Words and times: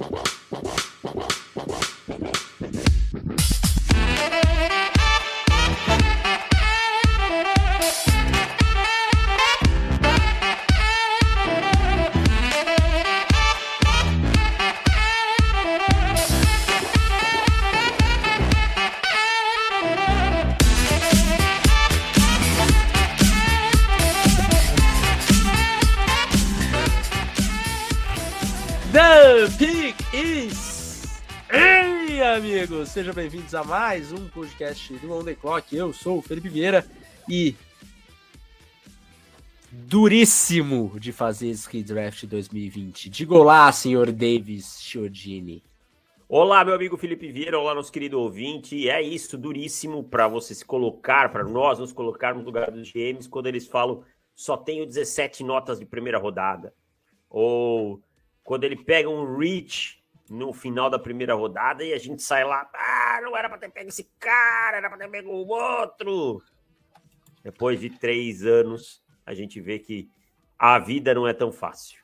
Wow. 0.00 0.39
Sejam 33.10 33.14
bem-vindos 33.14 33.54
a 33.56 33.64
mais 33.64 34.12
um 34.12 34.28
podcast 34.28 34.92
do 34.98 35.12
On 35.12 35.24
The 35.24 35.34
Clock. 35.34 35.74
Eu 35.74 35.92
sou 35.92 36.18
o 36.18 36.22
Felipe 36.22 36.48
Vieira 36.48 36.86
e 37.28 37.56
duríssimo 39.72 40.92
de 41.00 41.10
fazer 41.10 41.48
esse 41.48 41.68
redraft 41.68 42.24
2020. 42.24 43.10
Diga 43.10 43.34
olá, 43.34 43.72
senhor 43.72 44.12
Davis 44.12 44.80
Chiodini. 44.80 45.60
Olá, 46.28 46.64
meu 46.64 46.72
amigo 46.72 46.96
Felipe 46.96 47.32
Vieira, 47.32 47.58
olá, 47.58 47.74
nosso 47.74 47.90
querido 47.90 48.20
ouvinte. 48.20 48.88
É 48.88 49.02
isso, 49.02 49.36
duríssimo 49.36 50.04
para 50.04 50.28
você 50.28 50.54
se 50.54 50.64
colocar, 50.64 51.32
para 51.32 51.42
nós 51.42 51.80
nos 51.80 51.92
colocarmos 51.92 52.44
no 52.44 52.46
lugar 52.46 52.70
dos 52.70 52.92
GMs 52.92 53.28
quando 53.28 53.48
eles 53.48 53.66
falam 53.66 54.04
só 54.36 54.56
tenho 54.56 54.86
17 54.86 55.42
notas 55.42 55.80
de 55.80 55.86
primeira 55.86 56.18
rodada. 56.18 56.72
Ou 57.28 58.00
quando 58.44 58.62
ele 58.64 58.76
pega 58.76 59.08
um 59.08 59.36
reach 59.36 59.99
no 60.30 60.52
final 60.52 60.88
da 60.88 60.98
primeira 60.98 61.34
rodada 61.34 61.82
e 61.82 61.92
a 61.92 61.98
gente 61.98 62.22
sai 62.22 62.44
lá, 62.44 62.70
ah, 62.72 63.18
não 63.20 63.36
era 63.36 63.48
para 63.48 63.58
ter 63.58 63.68
pego 63.68 63.88
esse 63.88 64.08
cara, 64.20 64.76
era 64.76 64.88
para 64.88 64.98
ter 64.98 65.10
pego 65.10 65.28
o 65.28 65.48
outro. 65.48 66.40
Depois 67.42 67.80
de 67.80 67.90
três 67.90 68.46
anos, 68.46 69.02
a 69.26 69.34
gente 69.34 69.60
vê 69.60 69.80
que 69.80 70.08
a 70.56 70.78
vida 70.78 71.12
não 71.12 71.26
é 71.26 71.34
tão 71.34 71.50
fácil. 71.50 72.00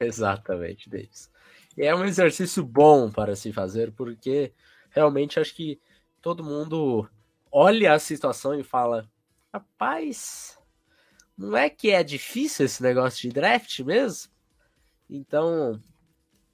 Exatamente, 0.00 0.88
Davis. 0.88 1.30
E 1.76 1.84
é 1.84 1.94
um 1.94 2.06
exercício 2.06 2.64
bom 2.64 3.10
para 3.10 3.36
se 3.36 3.52
fazer, 3.52 3.92
porque 3.92 4.54
realmente 4.88 5.38
acho 5.38 5.54
que 5.54 5.78
todo 6.22 6.42
mundo 6.42 7.06
olha 7.52 7.92
a 7.92 7.98
situação 7.98 8.58
e 8.58 8.62
fala: 8.62 9.06
rapaz, 9.52 10.58
não 11.36 11.54
é 11.54 11.68
que 11.68 11.90
é 11.90 12.02
difícil 12.02 12.64
esse 12.64 12.82
negócio 12.82 13.20
de 13.20 13.28
draft 13.28 13.80
mesmo? 13.80 14.32
Então, 15.10 15.82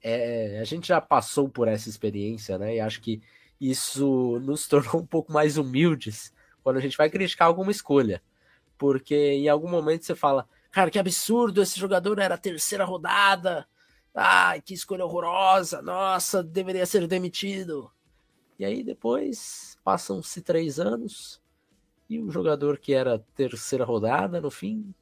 é, 0.07 0.59
a 0.59 0.63
gente 0.63 0.87
já 0.87 1.01
passou 1.01 1.49
por 1.49 1.67
essa 1.67 1.89
experiência, 1.89 2.59
né? 2.59 2.75
E 2.75 2.79
acho 2.79 3.01
que 3.01 3.23
isso 3.59 4.39
nos 4.41 4.67
tornou 4.69 5.01
um 5.01 5.05
pouco 5.05 5.33
mais 5.33 5.57
humildes 5.57 6.31
quando 6.63 6.77
a 6.77 6.79
gente 6.79 6.95
vai 6.95 7.09
criticar 7.09 7.47
alguma 7.47 7.71
escolha. 7.71 8.21
Porque 8.77 9.15
em 9.15 9.49
algum 9.49 9.67
momento 9.67 10.05
você 10.05 10.13
fala, 10.13 10.47
cara, 10.69 10.91
que 10.91 10.99
absurdo, 10.99 11.59
esse 11.59 11.79
jogador 11.79 12.19
era 12.19 12.35
a 12.35 12.37
terceira 12.37 12.85
rodada. 12.85 13.67
Ai, 14.13 14.61
que 14.61 14.75
escolha 14.75 15.03
horrorosa, 15.03 15.81
nossa, 15.81 16.43
deveria 16.43 16.85
ser 16.85 17.07
demitido. 17.07 17.91
E 18.59 18.63
aí 18.63 18.83
depois 18.83 19.75
passam-se 19.83 20.39
três 20.41 20.79
anos 20.79 21.41
e 22.07 22.19
o 22.19 22.29
jogador 22.29 22.77
que 22.77 22.93
era 22.93 23.25
terceira 23.35 23.83
rodada, 23.83 24.39
no 24.39 24.51
fim, 24.51 24.93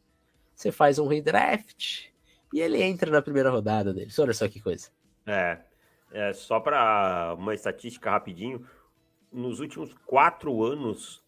você 0.55 0.71
faz 0.71 0.97
um 0.97 1.07
redraft 1.07 2.12
e 2.53 2.61
ele 2.61 2.83
entra 2.83 3.09
na 3.09 3.19
primeira 3.19 3.49
rodada 3.49 3.91
deles. 3.91 4.17
Olha 4.19 4.31
só 4.31 4.47
que 4.47 4.61
coisa. 4.61 4.89
É, 5.25 5.57
é 6.11 6.31
só 6.33 6.59
para 6.59 7.35
uma 7.35 7.55
estatística 7.55 8.11
rapidinho. 8.11 8.63
Nos 9.31 9.59
últimos 9.59 9.91
quatro 10.05 10.63
anos, 10.63 11.23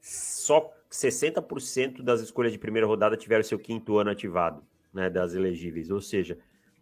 só 0.00 0.72
60% 0.90 2.02
das 2.02 2.22
escolhas 2.22 2.52
de 2.52 2.58
primeira 2.58 2.86
rodada 2.86 3.18
tiveram 3.18 3.44
seu 3.44 3.58
quinto 3.58 3.98
ano 3.98 4.10
ativado, 4.10 4.62
né, 4.94 5.10
das 5.10 5.34
elegíveis. 5.34 5.90
Ou 5.90 6.00
seja, 6.00 6.38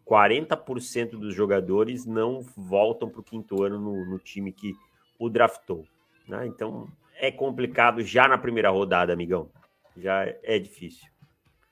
40% 0.06 1.10
dos 1.18 1.34
jogadores 1.34 2.06
não 2.06 2.42
voltam 2.56 3.10
para 3.10 3.20
o 3.20 3.24
quinto 3.24 3.64
ano 3.64 3.80
no, 3.80 4.06
no, 4.06 4.18
time 4.20 4.52
que 4.52 4.72
o 5.18 5.28
draftou. 5.28 5.84
Né? 6.28 6.46
Então 6.46 6.86
é 7.16 7.32
complicado 7.32 8.02
já 8.02 8.28
na 8.28 8.38
primeira 8.38 8.70
rodada, 8.70 9.12
amigão. 9.12 9.50
Já 9.96 10.24
é 10.44 10.60
difícil. 10.60 11.08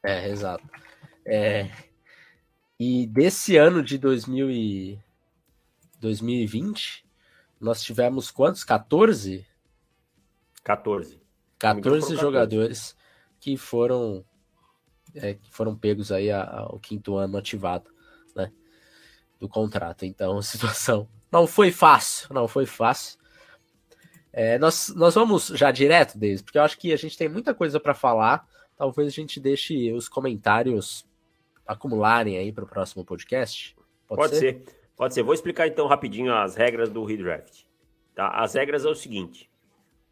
É, 0.03 0.29
exato. 0.29 0.69
É, 1.25 1.71
e 2.79 3.07
desse 3.07 3.57
ano 3.57 3.83
de 3.83 3.99
2000 3.99 4.51
e 4.51 4.99
2020, 6.01 7.05
nós 7.61 7.83
tivemos 7.83 8.31
quantos? 8.31 8.63
14? 8.63 9.45
14. 10.63 11.21
14 11.59 12.17
jogadores 12.17 12.97
que 13.41 13.57
foram 13.57 14.25
é, 15.15 15.35
que 15.35 15.51
foram 15.51 15.77
pegos 15.77 16.13
aí 16.13 16.31
ao 16.31 16.79
quinto 16.79 17.17
ano 17.17 17.37
ativado, 17.37 17.91
né, 18.37 18.53
do 19.41 19.49
contrato. 19.49 20.05
Então, 20.05 20.39
a 20.39 20.43
situação 20.43 21.09
não 21.33 21.47
foi 21.47 21.73
fácil, 21.73 22.29
não 22.33 22.47
foi 22.47 22.67
fácil. 22.67 23.19
É, 24.33 24.59
nós, 24.59 24.93
nós 24.95 25.15
vamos 25.15 25.49
já 25.49 25.71
direto, 25.71 26.19
Deus, 26.19 26.43
porque 26.43 26.59
eu 26.59 26.63
acho 26.63 26.79
que 26.79 26.93
a 26.93 26.97
gente 26.97 27.17
tem 27.17 27.29
muita 27.29 27.55
coisa 27.55 27.81
para 27.81 27.95
falar. 27.95 28.47
Talvez 28.77 29.09
a 29.09 29.11
gente 29.11 29.41
deixe 29.41 29.93
os 29.93 30.09
comentários 30.09 31.08
acumularem 31.69 32.39
aí 32.39 32.51
para 32.51 32.65
o 32.65 32.67
próximo 32.67 33.05
podcast? 33.05 33.77
Pode, 34.09 34.23
Pode 34.23 34.37
ser? 34.37 34.65
ser? 34.65 34.75
Pode 34.97 35.15
ser. 35.15 35.23
Vou 35.23 35.35
explicar 35.35 35.69
então 35.69 35.87
rapidinho 35.87 36.35
as 36.35 36.57
regras 36.57 36.89
do 36.89 37.05
redraft. 37.05 37.67
Tá? 38.15 38.29
As 38.31 38.55
regras 38.55 38.87
é 38.87 38.89
o 38.89 38.95
seguinte: 38.95 39.51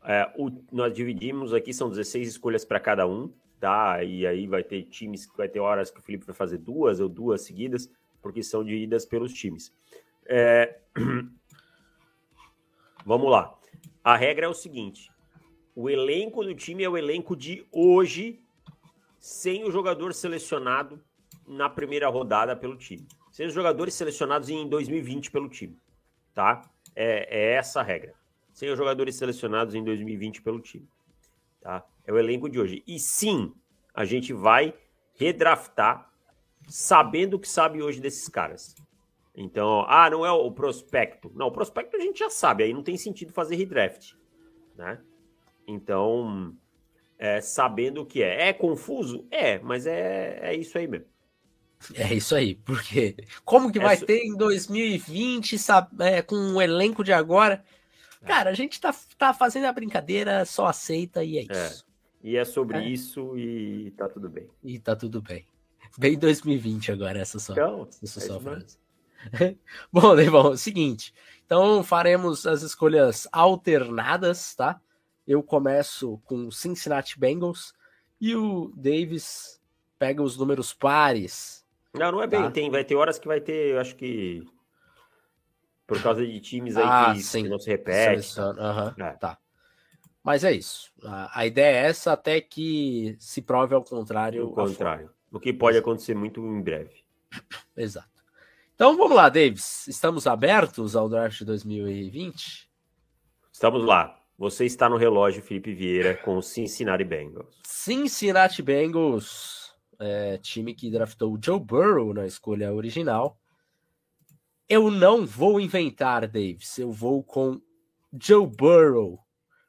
é, 0.04 0.30
o, 0.36 0.50
nós 0.70 0.92
dividimos 0.92 1.54
aqui, 1.54 1.72
são 1.72 1.88
16 1.88 2.28
escolhas 2.28 2.64
para 2.64 2.78
cada 2.78 3.06
um, 3.08 3.32
tá? 3.58 4.04
E 4.04 4.26
aí 4.26 4.46
vai 4.46 4.62
ter 4.62 4.82
times, 4.84 5.26
vai 5.34 5.48
ter 5.48 5.60
horas 5.60 5.90
que 5.90 5.98
o 5.98 6.02
Felipe 6.02 6.26
vai 6.26 6.34
fazer 6.34 6.58
duas 6.58 7.00
ou 7.00 7.08
duas 7.08 7.40
seguidas, 7.40 7.90
porque 8.20 8.42
são 8.42 8.62
divididas 8.62 9.06
pelos 9.06 9.32
times. 9.32 9.74
É... 10.26 10.78
Vamos 13.04 13.30
lá. 13.30 13.56
A 14.04 14.16
regra 14.16 14.46
é 14.46 14.48
o 14.48 14.54
seguinte: 14.54 15.10
o 15.74 15.88
elenco 15.88 16.44
do 16.44 16.54
time 16.54 16.84
é 16.84 16.88
o 16.88 16.98
elenco 16.98 17.34
de 17.34 17.66
hoje, 17.72 18.40
sem 19.18 19.64
o 19.64 19.70
jogador 19.70 20.12
selecionado 20.12 21.02
na 21.46 21.68
primeira 21.68 22.08
rodada 22.08 22.56
pelo 22.56 22.76
time. 22.76 23.06
Os 23.30 23.52
jogadores 23.52 23.94
selecionados 23.94 24.48
em 24.48 24.66
2020 24.68 25.30
pelo 25.30 25.48
time, 25.48 25.78
tá? 26.34 26.62
É, 26.94 27.52
é 27.52 27.52
essa 27.54 27.80
a 27.80 27.82
regra. 27.82 28.14
Os 28.52 28.60
jogadores 28.60 29.16
selecionados 29.16 29.74
em 29.74 29.84
2020 29.84 30.42
pelo 30.42 30.60
time, 30.60 30.88
tá? 31.60 31.84
É 32.06 32.12
o 32.12 32.18
elenco 32.18 32.48
de 32.48 32.58
hoje. 32.58 32.82
E 32.86 32.98
sim, 32.98 33.52
a 33.94 34.04
gente 34.04 34.32
vai 34.32 34.72
redraftar 35.14 36.10
sabendo 36.66 37.34
o 37.34 37.38
que 37.38 37.48
sabe 37.48 37.82
hoje 37.82 38.00
desses 38.00 38.28
caras. 38.28 38.74
Então, 39.34 39.84
ah, 39.86 40.08
não 40.08 40.24
é 40.24 40.32
o 40.32 40.50
prospecto. 40.50 41.30
Não, 41.34 41.48
o 41.48 41.52
prospecto 41.52 41.96
a 41.96 42.00
gente 42.00 42.18
já 42.18 42.30
sabe, 42.30 42.64
aí 42.64 42.72
não 42.72 42.82
tem 42.82 42.96
sentido 42.96 43.32
fazer 43.32 43.56
redraft, 43.56 44.14
né? 44.74 44.98
Então, 45.66 46.56
é, 47.18 47.40
sabendo 47.40 48.02
o 48.02 48.06
que 48.06 48.22
é. 48.22 48.48
É 48.48 48.52
confuso? 48.52 49.26
É, 49.30 49.58
mas 49.58 49.86
é, 49.86 50.38
é 50.40 50.54
isso 50.54 50.78
aí 50.78 50.86
mesmo. 50.86 51.06
É 51.94 52.14
isso 52.14 52.34
aí, 52.34 52.54
porque 52.54 53.16
como 53.44 53.70
que 53.70 53.78
vai 53.78 53.94
Essa... 53.94 54.06
ter 54.06 54.24
em 54.24 54.36
2020, 54.36 55.58
sabe, 55.58 55.88
é, 56.00 56.22
com 56.22 56.36
o 56.36 56.62
elenco 56.62 57.04
de 57.04 57.12
agora? 57.12 57.64
É. 58.22 58.26
Cara, 58.26 58.50
a 58.50 58.54
gente 58.54 58.80
tá, 58.80 58.94
tá 59.18 59.32
fazendo 59.32 59.66
a 59.66 59.72
brincadeira, 59.72 60.44
só 60.44 60.66
aceita 60.66 61.22
e 61.22 61.38
é, 61.38 61.46
é. 61.48 61.66
isso. 61.66 61.86
E 62.22 62.36
é 62.36 62.44
sobre 62.44 62.78
é. 62.78 62.88
isso 62.88 63.36
e 63.38 63.92
tá 63.96 64.08
tudo 64.08 64.28
bem. 64.28 64.48
E 64.64 64.78
tá 64.78 64.96
tudo 64.96 65.22
bem. 65.22 65.46
Bem 65.96 66.18
2020 66.18 66.92
agora, 66.92 67.18
essa 67.18 67.38
só, 67.38 67.52
então, 67.52 67.88
essa 68.02 68.20
só 68.20 68.40
frase. 68.40 68.78
bom, 69.92 70.18
é 70.18 70.56
seguinte. 70.56 71.14
Então 71.44 71.82
faremos 71.82 72.46
as 72.46 72.62
escolhas 72.62 73.28
alternadas, 73.32 74.54
tá? 74.54 74.80
Eu 75.26 75.42
começo 75.42 76.20
com 76.24 76.50
Cincinnati 76.50 77.18
Bengals 77.18 77.74
e 78.20 78.34
o 78.34 78.72
Davis 78.76 79.60
pega 79.98 80.22
os 80.22 80.36
números 80.36 80.72
pares. 80.72 81.64
Não, 81.98 82.12
não 82.12 82.22
é 82.22 82.26
bem. 82.26 82.42
Tá? 82.42 82.50
Tem, 82.50 82.70
vai 82.70 82.84
ter 82.84 82.94
horas 82.94 83.18
que 83.18 83.26
vai 83.26 83.40
ter, 83.40 83.72
eu 83.72 83.80
acho 83.80 83.96
que. 83.96 84.42
Por 85.86 86.02
causa 86.02 86.26
de 86.26 86.40
times 86.40 86.76
aí 86.76 86.84
ah, 86.84 87.14
que, 87.14 87.42
que, 87.42 87.48
não 87.48 87.58
se 87.58 87.70
repete. 87.70 88.40
Uhum, 88.40 89.04
é. 89.04 89.12
Tá. 89.12 89.38
Mas 90.22 90.42
é 90.42 90.52
isso. 90.52 90.92
A, 91.04 91.40
a, 91.40 91.46
ideia 91.46 91.76
é 91.76 91.86
essa 91.86 92.12
até 92.12 92.40
que 92.40 93.16
se 93.20 93.40
prove 93.40 93.74
ao 93.74 93.84
contrário. 93.84 94.48
O 94.48 94.52
contrário. 94.52 95.10
O 95.30 95.38
que 95.38 95.52
pode 95.52 95.78
acontecer 95.78 96.14
muito 96.14 96.40
em 96.40 96.60
breve. 96.60 97.04
Exato. 97.76 98.08
Então 98.74 98.96
vamos 98.96 99.16
lá, 99.16 99.28
Davis. 99.28 99.86
Estamos 99.86 100.26
abertos 100.26 100.96
ao 100.96 101.08
draft 101.08 101.42
2020? 101.42 102.68
Estamos 103.52 103.84
lá. 103.84 104.20
Você 104.36 104.66
está 104.66 104.88
no 104.88 104.96
relógio, 104.96 105.42
Felipe 105.42 105.72
Vieira, 105.72 106.14
com 106.14 106.36
o 106.36 106.42
Cincinnati 106.42 107.04
Bengals. 107.04 107.56
Cincinnati 107.64 108.60
Bengals 108.60 109.55
é, 109.98 110.38
time 110.38 110.74
que 110.74 110.90
draftou 110.90 111.34
o 111.34 111.38
Joe 111.42 111.60
Burrow 111.60 112.12
na 112.12 112.26
escolha 112.26 112.72
original. 112.72 113.38
Eu 114.68 114.90
não 114.90 115.26
vou 115.26 115.60
inventar, 115.60 116.26
Davis. 116.26 116.78
Eu 116.78 116.90
vou 116.90 117.22
com 117.22 117.60
Joe 118.20 118.46
Burrow 118.46 119.20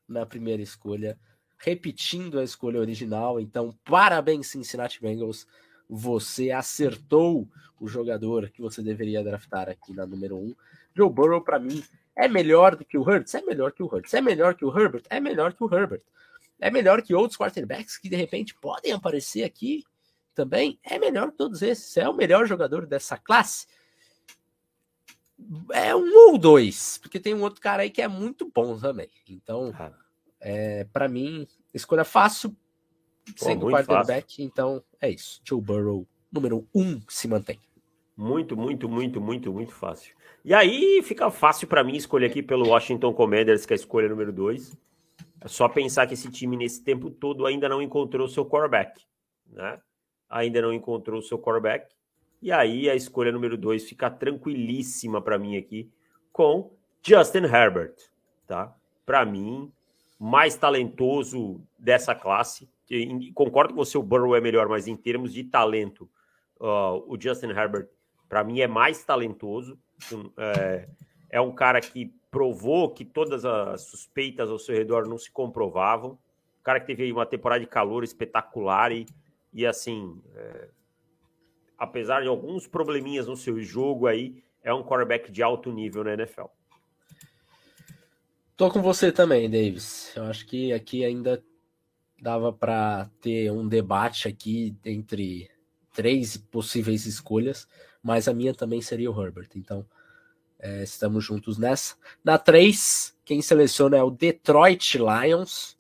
na 0.08 0.26
primeira 0.26 0.62
escolha, 0.62 1.20
repetindo 1.58 2.40
a 2.40 2.44
escolha 2.44 2.80
original. 2.80 3.40
Então, 3.40 3.78
parabéns, 3.84 4.48
Cincinnati 4.48 5.02
Bengals. 5.02 5.48
Você 5.90 6.52
acertou 6.52 7.48
o 7.80 7.88
jogador 7.88 8.50
que 8.50 8.62
você 8.62 8.82
deveria 8.82 9.24
draftar 9.24 9.70
aqui 9.70 9.94
na 9.94 10.06
número 10.06 10.36
1. 10.36 10.40
Um. 10.40 10.56
Joe 10.96 11.10
Burrow, 11.10 11.42
para 11.42 11.60
mim, 11.60 11.84
é 12.16 12.28
melhor 12.28 12.76
do 12.76 12.84
que 12.84 12.98
o 12.98 13.02
Hurts? 13.02 13.36
É 13.36 13.42
melhor 13.42 13.72
que 13.72 13.84
o 13.84 13.86
Hurts. 13.86 14.14
É 14.14 14.22
melhor 14.22 14.56
que 14.56 14.66
o 14.66 14.76
Herbert? 14.76 15.04
É 15.10 15.20
melhor 15.20 15.54
que 15.54 15.64
o 15.64 15.74
Herbert. 15.74 16.02
É 16.60 16.72
melhor 16.72 17.04
que 17.04 17.14
outros 17.14 17.38
quarterbacks 17.38 17.98
que 17.98 18.10
de 18.10 18.16
repente 18.16 18.56
podem 18.56 18.92
aparecer 18.92 19.44
aqui 19.44 19.84
também? 20.38 20.80
É 20.84 21.00
melhor 21.00 21.32
que 21.32 21.38
todos 21.38 21.64
esses. 21.64 21.98
É 21.98 22.08
o 22.08 22.14
melhor 22.14 22.46
jogador 22.46 22.86
dessa 22.86 23.18
classe? 23.18 23.66
É 25.74 25.96
um 25.96 26.30
ou 26.30 26.38
dois, 26.38 27.00
porque 27.00 27.20
tem 27.20 27.34
um 27.34 27.42
outro 27.42 27.60
cara 27.60 27.82
aí 27.82 27.90
que 27.90 28.02
é 28.02 28.08
muito 28.08 28.50
bom 28.54 28.78
também. 28.78 29.10
Então, 29.28 29.74
ah. 29.78 29.92
é, 30.40 30.84
para 30.86 31.08
mim, 31.08 31.48
escolha 31.74 32.04
fácil, 32.04 32.56
sendo 33.36 33.68
quarterback. 33.68 34.28
Fácil. 34.28 34.46
Então, 34.46 34.84
é 35.02 35.10
isso. 35.10 35.42
Joe 35.44 35.60
Burrow, 35.60 36.08
número 36.32 36.68
um, 36.74 37.02
se 37.10 37.28
mantém. 37.28 37.60
Muito, 38.16 38.56
muito, 38.56 38.88
muito, 38.88 39.20
muito, 39.20 39.52
muito 39.52 39.74
fácil. 39.74 40.16
E 40.46 40.54
aí 40.54 41.02
fica 41.04 41.30
fácil 41.32 41.68
para 41.68 41.84
mim 41.84 41.96
escolher 41.96 42.28
aqui 42.28 42.42
pelo 42.42 42.70
Washington 42.70 43.14
Commanders, 43.14 43.66
que 43.66 43.74
é 43.74 43.76
a 43.76 43.80
escolha 43.80 44.08
número 44.08 44.32
2. 44.32 44.78
É 45.42 45.48
só 45.48 45.68
pensar 45.68 46.08
que 46.08 46.14
esse 46.14 46.32
time, 46.32 46.58
nesse 46.58 46.84
tempo 46.84 47.10
todo, 47.10 47.46
ainda 47.46 47.70
não 47.70 47.82
encontrou 47.82 48.28
seu 48.28 48.46
quarterback. 48.46 49.04
Né? 49.52 49.80
Ainda 50.30 50.62
não 50.62 50.74
encontrou 50.74 51.22
seu 51.22 51.40
quarterback. 51.40 51.94
E 52.42 52.52
aí 52.52 52.90
a 52.90 52.96
escolha 52.96 53.32
número 53.32 53.58
2 53.58 53.88
fica 53.88 54.10
tranquilíssima 54.10 55.22
para 55.22 55.38
mim 55.38 55.58
aqui 55.58 55.90
com 56.32 56.72
Justin 57.02 57.46
Herbert. 57.46 57.96
Tá? 58.46 58.76
Para 59.06 59.26
mim, 59.26 59.72
mais 60.20 60.56
talentoso 60.56 61.62
dessa 61.78 62.14
classe. 62.14 62.70
Concordo 63.34 63.74
com 63.74 63.84
você, 63.84 63.98
o 63.98 64.04
Burrow 64.04 64.36
é 64.36 64.42
melhor, 64.42 64.68
mas 64.70 64.88
em 64.88 64.96
termos 64.96 65.34
de 65.34 65.44
talento, 65.44 66.10
uh, 66.60 67.04
o 67.08 67.18
Justin 67.20 67.48
Herbert 67.48 67.88
para 68.30 68.44
mim 68.44 68.60
é 68.60 68.68
mais 68.68 69.04
talentoso. 69.04 69.78
É, 70.38 70.88
é, 71.30 71.42
um 71.42 71.52
cara 71.52 71.82
que 71.82 72.14
provou 72.30 72.90
que 72.90 73.04
todas 73.04 73.46
as 73.46 73.82
suspeitas 73.82 74.50
ao 74.50 74.60
seu 74.60 74.76
redor 74.76 75.08
não 75.08 75.18
se 75.18 75.32
comprovavam. 75.32 76.12
Um 76.12 76.64
cara 76.64 76.80
que 76.80 76.86
teve 76.88 77.12
uma 77.12 77.26
temporada 77.26 77.62
de 77.62 77.68
calor 77.68 78.04
espetacular 78.04 78.92
e, 78.92 79.06
e 79.54 79.66
assim, 79.66 80.22
é, 80.36 80.70
apesar 81.78 82.22
de 82.22 82.28
alguns 82.28 82.68
probleminhas 82.68 83.28
no 83.28 83.36
seu 83.36 83.60
jogo 83.62 84.08
aí, 84.08 84.44
é 84.64 84.74
um 84.74 84.84
quarterback 84.84 85.32
de 85.32 85.42
alto 85.42 85.72
nível 85.72 86.04
na 86.04 86.14
NFL. 86.14 86.48
Tô 88.56 88.72
com 88.72 88.82
você 88.82 89.12
também, 89.12 89.50
Davis. 89.50 90.12
Eu 90.16 90.24
acho 90.24 90.46
que 90.46 90.74
aqui 90.74 91.06
ainda 91.06 91.44
dava 92.20 92.52
para 92.52 93.10
ter 93.22 93.52
um 93.52 93.68
debate 93.68 94.28
aqui 94.28 94.76
entre 94.84 95.50
três 95.94 96.36
possíveis 96.38 97.06
escolhas 97.06 97.68
mas 98.08 98.30
a 98.30 98.34
minha 98.34 98.54
também 98.54 98.82
seria 98.82 99.12
o 99.12 99.22
Herbert. 99.22 99.50
Então, 99.58 99.86
é, 100.58 100.82
estamos 100.82 101.26
juntos 101.26 101.58
nessa. 101.58 101.96
Na 102.24 102.38
3, 102.38 103.14
quem 103.26 103.42
seleciona 103.42 103.98
é 103.98 104.02
o 104.02 104.10
Detroit 104.10 104.98
Lions. 104.98 105.78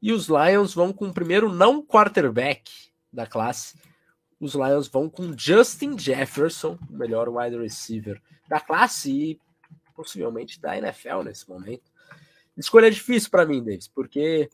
E 0.00 0.10
os 0.10 0.28
Lions 0.28 0.72
vão 0.72 0.94
com 0.94 1.08
o 1.08 1.12
primeiro 1.12 1.52
não 1.52 1.82
quarterback 1.82 2.87
da 3.12 3.26
classe. 3.26 3.76
Os 4.40 4.54
Lions 4.54 4.88
vão 4.88 5.08
com 5.08 5.36
Justin 5.36 5.98
Jefferson, 5.98 6.78
o 6.88 6.92
melhor 6.92 7.28
wide 7.28 7.56
receiver 7.56 8.20
da 8.48 8.60
classe 8.60 9.10
e 9.10 9.40
possivelmente 9.94 10.60
da 10.60 10.78
NFL 10.78 11.22
nesse 11.24 11.48
momento. 11.48 11.90
Escolha 12.56 12.90
difícil 12.90 13.30
para 13.30 13.46
mim, 13.46 13.62
Davis, 13.62 13.88
porque 13.88 14.48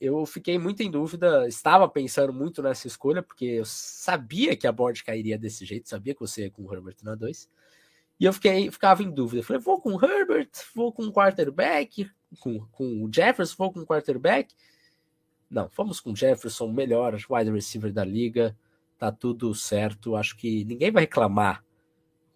eu 0.00 0.24
fiquei 0.24 0.58
muito 0.58 0.82
em 0.82 0.90
dúvida, 0.90 1.46
estava 1.46 1.86
pensando 1.86 2.32
muito 2.32 2.62
nessa 2.62 2.86
escolha, 2.86 3.22
porque 3.22 3.44
eu 3.44 3.64
sabia 3.66 4.56
que 4.56 4.66
a 4.66 4.72
board 4.72 5.04
cairia 5.04 5.38
desse 5.38 5.66
jeito, 5.66 5.88
sabia 5.88 6.14
que 6.14 6.20
você 6.20 6.44
ia 6.44 6.50
com 6.50 6.62
o 6.62 6.72
Herbert 6.72 6.96
na 7.02 7.14
2. 7.14 7.48
E 8.18 8.24
eu 8.24 8.32
fiquei, 8.32 8.70
ficava 8.70 9.02
em 9.02 9.10
dúvida. 9.10 9.42
Falei, 9.42 9.60
vou 9.60 9.80
com 9.80 9.94
o 9.94 10.04
Herbert, 10.04 10.50
vou 10.74 10.92
com 10.92 11.04
o 11.04 11.12
quarterback, 11.12 12.10
com, 12.38 12.60
com 12.72 13.04
o 13.04 13.10
Jefferson, 13.12 13.54
vou 13.58 13.72
com 13.72 13.80
o 13.80 13.86
quarterback. 13.86 14.54
Não, 15.50 15.68
vamos 15.76 16.00
com 16.00 16.12
o 16.12 16.16
Jefferson, 16.16 16.68
melhor 16.68 17.18
wide 17.28 17.50
receiver 17.50 17.92
da 17.92 18.04
liga. 18.04 18.56
Tá 18.98 19.10
tudo 19.10 19.54
certo. 19.54 20.14
Acho 20.14 20.36
que 20.36 20.64
ninguém 20.64 20.90
vai 20.90 21.02
reclamar 21.02 21.64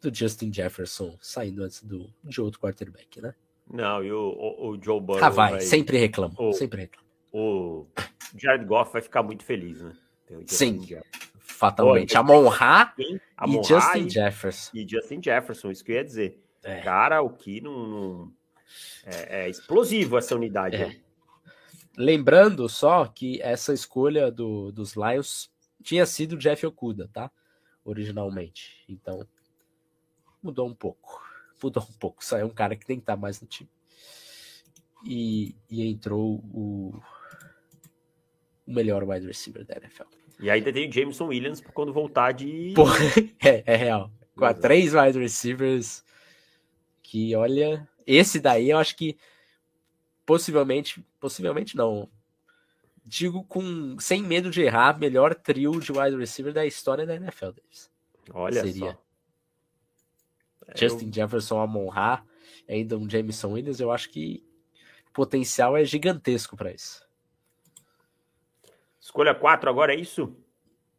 do 0.00 0.14
Justin 0.14 0.52
Jefferson 0.52 1.16
saindo 1.20 1.62
antes 1.62 1.82
do, 1.82 2.12
de 2.22 2.40
outro 2.40 2.60
quarterback, 2.60 3.20
né? 3.20 3.34
Não, 3.70 4.02
e 4.02 4.12
o, 4.12 4.18
o, 4.18 4.70
o 4.70 4.82
Joe 4.82 5.00
Burrow. 5.00 5.24
Ah, 5.24 5.30
vai, 5.30 5.52
vai... 5.52 5.60
sempre 5.60 5.96
reclama, 5.96 6.34
o, 6.38 6.52
sempre 6.52 6.82
reclama 6.82 7.04
o 7.34 7.88
Jared 8.36 8.64
Goff 8.64 8.92
vai 8.92 9.02
ficar 9.02 9.24
muito 9.24 9.44
feliz, 9.44 9.80
né? 9.82 9.92
Sim, 10.46 10.86
fatalmente. 11.40 12.16
Amon 12.16 12.46
Ra 12.46 12.94
e 12.96 13.20
Justin 13.64 14.06
e, 14.06 14.10
Jefferson. 14.10 14.70
E 14.72 14.88
Justin 14.88 15.20
Jefferson, 15.20 15.70
isso 15.72 15.84
que 15.84 15.90
eu 15.90 15.96
ia 15.96 16.04
dizer. 16.04 16.40
É. 16.62 16.80
Cara, 16.80 17.20
o 17.22 17.30
que 17.30 17.60
não, 17.60 17.86
não... 17.86 18.32
É, 19.04 19.44
é, 19.44 19.50
explosivo 19.50 20.16
essa 20.16 20.34
unidade. 20.34 20.76
É. 20.76 20.96
Lembrando 21.96 22.68
só 22.68 23.06
que 23.06 23.40
essa 23.42 23.72
escolha 23.72 24.30
do, 24.30 24.72
dos 24.72 24.94
Lions 24.94 25.50
tinha 25.82 26.04
sido 26.06 26.36
Jeff 26.36 26.66
Okuda, 26.66 27.08
tá? 27.12 27.30
Originalmente. 27.84 28.84
Então, 28.88 29.26
mudou 30.42 30.68
um 30.68 30.74
pouco. 30.74 31.22
Mudou 31.62 31.82
um 31.82 31.98
pouco. 31.98 32.22
Saiu 32.22 32.46
um 32.46 32.50
cara 32.50 32.76
que 32.76 32.86
nem 32.86 33.00
tá 33.00 33.16
mais 33.16 33.40
no 33.40 33.46
time. 33.46 33.70
E, 35.02 35.56
e 35.70 35.86
entrou 35.86 36.44
o 36.52 37.00
o 38.66 38.72
melhor 38.72 39.04
wide 39.04 39.26
receiver 39.26 39.64
da 39.64 39.76
NFL. 39.76 40.04
E 40.40 40.50
ainda 40.50 40.72
tem 40.72 40.88
o 40.88 40.92
Jameson 40.92 41.26
Williams 41.26 41.62
quando 41.72 41.92
voltar 41.92 42.32
de. 42.32 42.72
Pô, 42.76 42.84
é, 43.42 43.62
é 43.64 43.76
real. 43.76 44.10
Com 44.36 44.44
a 44.44 44.54
três 44.54 44.94
wide 44.94 45.18
receivers 45.18 46.04
que, 47.02 47.36
olha, 47.36 47.88
esse 48.06 48.40
daí 48.40 48.70
eu 48.70 48.78
acho 48.78 48.96
que 48.96 49.16
possivelmente, 50.24 51.04
possivelmente 51.20 51.76
não. 51.76 52.08
Digo 53.04 53.44
com 53.44 53.98
sem 53.98 54.22
medo 54.22 54.50
de 54.50 54.62
errar, 54.62 54.98
melhor 54.98 55.34
trio 55.34 55.78
de 55.78 55.92
wide 55.92 56.16
receiver 56.16 56.52
da 56.52 56.64
história 56.64 57.06
da 57.06 57.14
NFL, 57.16 57.50
Davis. 57.50 57.90
Olha 58.32 58.62
Seria. 58.62 58.92
só. 58.92 59.04
Justin 60.74 61.06
eu... 61.06 61.12
Jefferson, 61.12 61.60
Amon 61.60 61.88
Ra, 61.88 62.24
ainda 62.68 62.96
um 62.96 63.08
Jameson 63.08 63.52
Williams, 63.52 63.80
eu 63.80 63.90
acho 63.90 64.08
que 64.10 64.42
o 65.08 65.12
potencial 65.12 65.76
é 65.76 65.84
gigantesco 65.84 66.56
para 66.56 66.72
isso. 66.72 67.04
Escolha 68.98 69.34
4 69.34 69.68
agora, 69.68 69.94
é 69.94 69.98
isso? 69.98 70.34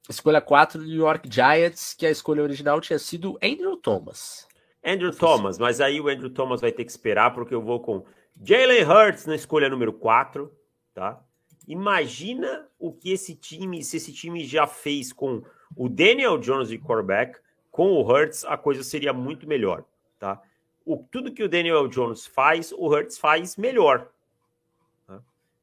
Escolha 0.07 0.39
4 0.39 0.83
New 0.83 0.97
York 0.97 1.27
Giants, 1.31 1.95
que 1.95 2.05
a 2.05 2.11
escolha 2.11 2.43
original 2.43 2.79
tinha 2.79 2.99
sido 2.99 3.39
Andrew 3.41 3.75
Thomas. 3.77 4.47
Andrew 4.83 5.11
Thomas, 5.11 5.57
mas 5.57 5.81
aí 5.81 5.99
o 5.99 6.07
Andrew 6.07 6.29
Thomas 6.29 6.61
vai 6.61 6.71
ter 6.71 6.85
que 6.85 6.91
esperar, 6.91 7.33
porque 7.33 7.55
eu 7.55 7.61
vou 7.61 7.79
com 7.79 8.05
Jalen 8.41 8.83
Hurts 8.83 9.25
na 9.25 9.35
escolha 9.35 9.69
número 9.69 9.93
4, 9.93 10.51
tá? 10.93 11.23
Imagina 11.67 12.67
o 12.77 12.93
que 12.93 13.11
esse 13.11 13.35
time, 13.35 13.83
se 13.83 13.97
esse 13.97 14.13
time 14.13 14.43
já 14.43 14.67
fez 14.67 15.11
com 15.11 15.43
o 15.75 15.89
Daniel 15.89 16.37
Jones 16.37 16.69
de 16.69 16.77
quarterback, 16.77 17.39
com 17.71 17.93
o 17.93 18.01
Hurts, 18.01 18.45
a 18.45 18.57
coisa 18.57 18.83
seria 18.83 19.11
muito 19.11 19.47
melhor, 19.47 19.83
tá? 20.19 20.41
O, 20.85 20.97
tudo 20.97 21.33
que 21.33 21.43
o 21.43 21.49
Daniel 21.49 21.87
Jones 21.87 22.25
faz, 22.25 22.71
o 22.71 22.87
Hurts 22.87 23.17
faz 23.17 23.57
melhor. 23.57 24.09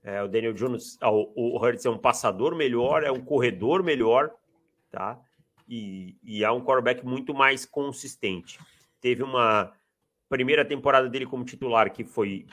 É, 0.04 0.20
o 0.20 0.26
Daniel 0.26 0.52
Jones, 0.52 0.98
ah, 1.00 1.12
o, 1.12 1.32
o 1.36 1.56
Hurts 1.56 1.86
é 1.86 1.90
um 1.90 1.96
passador 1.96 2.56
melhor, 2.56 3.04
é 3.04 3.12
um 3.12 3.20
corredor 3.20 3.84
melhor, 3.84 4.34
tá? 4.90 5.18
E, 5.68 6.16
e 6.24 6.42
é 6.42 6.50
um 6.50 6.60
quarterback 6.60 7.06
muito 7.06 7.32
mais 7.32 7.64
consistente. 7.64 8.58
Teve 9.00 9.22
uma 9.22 9.72
primeira 10.28 10.64
temporada 10.64 11.08
dele 11.08 11.24
como 11.24 11.44
titular 11.44 11.92
que 11.92 12.04
foi 12.04 12.46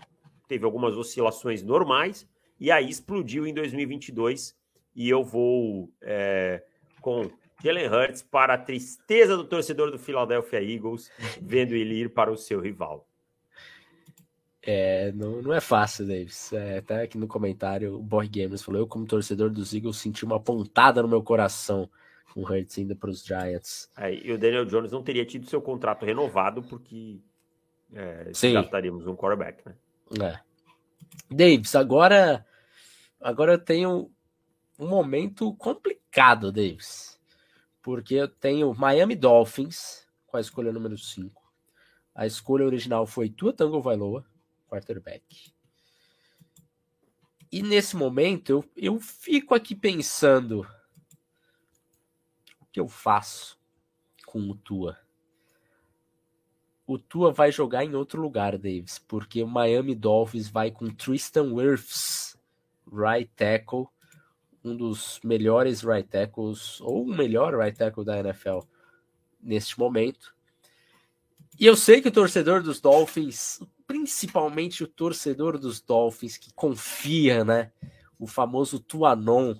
teve 0.50 0.66
algumas 0.66 0.98
oscilações 0.98 1.64
normais 1.64 2.28
e 2.60 2.72
aí 2.72 2.90
explodiu 2.90 3.46
em 3.48 3.54
2022 3.54 4.58
e 4.96 5.08
eu 5.08 5.24
vou 5.24 5.90
é, 6.02 6.64
com 7.00 7.30
Jalen 7.64 7.88
Hurts 7.88 8.24
para 8.24 8.56
a 8.56 8.58
tristeza 8.58 9.38
do 9.38 9.46
torcedor 9.46 9.92
do 9.92 10.00
Philadelphia 10.00 10.62
Eagles 10.62 11.12
vendo 11.40 11.74
ele 11.74 12.02
ir 12.02 12.10
para 12.10 12.32
o 12.32 12.36
seu 12.36 12.60
rival. 12.60 13.08
É, 14.62 15.12
não, 15.14 15.42
não 15.42 15.54
é 15.54 15.62
fácil, 15.62 16.06
Davis. 16.06 16.52
É, 16.52 16.80
até 16.80 17.04
aqui 17.04 17.18
no 17.18 17.28
comentário, 17.28 17.96
o 17.96 18.02
Boy 18.02 18.28
Gamers 18.28 18.62
falou: 18.62 18.82
Eu, 18.82 18.88
como 18.88 19.06
torcedor 19.06 19.50
dos 19.50 19.74
Eagles, 19.74 19.98
senti 19.98 20.26
uma 20.26 20.40
pontada 20.40 21.02
no 21.02 21.08
meu 21.08 21.24
coração 21.24 21.90
com 22.34 22.42
o 22.42 22.44
Hurts 22.44 22.78
ainda 22.78 22.94
para 22.94 23.10
os 23.10 23.24
Giants. 23.24 23.90
É, 23.98 24.14
e 24.14 24.32
o 24.32 24.38
Daniel 24.38 24.66
Jones 24.66 24.92
não 24.92 25.02
teria 25.02 25.26
tido 25.26 25.48
seu 25.48 25.62
contrato 25.62 26.06
renovado 26.06 26.62
porque 26.62 27.20
é, 27.94 28.32
gastaríamos 28.54 29.08
um 29.08 29.16
quarterback, 29.16 29.66
né? 29.66 29.76
É. 30.22 30.40
Davis, 31.30 31.76
agora, 31.76 32.46
agora 33.20 33.54
eu 33.54 33.60
tenho 33.60 34.12
um 34.80 34.88
momento 34.88 35.54
complicado, 35.56 36.52
Davis. 36.52 37.20
Porque 37.82 38.16
eu 38.16 38.28
tenho 38.28 38.74
Miami 38.74 39.16
Dolphins 39.16 40.08
com 40.26 40.38
a 40.38 40.42
escolha 40.42 40.72
número 40.72 40.98
5. 40.98 41.40
A 42.16 42.26
escolha 42.26 42.66
original 42.66 43.06
foi 43.06 43.30
Tua 43.30 43.54
Tango 43.54 43.82
Vailoa, 43.82 44.26
quarterback. 44.68 45.54
E 47.52 47.62
nesse 47.64 47.96
momento 47.96 48.50
eu, 48.50 48.66
eu 48.76 49.00
fico 49.00 49.56
aqui 49.56 49.76
pensando 49.76 50.68
o 52.60 52.66
que 52.72 52.80
eu 52.80 52.88
faço 52.88 53.60
com 54.26 54.40
o 54.50 54.56
Tua. 54.56 54.98
O 56.90 56.98
Tua 56.98 57.32
vai 57.32 57.52
jogar 57.52 57.86
em 57.86 57.94
outro 57.94 58.20
lugar, 58.20 58.58
Davis, 58.58 58.98
porque 58.98 59.44
o 59.44 59.48
Miami 59.48 59.94
Dolphins 59.94 60.50
vai 60.50 60.72
com 60.72 60.90
Tristan 60.90 61.54
Wirfs, 61.54 62.36
right 62.92 63.32
tackle, 63.36 63.86
um 64.64 64.76
dos 64.76 65.20
melhores 65.24 65.84
right 65.84 66.10
tackles, 66.10 66.82
ou 66.82 67.04
o 67.04 67.08
melhor 67.08 67.54
right 67.54 67.78
tackle 67.78 68.04
da 68.04 68.18
NFL 68.18 68.62
neste 69.40 69.78
momento. 69.78 70.34
E 71.60 71.68
eu 71.68 71.76
sei 71.76 72.02
que 72.02 72.08
o 72.08 72.12
torcedor 72.12 72.64
dos 72.64 72.82
Dolphins, 72.82 73.60
principalmente 73.86 74.84
o 74.84 74.88
torcedor 74.88 75.60
dos 75.60 75.80
Dolphins 75.80 76.38
que 76.38 76.52
confia, 76.56 77.46
né? 77.46 77.72
O 78.18 78.26
famoso 78.26 78.80
Tuanon, 78.80 79.54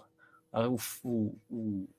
o, 0.52 0.78
o, 1.04 1.38
o 1.48 1.90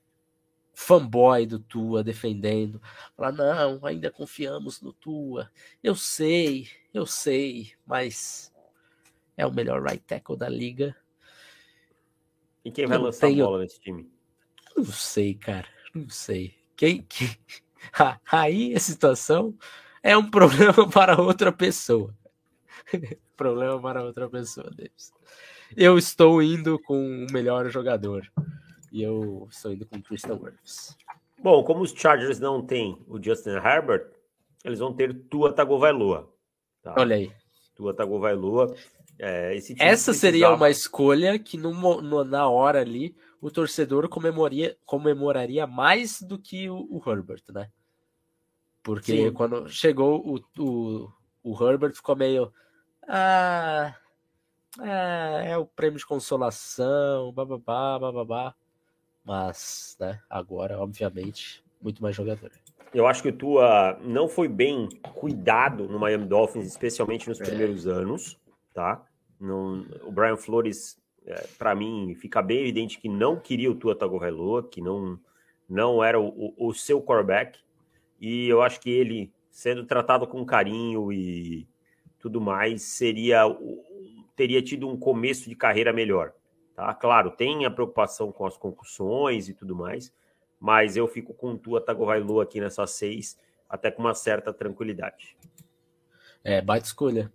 fanboy 0.81 1.45
do 1.45 1.59
Tua 1.59 2.03
defendendo. 2.03 2.81
Fala, 3.15 3.31
não, 3.31 3.85
ainda 3.85 4.09
confiamos 4.09 4.81
no 4.81 4.91
Tua. 4.91 5.49
Eu 5.83 5.95
sei, 5.95 6.67
eu 6.93 7.05
sei, 7.05 7.73
mas 7.85 8.51
é 9.37 9.45
o 9.45 9.53
melhor 9.53 9.81
right 9.81 10.03
tackle 10.03 10.37
da 10.37 10.49
liga. 10.49 10.95
E 12.65 12.71
quem 12.71 12.87
vai 12.87 12.97
não 12.97 13.05
lançar 13.05 13.27
tenho... 13.27 13.43
a 13.43 13.47
bola 13.47 13.59
nesse 13.61 13.79
time? 13.79 14.11
Não 14.75 14.85
sei, 14.85 15.35
cara. 15.35 15.67
Não 15.93 16.09
sei. 16.09 16.55
Quem, 16.75 17.03
quem... 17.03 17.29
Aí 18.31 18.73
a 18.75 18.79
situação 18.79 19.55
é 20.01 20.17
um 20.17 20.27
problema 20.29 20.89
para 20.89 21.21
outra 21.21 21.51
pessoa. 21.51 22.15
problema 23.37 23.79
para 23.79 24.03
outra 24.03 24.27
pessoa, 24.27 24.69
Davis. 24.71 25.13
Eu 25.75 25.97
estou 25.97 26.41
indo 26.41 26.79
com 26.79 27.25
o 27.25 27.31
melhor 27.31 27.69
jogador. 27.69 28.29
E 28.91 29.01
eu 29.01 29.47
estou 29.49 29.71
indo 29.71 29.85
com 29.85 29.97
o 29.97 30.01
Tristan 30.01 30.35
Wirfs. 30.35 30.97
Bom, 31.41 31.63
como 31.63 31.81
os 31.81 31.91
Chargers 31.91 32.39
não 32.39 32.63
têm 32.63 33.01
o 33.07 33.21
Justin 33.21 33.51
Herbert, 33.51 34.07
eles 34.63 34.79
vão 34.79 34.93
ter 34.93 35.13
Tua 35.29 35.53
Tagovailoa. 35.53 36.31
Tá? 36.83 36.95
Olha 36.97 37.15
aí. 37.15 37.31
Tua 37.75 37.93
Tagovailoa. 37.93 38.75
É, 39.17 39.55
essa 39.55 39.73
precisava... 39.73 40.17
seria 40.17 40.49
uma 40.51 40.69
escolha 40.69 41.39
que 41.39 41.57
no, 41.57 42.01
no, 42.01 42.23
na 42.23 42.49
hora 42.49 42.81
ali 42.81 43.15
o 43.39 43.49
torcedor 43.49 44.07
comemoraria, 44.09 44.77
comemoraria 44.85 45.65
mais 45.65 46.21
do 46.21 46.37
que 46.37 46.69
o, 46.69 46.87
o 46.89 47.01
Herbert, 47.09 47.43
né? 47.49 47.69
Porque 48.83 49.25
Sim. 49.25 49.33
quando 49.33 49.67
chegou 49.69 50.21
o, 50.25 50.61
o, 50.61 51.11
o 51.43 51.63
Herbert 51.63 51.93
ficou 51.93 52.15
meio. 52.15 52.51
Ah, 53.07 53.95
é, 54.79 55.51
é 55.51 55.57
o 55.57 55.65
prêmio 55.65 55.99
de 55.99 56.05
consolação, 56.05 57.31
bababá, 57.31 57.99
bababá. 57.99 58.55
Mas, 59.23 59.95
né, 59.99 60.19
agora, 60.29 60.79
obviamente, 60.79 61.63
muito 61.81 62.01
mais 62.01 62.15
jogador. 62.15 62.51
Eu 62.93 63.07
acho 63.07 63.21
que 63.21 63.29
o 63.29 63.33
Tua 63.33 63.97
não 64.03 64.27
foi 64.27 64.47
bem 64.47 64.89
cuidado 65.13 65.87
no 65.87 65.97
Miami 65.97 66.25
Dolphins, 66.25 66.67
especialmente 66.67 67.27
nos 67.29 67.39
é. 67.39 67.45
primeiros 67.45 67.87
anos, 67.87 68.37
tá? 68.73 69.05
No, 69.39 69.85
o 70.03 70.11
Brian 70.11 70.35
Flores, 70.35 71.01
é, 71.25 71.47
para 71.57 71.73
mim, 71.73 72.13
fica 72.15 72.41
bem 72.41 72.59
evidente 72.59 72.99
que 72.99 73.07
não 73.07 73.39
queria 73.39 73.71
o 73.71 73.75
Tua 73.75 73.95
Tagovailoa, 73.95 74.67
que 74.67 74.81
não, 74.81 75.17
não 75.69 76.03
era 76.03 76.19
o, 76.19 76.53
o, 76.57 76.67
o 76.67 76.73
seu 76.73 77.01
quarterback. 77.01 77.59
E 78.19 78.47
eu 78.49 78.61
acho 78.61 78.81
que 78.81 78.89
ele, 78.89 79.31
sendo 79.49 79.85
tratado 79.85 80.27
com 80.27 80.45
carinho 80.45 81.11
e 81.13 81.65
tudo 82.19 82.41
mais, 82.41 82.81
seria 82.83 83.45
teria 84.35 84.61
tido 84.61 84.87
um 84.87 84.97
começo 84.97 85.49
de 85.49 85.55
carreira 85.55 85.93
melhor. 85.93 86.33
Tá? 86.81 86.95
Claro, 86.95 87.29
tem 87.29 87.63
a 87.63 87.69
preocupação 87.69 88.31
com 88.31 88.43
as 88.43 88.57
concussões 88.57 89.47
e 89.47 89.53
tudo 89.53 89.75
mais, 89.75 90.11
mas 90.59 90.97
eu 90.97 91.07
fico 91.07 91.31
com 91.31 91.55
Tua 91.55 91.79
Tagovailoa 91.79 92.41
aqui 92.41 92.59
nessa 92.59 92.87
seis, 92.87 93.37
até 93.69 93.91
com 93.91 94.01
uma 94.01 94.15
certa 94.15 94.51
tranquilidade. 94.51 95.37
É, 96.43 96.59
baita 96.59 96.87
escolha. 96.87 97.31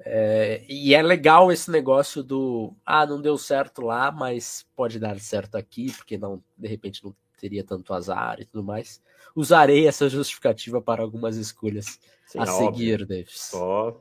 É, 0.00 0.64
e 0.66 0.94
é 0.94 1.02
legal 1.02 1.52
esse 1.52 1.70
negócio 1.70 2.22
do 2.22 2.74
ah, 2.82 3.04
não 3.04 3.20
deu 3.20 3.36
certo 3.36 3.82
lá, 3.82 4.10
mas 4.10 4.66
pode 4.74 4.98
dar 4.98 5.20
certo 5.20 5.56
aqui, 5.56 5.92
porque 5.94 6.16
não, 6.16 6.42
de 6.56 6.66
repente 6.66 7.04
não 7.04 7.14
teria 7.38 7.62
tanto 7.62 7.92
azar 7.92 8.40
e 8.40 8.46
tudo 8.46 8.64
mais 8.64 9.02
usarei 9.34 9.86
essa 9.86 10.08
justificativa 10.08 10.80
para 10.80 11.02
algumas 11.02 11.36
escolhas 11.36 11.98
Sim, 12.26 12.40
a 12.40 12.46
seguir, 12.46 13.06
Davis. 13.06 13.40
Só, 13.40 14.00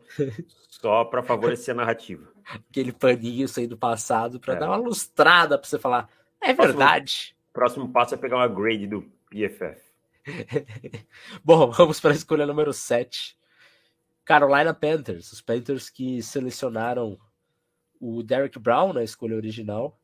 só 0.69 1.05
para 1.05 1.24
favorecer 1.24 1.74
a 1.74 1.77
narrativa. 1.77 2.27
Aquele 2.45 2.91
paninho 2.91 3.47
saindo 3.47 3.77
passado 3.77 4.39
para 4.39 4.55
é. 4.55 4.59
dar 4.59 4.67
uma 4.67 4.77
lustrada 4.77 5.57
para 5.57 5.67
você 5.67 5.79
falar, 5.79 6.09
é 6.41 6.53
próximo, 6.53 6.77
verdade. 6.77 7.36
Próximo 7.53 7.89
passo 7.89 8.15
é 8.15 8.17
pegar 8.17 8.38
uma 8.38 8.47
grade 8.47 8.88
do 8.88 9.01
PFF. 9.29 9.81
Bom, 11.43 11.71
vamos 11.71 12.00
para 12.00 12.12
a 12.12 12.15
escolha 12.15 12.45
número 12.45 12.74
7. 12.74 13.38
Carolina 14.25 14.74
Panthers, 14.74 15.31
os 15.31 15.41
Panthers 15.41 15.89
que 15.89 16.21
selecionaram 16.21 17.17
o 18.00 18.21
Derek 18.21 18.59
Brown 18.59 18.93
na 18.93 19.03
escolha 19.03 19.36
original. 19.36 19.97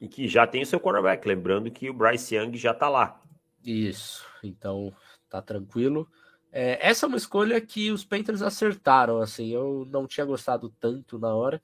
E 0.00 0.08
que 0.08 0.26
já 0.26 0.46
tem 0.46 0.62
o 0.62 0.66
seu 0.66 0.80
quarterback, 0.80 1.26
lembrando 1.26 1.70
que 1.70 1.88
o 1.88 1.94
Bryce 1.94 2.34
Young 2.34 2.56
já 2.56 2.72
está 2.72 2.88
lá. 2.88 3.22
Isso, 3.64 4.26
então 4.46 4.94
tá 5.28 5.40
tranquilo. 5.40 6.08
É, 6.50 6.86
essa 6.86 7.06
é 7.06 7.08
uma 7.08 7.16
escolha 7.16 7.60
que 7.60 7.90
os 7.90 8.04
Panthers 8.04 8.42
acertaram, 8.42 9.20
assim, 9.20 9.48
eu 9.48 9.86
não 9.90 10.06
tinha 10.06 10.26
gostado 10.26 10.68
tanto 10.78 11.18
na 11.18 11.34
hora. 11.34 11.62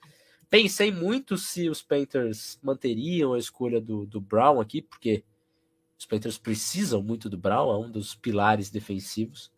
Pensei 0.48 0.90
muito 0.90 1.36
se 1.36 1.68
os 1.68 1.82
Panthers 1.82 2.58
manteriam 2.62 3.34
a 3.34 3.38
escolha 3.38 3.80
do, 3.80 4.06
do 4.06 4.20
Brown 4.20 4.60
aqui, 4.60 4.80
porque 4.80 5.22
os 5.98 6.06
Panthers 6.06 6.38
precisam 6.38 7.02
muito 7.02 7.28
do 7.28 7.36
Brown, 7.36 7.70
é 7.70 7.78
um 7.86 7.90
dos 7.90 8.14
pilares 8.14 8.70
defensivos. 8.70 9.52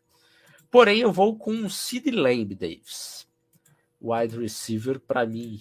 Porém, 0.70 1.00
eu 1.00 1.12
vou 1.12 1.36
com 1.36 1.52
o 1.64 1.70
Sid 1.70 2.10
Lamb, 2.10 2.54
Davis. 2.54 3.28
Wide 4.00 4.36
receiver, 4.38 4.98
para 4.98 5.26
mim, 5.26 5.60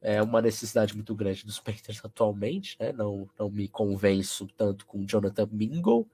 é 0.00 0.22
uma 0.22 0.42
necessidade 0.42 0.94
muito 0.94 1.14
grande 1.14 1.46
dos 1.46 1.58
Panthers 1.58 2.04
atualmente, 2.04 2.76
né? 2.78 2.92
Não, 2.92 3.28
não 3.38 3.48
me 3.48 3.66
convenço 3.68 4.46
tanto 4.56 4.84
com 4.84 5.06
Jonathan 5.06 5.48
Mingo. 5.50 6.08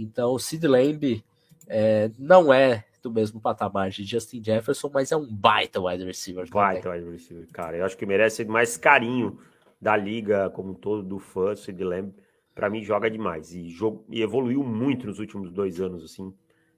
Então, 0.00 0.32
o 0.32 0.38
Sid 0.38 0.64
Lamb 0.66 1.24
é, 1.66 2.10
não 2.16 2.52
é 2.52 2.84
do 3.02 3.10
mesmo 3.10 3.40
patamar 3.40 3.90
de 3.90 4.04
Justin 4.04 4.42
Jefferson, 4.42 4.90
mas 4.92 5.10
é 5.10 5.16
um 5.16 5.26
baita 5.26 5.80
wide 5.80 6.04
receiver. 6.04 6.48
Baita 6.48 6.90
wide 6.90 7.10
receiver, 7.10 7.48
cara. 7.52 7.76
Eu 7.76 7.84
acho 7.84 7.96
que 7.96 8.06
merece 8.06 8.44
mais 8.44 8.76
carinho 8.76 9.40
da 9.80 9.96
liga 9.96 10.50
como 10.50 10.70
um 10.70 10.74
todo, 10.74 11.02
do 11.02 11.18
fã, 11.18 11.54
Sid 11.54 11.82
Lamb. 11.82 12.14
Para 12.54 12.70
mim, 12.70 12.82
joga 12.82 13.10
demais. 13.10 13.52
E, 13.52 13.76
e 14.08 14.22
evoluiu 14.22 14.62
muito 14.62 15.06
nos 15.06 15.18
últimos 15.18 15.50
dois 15.50 15.80
anos, 15.80 16.04
assim, 16.04 16.32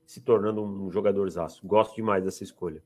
se 0.07 0.21
tornando 0.21 0.63
um 0.63 0.91
jogadorzaço. 0.91 1.67
Gosto 1.67 1.97
demais 1.97 2.25
dessa 2.25 2.43
escolha. 2.43 2.83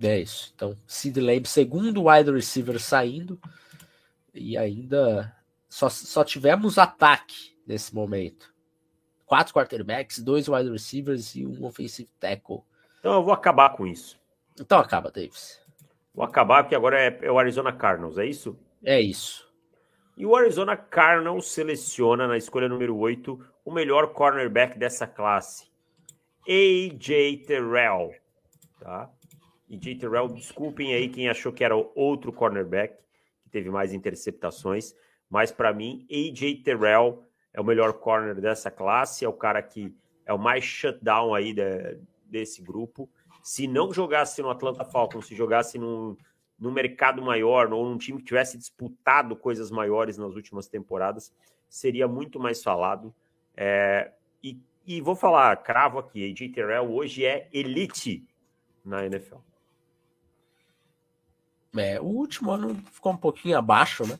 É 0.00 0.20
isso. 0.20 0.52
Então, 0.54 0.76
Sid 0.86 1.20
Lamb, 1.20 1.46
segundo 1.46 2.08
wide 2.08 2.30
receiver 2.30 2.80
saindo. 2.80 3.40
E 4.34 4.56
ainda 4.56 5.34
só, 5.68 5.88
só 5.88 6.24
tivemos 6.24 6.78
ataque 6.78 7.56
nesse 7.66 7.94
momento. 7.94 8.52
Quatro 9.28 9.54
quarterbacks, 9.54 10.18
dois 10.18 10.48
wide 10.48 10.70
receivers 10.70 11.36
e 11.36 11.46
um 11.46 11.64
offensive 11.64 12.08
tackle. 12.18 12.62
Então 12.98 13.14
eu 13.14 13.22
vou 13.22 13.32
acabar 13.32 13.70
com 13.76 13.86
isso. 13.86 14.18
Então 14.60 14.80
acaba, 14.80 15.10
Davis. 15.10 15.60
Vou 16.12 16.24
acabar 16.24 16.64
porque 16.64 16.74
agora 16.74 17.00
é, 17.00 17.16
é 17.22 17.30
o 17.30 17.38
Arizona 17.38 17.72
Cardinals, 17.72 18.18
é 18.18 18.26
isso? 18.26 18.58
É 18.82 19.00
isso. 19.00 19.46
E 20.16 20.26
o 20.26 20.34
Arizona 20.34 20.76
Cardinals 20.76 21.46
seleciona 21.46 22.26
na 22.26 22.36
escolha 22.36 22.68
número 22.68 22.96
8 22.96 23.38
o 23.64 23.70
melhor 23.70 24.12
cornerback 24.14 24.76
dessa 24.76 25.06
classe. 25.06 25.68
AJ 26.48 27.44
Terrell. 27.46 28.12
Tá? 28.80 29.12
e 29.68 29.76
J. 29.76 29.96
Terrell, 29.96 30.28
desculpem 30.28 30.94
aí 30.94 31.08
quem 31.08 31.28
achou 31.28 31.52
que 31.52 31.62
era 31.62 31.76
outro 31.76 32.32
cornerback, 32.32 32.96
que 33.44 33.50
teve 33.50 33.70
mais 33.70 33.92
interceptações, 33.92 34.94
mas 35.28 35.52
para 35.52 35.72
mim, 35.72 36.06
AJ 36.10 36.62
Terrell 36.64 37.22
é 37.58 37.60
o 37.60 37.64
melhor 37.64 37.92
corner 37.94 38.40
dessa 38.40 38.70
classe, 38.70 39.24
é 39.24 39.28
o 39.28 39.32
cara 39.32 39.60
que 39.60 39.92
é 40.24 40.32
o 40.32 40.38
mais 40.38 40.62
shutdown 40.62 41.34
aí 41.34 41.52
de, 41.52 41.98
desse 42.24 42.62
grupo. 42.62 43.10
Se 43.42 43.66
não 43.66 43.92
jogasse 43.92 44.40
no 44.40 44.48
Atlanta 44.48 44.84
Falcons, 44.84 45.26
se 45.26 45.34
jogasse 45.34 45.76
num, 45.76 46.16
num 46.56 46.70
mercado 46.70 47.20
maior, 47.20 47.72
ou 47.72 47.84
num 47.84 47.98
time 47.98 48.18
que 48.18 48.26
tivesse 48.26 48.56
disputado 48.56 49.34
coisas 49.34 49.72
maiores 49.72 50.16
nas 50.16 50.36
últimas 50.36 50.68
temporadas, 50.68 51.34
seria 51.68 52.06
muito 52.06 52.38
mais 52.38 52.62
falado. 52.62 53.12
É, 53.56 54.12
e, 54.40 54.56
e 54.86 55.00
vou 55.00 55.16
falar, 55.16 55.56
cravo 55.56 55.98
aqui, 55.98 56.30
AJ 56.30 56.52
Terrell 56.52 56.92
hoje 56.92 57.24
é 57.24 57.48
elite 57.52 58.24
na 58.84 59.04
NFL. 59.04 59.38
É, 61.76 62.00
o 62.00 62.04
último 62.04 62.52
ano 62.52 62.76
ficou 62.92 63.10
um 63.10 63.16
pouquinho 63.16 63.58
abaixo, 63.58 64.06
né? 64.06 64.16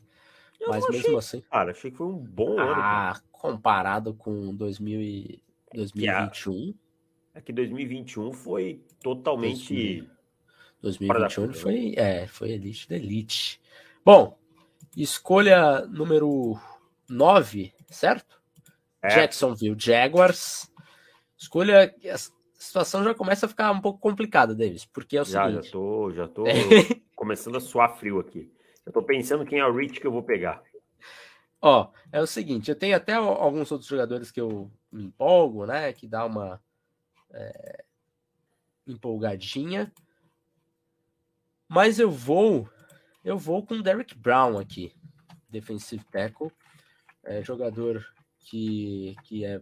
Eu 0.61 0.69
Mas 0.69 0.88
mesmo 0.88 1.19
assim. 1.19 1.41
Cara, 1.43 1.71
achei 1.71 1.91
que 1.91 1.97
foi 1.97 2.07
um 2.07 2.19
bom 2.19 2.59
ah, 2.59 2.62
ano. 2.62 2.75
Ah, 2.77 3.21
comparado 3.31 4.15
com 4.15 4.55
2000 4.55 5.00
e 5.00 5.43
2021. 5.75 6.75
É 7.35 7.41
que 7.41 7.53
2021 7.53 8.33
foi 8.33 8.83
totalmente. 9.00 10.09
2021 10.83 11.45
ele 11.45 11.55
foi, 11.55 11.95
é, 11.97 12.27
foi 12.27 12.50
elite 12.50 12.88
da 12.88 12.97
elite. 12.97 13.61
Bom, 14.05 14.37
escolha 14.97 15.87
número 15.87 16.59
9, 17.09 17.73
certo? 17.88 18.41
É. 19.03 19.09
Jacksonville 19.09 19.77
Jaguars. 19.79 20.71
Escolha. 21.37 21.95
A 22.12 22.19
situação 22.55 23.05
já 23.05 23.15
começa 23.15 23.47
a 23.47 23.49
ficar 23.49 23.71
um 23.71 23.81
pouco 23.81 24.00
complicada, 24.00 24.55
Davis, 24.55 24.85
porque 24.85 25.17
é 25.17 25.23
o 25.23 25.25
já, 25.25 25.47
seguinte. 25.47 25.67
Já 25.67 25.73
tô, 25.73 26.12
já 26.12 26.29
tô 26.29 26.45
começando 27.15 27.57
a 27.57 27.61
suar 27.61 27.97
frio 27.97 28.19
aqui. 28.19 28.50
Eu 28.88 28.92
tô 28.92 29.02
pensando 29.02 29.45
quem 29.45 29.59
é 29.59 29.66
o 29.66 29.76
Rich 29.76 30.00
que 30.00 30.07
eu 30.07 30.11
vou 30.11 30.23
pegar. 30.23 30.62
Ó, 31.61 31.90
é 32.11 32.23
o 32.23 32.26
seguinte, 32.26 32.71
eu 32.71 32.75
tenho 32.75 32.97
até 32.97 33.12
alguns 33.12 33.71
outros 33.71 33.87
jogadores 33.87 34.30
que 34.30 34.40
eu 34.40 34.73
me 34.90 35.04
empolgo, 35.04 35.66
né? 35.66 35.92
Que 35.92 36.09
dá 36.09 36.25
uma 36.25 36.59
é, 37.30 37.85
empolgadinha. 38.87 39.92
Mas 41.68 41.99
eu 41.99 42.11
vou, 42.11 42.66
eu 43.23 43.37
vou 43.37 43.62
com 43.62 43.83
Derek 43.83 44.16
Brown 44.16 44.57
aqui, 44.59 44.95
defensive 45.50 46.02
tackle, 46.04 46.50
é, 47.23 47.45
jogador 47.45 48.02
que, 48.38 49.14
que 49.25 49.45
é, 49.45 49.61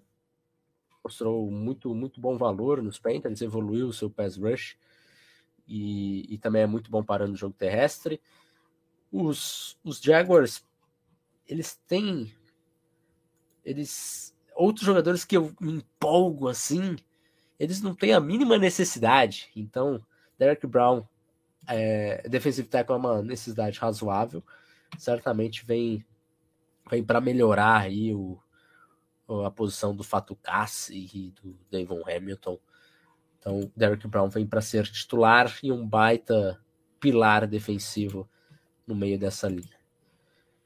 mostrou 1.03 1.51
muito, 1.51 1.93
muito 1.97 2.21
bom 2.21 2.39
valor 2.39 2.81
nos 2.81 3.01
Panthers, 3.01 3.43
evoluiu 3.43 3.89
o 3.89 3.93
seu 3.93 4.09
pass 4.09 4.37
rush 4.37 4.79
e, 5.67 6.33
e 6.33 6.39
também 6.39 6.63
é 6.63 6.67
muito 6.67 6.93
bom 6.93 7.03
parando 7.03 7.33
o 7.33 7.37
jogo 7.37 7.57
terrestre. 7.59 8.21
Os, 9.11 9.79
os 9.85 10.01
Jaguars, 10.01 10.65
eles 11.47 11.75
têm 11.87 12.33
eles 13.65 14.35
outros 14.55 14.87
jogadores 14.87 15.25
que 15.25 15.37
eu 15.37 15.55
me 15.61 15.73
empolgo 15.73 16.49
assim, 16.49 16.97
eles 17.59 17.83
não 17.83 17.95
têm 17.95 18.13
a 18.13 18.21
mínima 18.21 18.57
necessidade. 18.57 19.51
Então, 19.55 20.05
Derek 20.39 20.67
Brown 20.67 21.05
é, 21.67 22.27
defensive 22.29 22.69
tackle 22.69 22.95
é 22.95 22.99
uma 22.99 23.23
necessidade 23.23 23.79
razoável. 23.79 24.43
Certamente 24.99 25.65
vem, 25.67 26.05
vem 26.89 27.03
para 27.03 27.21
melhorar 27.21 27.83
aí 27.83 28.15
o, 28.15 28.39
a 29.45 29.51
posição 29.51 29.95
do 29.95 30.05
Fatu 30.05 30.37
Cassi 30.37 31.11
e 31.13 31.31
do 31.43 31.59
Davon 31.71 32.03
Hamilton. 32.09 32.59
Então, 33.39 33.71
Derek 33.77 34.07
Brown 34.07 34.29
vem 34.29 34.47
para 34.47 34.61
ser 34.61 34.85
titular 34.85 35.57
e 35.63 35.73
um 35.73 35.87
baita 35.87 36.61
pilar 37.01 37.47
defensivo 37.47 38.29
no 38.87 38.95
meio 38.95 39.19
dessa 39.19 39.49
linha. 39.49 39.77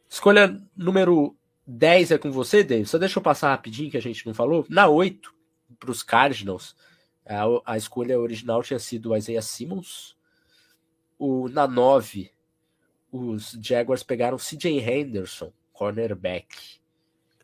Escolha 0.09 0.61
número 0.77 1.37
10 1.67 2.13
é 2.13 2.19
com 2.19 2.31
você, 2.31 2.65
Dave. 2.65 2.87
Só 2.87 2.99
deixa 2.99 3.19
eu 3.19 3.23
passar 3.23 3.51
rapidinho 3.51 3.91
que 3.91 3.97
a 3.97 4.03
gente 4.03 4.27
não 4.27 4.35
falou. 4.35 4.67
Na 4.69 4.89
8, 4.89 5.33
para 5.79 5.91
os 5.91 6.03
Cardinals, 6.03 6.77
a, 7.25 7.45
a, 7.65 7.77
escolha 7.77 8.19
original 8.19 8.63
tinha 8.63 8.79
sido 8.79 9.17
Isaiah 9.17 9.43
Simmons. 9.43 10.17
O, 11.19 11.49
na 11.49 11.69
9, 11.69 12.33
os 13.13 13.53
Jaguars 13.63 14.03
pegaram 14.03 14.37
CJ 14.37 14.81
Henderson, 14.81 15.53
cornerback. 15.73 16.81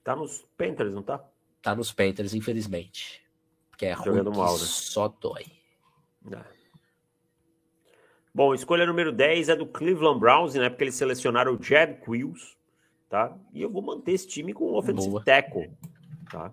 Tá 0.02 0.16
nos 0.16 0.44
Panthers, 0.56 0.92
não 0.92 1.02
tá? 1.02 1.24
Tá 1.62 1.74
nos 1.74 1.92
Panthers, 1.92 2.34
infelizmente. 2.34 3.22
Que 3.76 3.86
é 3.86 3.96
Jogando 3.96 4.30
ruim, 4.30 4.38
mal, 4.38 4.52
né? 4.52 4.64
só 4.64 5.08
dói. 5.08 5.44
É. 6.32 6.55
Bom, 8.36 8.52
escolha 8.52 8.84
número 8.84 9.12
10 9.12 9.48
é 9.48 9.56
do 9.56 9.64
Cleveland 9.64 10.20
Browns, 10.20 10.52
né? 10.52 10.68
Porque 10.68 10.84
eles 10.84 10.94
selecionaram 10.94 11.54
o 11.54 11.62
Jed 11.62 12.02
Quills, 12.04 12.54
tá? 13.08 13.34
E 13.54 13.62
eu 13.62 13.70
vou 13.70 13.80
manter 13.80 14.12
esse 14.12 14.28
time 14.28 14.52
com 14.52 14.64
o 14.66 14.76
offensive 14.76 15.08
Boa. 15.08 15.24
tackle, 15.24 15.70
tá? 16.30 16.52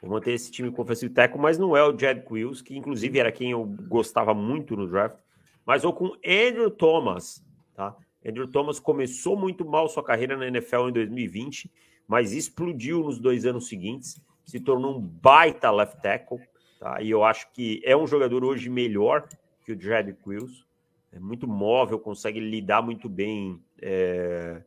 Vou 0.00 0.12
manter 0.12 0.32
esse 0.32 0.50
time 0.50 0.70
com 0.70 0.80
o 0.80 0.84
offensive 0.84 1.12
tackle, 1.12 1.38
mas 1.38 1.58
não 1.58 1.76
é 1.76 1.84
o 1.84 1.94
Jed 1.94 2.22
Quills, 2.26 2.62
que 2.62 2.74
inclusive 2.74 3.18
era 3.18 3.30
quem 3.30 3.50
eu 3.50 3.62
gostava 3.62 4.32
muito 4.32 4.74
no 4.74 4.88
draft 4.88 5.18
mas 5.66 5.84
ou 5.84 5.92
com 5.92 6.16
Andrew 6.26 6.70
Thomas, 6.70 7.44
tá? 7.74 7.94
Andrew 8.24 8.48
Thomas 8.48 8.80
começou 8.80 9.36
muito 9.36 9.66
mal 9.66 9.86
sua 9.86 10.02
carreira 10.02 10.34
na 10.34 10.46
NFL 10.46 10.88
em 10.88 10.92
2020, 10.92 11.70
mas 12.08 12.32
explodiu 12.32 13.00
nos 13.00 13.18
dois 13.18 13.44
anos 13.44 13.68
seguintes, 13.68 14.18
se 14.46 14.60
tornou 14.60 14.96
um 14.96 14.98
baita 14.98 15.70
left 15.70 16.00
tackle, 16.00 16.38
tá? 16.80 17.02
E 17.02 17.10
eu 17.10 17.22
acho 17.22 17.52
que 17.52 17.82
é 17.84 17.94
um 17.94 18.06
jogador 18.06 18.42
hoje 18.44 18.70
melhor 18.70 19.28
que 19.62 19.72
o 19.72 19.78
Jed 19.78 20.16
Quills, 20.24 20.64
é 21.12 21.18
muito 21.18 21.46
móvel, 21.46 21.98
consegue 21.98 22.40
lidar 22.40 22.82
muito 22.82 23.08
bem 23.08 23.62
é, 23.80 24.62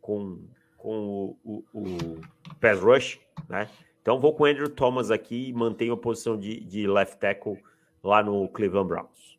com, 0.00 0.38
com 0.76 1.36
o, 1.44 1.64
o, 1.72 1.80
o, 1.80 2.20
pass 2.60 2.80
rush, 2.80 3.20
né? 3.48 3.68
Então 4.00 4.18
vou 4.18 4.32
com 4.34 4.44
o 4.44 4.46
Andrew 4.46 4.68
Thomas 4.68 5.10
aqui 5.10 5.48
e 5.48 5.52
mantenho 5.52 5.92
a 5.92 5.96
posição 5.96 6.38
de, 6.38 6.60
de 6.60 6.86
left 6.86 7.18
tackle 7.18 7.62
lá 8.02 8.22
no 8.22 8.48
Cleveland 8.48 8.88
Browns. 8.88 9.38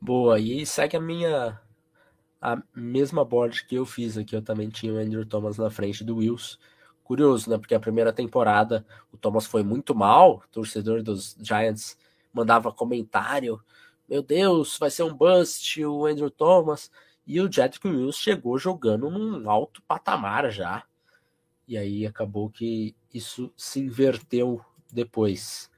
Boa, 0.00 0.38
e 0.38 0.64
segue 0.66 0.96
a 0.96 1.00
minha 1.00 1.60
a 2.44 2.62
mesma 2.74 3.24
board 3.24 3.64
que 3.64 3.74
eu 3.74 3.86
fiz 3.86 4.18
aqui. 4.18 4.36
Eu 4.36 4.42
também 4.42 4.68
tinha 4.68 4.92
o 4.92 4.98
Andrew 4.98 5.24
Thomas 5.24 5.56
na 5.56 5.70
frente 5.70 6.04
do 6.04 6.16
Wills. 6.16 6.58
Curioso, 7.02 7.48
né? 7.48 7.56
Porque 7.56 7.74
a 7.74 7.80
primeira 7.80 8.12
temporada 8.12 8.84
o 9.10 9.16
Thomas 9.16 9.46
foi 9.46 9.62
muito 9.62 9.94
mal. 9.94 10.42
Torcedor 10.52 11.02
dos 11.02 11.34
Giants 11.40 11.96
mandava 12.34 12.70
comentário: 12.70 13.58
Meu 14.08 14.22
Deus, 14.22 14.76
vai 14.78 14.90
ser 14.90 15.02
um 15.02 15.14
bust 15.14 15.84
o 15.84 16.06
Andrew 16.06 16.30
Thomas. 16.30 16.90
E 17.26 17.40
o 17.40 17.50
Jedrick 17.50 17.88
Wills 17.88 18.18
chegou 18.18 18.58
jogando 18.58 19.10
num 19.10 19.48
alto 19.48 19.82
patamar 19.82 20.50
já. 20.50 20.84
E 21.66 21.78
aí 21.78 22.06
acabou 22.06 22.50
que 22.50 22.94
isso 23.12 23.52
se 23.56 23.80
inverteu 23.80 24.62
depois. 24.92 25.70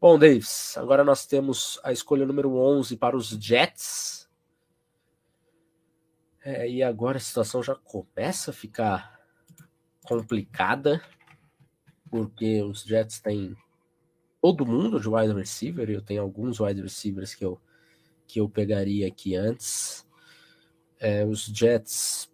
Bom, 0.00 0.18
Davis, 0.18 0.76
agora 0.76 1.04
nós 1.04 1.24
temos 1.24 1.80
a 1.82 1.92
escolha 1.92 2.26
número 2.26 2.56
11 2.56 2.96
para 2.96 3.16
os 3.16 3.28
Jets. 3.28 4.28
É, 6.44 6.68
e 6.68 6.82
agora 6.82 7.16
a 7.16 7.20
situação 7.20 7.62
já 7.62 7.74
começa 7.74 8.50
a 8.50 8.54
ficar 8.54 9.20
complicada, 10.02 11.02
porque 12.10 12.62
os 12.62 12.82
Jets 12.82 13.20
têm 13.20 13.56
todo 14.54 14.66
mundo 14.66 15.00
de 15.00 15.08
wide 15.08 15.32
receiver, 15.32 15.88
eu 15.90 16.02
tenho 16.02 16.22
alguns 16.22 16.60
wide 16.60 16.80
receivers 16.80 17.34
que 17.34 17.44
eu, 17.44 17.60
que 18.26 18.40
eu 18.40 18.48
pegaria 18.48 19.08
aqui 19.08 19.34
antes. 19.34 20.06
É, 20.98 21.24
os 21.24 21.44
Jets 21.46 22.30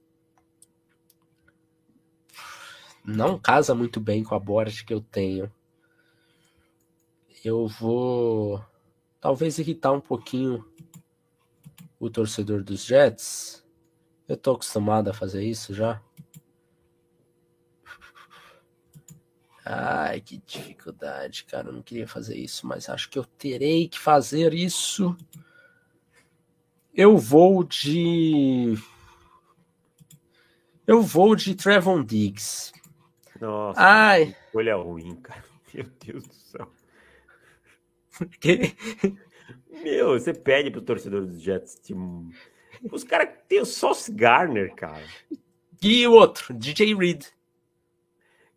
não 3.04 3.38
casa 3.38 3.74
muito 3.74 4.00
bem 4.00 4.22
com 4.22 4.34
a 4.34 4.38
board 4.38 4.84
que 4.84 4.94
eu 4.94 5.00
tenho 5.00 5.50
eu 7.44 7.66
vou 7.66 8.64
talvez 9.20 9.58
irritar 9.58 9.92
um 9.92 10.00
pouquinho 10.00 10.64
o 11.98 12.08
torcedor 12.08 12.62
dos 12.62 12.84
Jets. 12.84 13.64
Eu 14.28 14.36
tô 14.36 14.52
acostumado 14.52 15.08
a 15.08 15.14
fazer 15.14 15.44
isso 15.44 15.74
já. 15.74 16.00
Ai, 19.64 20.20
que 20.20 20.42
dificuldade, 20.44 21.44
cara. 21.44 21.68
Eu 21.68 21.72
não 21.72 21.82
queria 21.82 22.08
fazer 22.08 22.36
isso, 22.36 22.66
mas 22.66 22.88
acho 22.88 23.08
que 23.08 23.18
eu 23.18 23.24
terei 23.24 23.88
que 23.88 23.98
fazer 23.98 24.52
isso. 24.52 25.16
Eu 26.94 27.16
vou 27.16 27.62
de. 27.62 28.74
Eu 30.86 31.00
vou 31.00 31.36
de 31.36 31.54
Trevon 31.54 32.04
Diggs. 32.04 32.72
Nossa, 33.40 33.80
Ai. 33.80 34.36
escolha 34.46 34.76
ruim, 34.76 35.16
cara. 35.16 35.44
Meu 35.72 35.86
Deus 36.04 36.26
do 36.26 36.34
céu. 36.34 36.72
Meu, 39.82 40.18
você 40.18 40.34
pede 40.34 40.70
pro 40.70 40.82
torcedor 40.82 41.24
dos 41.24 41.40
Jets. 41.40 41.76
Tipo, 41.76 42.28
os 42.90 43.04
caras 43.04 43.30
têm 43.48 43.60
o 43.60 43.66
Sauce 43.66 44.12
Garner, 44.12 44.74
cara. 44.74 45.04
E 45.80 46.06
o 46.06 46.12
outro, 46.12 46.52
DJ 46.52 46.94
Reed. 46.94 47.26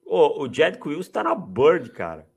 Oh, 0.06 0.44
o 0.44 0.54
Jed 0.54 0.80
Quills 0.80 1.10
tá 1.10 1.24
na 1.24 1.34
Bird, 1.34 1.90
cara. 1.90 2.28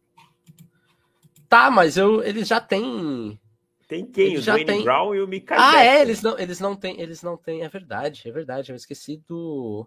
Tá, 1.48 1.70
mas 1.70 1.96
eu, 1.96 2.22
eles 2.22 2.48
já 2.48 2.60
têm. 2.60 3.38
Tem 3.86 4.04
quem? 4.04 4.32
Eles 4.32 4.42
o 4.42 4.50
Dwayne 4.50 4.66
tem... 4.66 4.84
Brown 4.84 5.14
e 5.14 5.20
o 5.20 5.26
Mika 5.26 5.56
Ah, 5.58 5.82
é, 5.82 6.02
eles 6.02 6.20
não, 6.20 6.38
eles 6.38 6.60
não 6.60 6.76
têm, 6.76 7.00
eles 7.00 7.22
não 7.22 7.36
têm, 7.38 7.62
é 7.62 7.68
verdade, 7.68 8.28
é 8.28 8.30
verdade, 8.30 8.70
eu 8.70 8.76
esqueci 8.76 9.16
do 9.26 9.86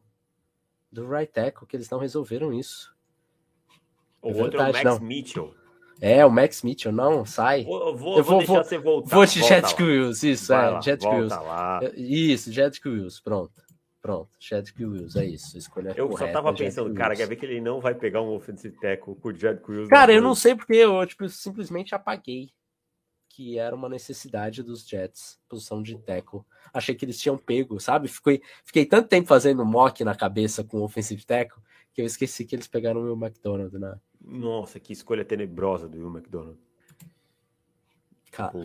do 0.92 1.08
right 1.08 1.32
tackle 1.32 1.68
que 1.68 1.78
eles 1.78 1.90
não 1.90 2.00
resolveram 2.00 2.52
isso. 2.52 2.94
O 4.22 4.30
é 4.30 4.34
outro 4.34 4.60
verdade, 4.60 4.78
é 4.78 4.82
o 4.82 4.84
Max 4.86 5.00
não. 5.00 5.08
Mitchell. 5.08 5.56
É, 6.02 6.26
o 6.26 6.32
Max 6.32 6.64
Mitchell, 6.64 6.92
não, 6.92 7.24
sai. 7.26 7.64
Vou, 7.64 7.96
vou, 7.96 8.18
eu 8.18 8.24
vou, 8.24 8.24
vou 8.24 8.38
deixar 8.40 8.54
vou, 8.54 8.64
você 8.64 8.78
voltar. 8.80 9.16
Vou 9.16 9.26
de 9.26 9.40
Jet 9.44 9.84
Wills, 9.84 10.28
isso, 10.28 10.48
Vai 10.48 10.68
é, 10.68 10.70
lá, 10.72 10.82
Jet 10.82 11.06
Wills. 11.06 11.36
Isso, 11.96 12.52
Jet 12.52 12.82
Wills, 12.84 13.22
pronto. 13.22 13.62
Pronto, 14.02 14.30
Jet 14.40 14.74
Wills, 14.80 15.16
é 15.16 15.26
isso. 15.26 15.58
Escolha 15.58 15.94
eu 15.96 16.10
correta, 16.10 16.34
só 16.34 16.42
tava 16.42 16.56
pensando, 16.56 16.94
cara, 16.94 17.16
quer 17.16 17.28
ver 17.28 17.36
que 17.36 17.46
ele 17.46 17.62
não 17.62 17.80
vai 17.80 17.94
pegar 17.94 18.22
um 18.22 18.34
offensive 18.34 18.76
tackle 18.80 19.16
por 19.16 19.36
Jet 19.36 19.62
Wills? 19.70 19.90
Cara, 19.90 20.12
eu 20.12 20.22
não 20.22 20.34
sei 20.34 20.56
porque 20.56 20.74
eu 20.74 21.06
tipo, 21.06 21.30
simplesmente 21.30 21.94
apaguei 21.94 22.50
que 23.30 23.58
era 23.58 23.76
uma 23.76 23.88
necessidade 23.88 24.62
dos 24.62 24.86
Jets, 24.86 25.40
posição 25.48 25.82
de 25.82 25.98
tackle. 26.00 26.42
Achei 26.74 26.94
que 26.94 27.06
eles 27.06 27.18
tinham 27.18 27.38
pego, 27.38 27.80
sabe? 27.80 28.10
Fiquei, 28.10 28.42
fiquei 28.66 28.86
tanto 28.86 29.08
tempo 29.08 29.28
fazendo 29.28 29.66
mock 29.66 30.04
na 30.04 30.14
cabeça 30.14 30.64
com 30.64 30.80
o 30.80 30.84
offensive 30.84 31.26
tackle 31.26 31.62
que 31.94 32.02
eu 32.02 32.06
esqueci 32.06 32.46
que 32.46 32.56
eles 32.56 32.68
pegaram 32.68 33.02
o 33.02 33.04
meu 33.04 33.14
McDonald 33.14 33.78
na, 33.78 33.98
nossa, 34.24 34.80
que 34.80 34.94
escolha 34.94 35.26
tenebrosa 35.26 35.88
do 35.88 35.98
Will 35.98 36.16
McDonald. 36.16 36.58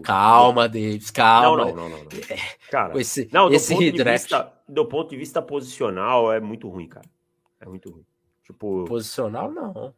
Calma, 0.03 0.69
Davis, 0.69 1.11
calma. 1.11 1.67
Não, 1.67 1.75
não, 1.75 1.89
não, 1.89 1.99
não. 2.05 2.09
É, 2.31 2.37
cara, 2.71 3.01
esse, 3.01 3.29
não, 3.33 3.49
do, 3.49 3.55
esse 3.55 3.75
ponto 3.75 3.93
de 3.93 4.05
vista, 4.05 4.53
do 4.69 4.87
ponto 4.87 5.11
de 5.11 5.17
vista 5.17 5.43
posicional, 5.43 6.33
é 6.33 6.39
muito 6.39 6.69
ruim, 6.69 6.89
cara. 6.89 7.07
É 7.61 7.67
muito 7.67 7.91
ruim. 7.91 8.07
Tipo, 8.45 8.85
posicional, 8.85 9.51
não. 9.51 9.93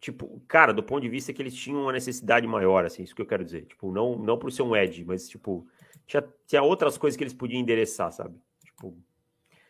Tipo, 0.00 0.40
cara, 0.48 0.72
do 0.72 0.82
ponto 0.82 1.02
de 1.02 1.08
vista 1.10 1.32
que 1.34 1.42
eles 1.42 1.54
tinham 1.54 1.82
uma 1.82 1.92
necessidade 1.92 2.46
maior, 2.46 2.86
assim, 2.86 3.02
isso 3.02 3.14
que 3.14 3.20
eu 3.20 3.26
quero 3.26 3.44
dizer. 3.44 3.66
Tipo, 3.66 3.92
não, 3.92 4.16
não 4.16 4.38
por 4.38 4.50
ser 4.50 4.62
um 4.62 4.74
Edge, 4.74 5.04
mas, 5.04 5.28
tipo, 5.28 5.66
tinha, 6.06 6.24
tinha 6.46 6.62
outras 6.62 6.96
coisas 6.96 7.16
que 7.16 7.22
eles 7.22 7.34
podiam 7.34 7.60
endereçar, 7.60 8.10
sabe? 8.10 8.34
Tipo, 8.64 8.96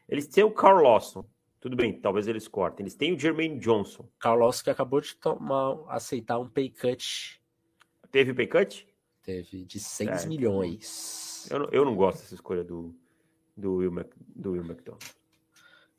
eles 0.09 0.29
têm 0.29 0.45
o 0.45 0.53
Carl 0.53 0.81
Lawson. 0.81 1.25
Tudo 1.61 1.77
bem, 1.77 1.93
talvez 1.93 2.29
eles 2.29 2.47
cortem. 2.47 2.85
Eles 2.85 2.95
têm 2.95 3.13
o 3.13 3.19
Jermaine 3.19 3.59
Johnson. 3.59 4.09
Carl 4.19 4.39
Lawson 4.39 4.65
que 4.65 4.71
acabou 4.71 5.01
de 5.01 5.15
tomar, 5.17 5.79
aceitar 5.89 6.39
um 6.39 6.49
pay 6.49 6.71
cut. 6.71 7.41
Teve 8.13 8.33
pay 8.33 8.47
cut? 8.47 8.89
Teve, 9.31 9.65
de 9.65 9.79
6 9.79 10.25
é, 10.25 10.27
milhões. 10.27 11.47
Eu 11.49 11.61
não, 11.61 11.69
eu 11.71 11.85
não 11.85 11.95
gosto 11.95 12.19
dessa 12.19 12.35
escolha 12.35 12.65
do, 12.65 12.93
do, 13.57 13.77
Will, 13.77 13.93
Mac, 13.93 14.09
do 14.35 14.53
Will 14.53 14.65
McDonald. 14.65 15.05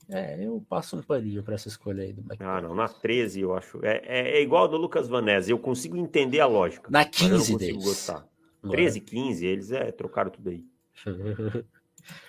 É, 0.10 0.46
eu 0.46 0.62
passo 0.68 0.98
um 0.98 1.02
paninho 1.02 1.42
para 1.42 1.56
essa 1.56 1.70
escolha 1.70 2.04
aí 2.04 2.12
do 2.12 2.20
McDonald. 2.22 2.66
Ah, 2.66 2.68
não, 2.68 2.76
na 2.76 2.90
13 2.90 3.40
eu 3.40 3.56
acho. 3.56 3.80
É, 3.86 4.02
é, 4.04 4.38
é 4.38 4.42
igual 4.42 4.68
do 4.68 4.76
Lucas 4.76 5.08
Vanessa, 5.08 5.50
eu 5.50 5.58
consigo 5.58 5.96
entender 5.96 6.42
a 6.42 6.46
lógica. 6.46 6.92
Na 6.92 7.06
15 7.06 7.58
deles. 7.58 7.86
Gostar. 7.86 8.28
13, 8.70 9.00
15, 9.00 9.46
eles 9.46 9.72
é, 9.72 9.92
trocaram 9.92 10.30
tudo 10.30 10.50
aí. 10.50 10.66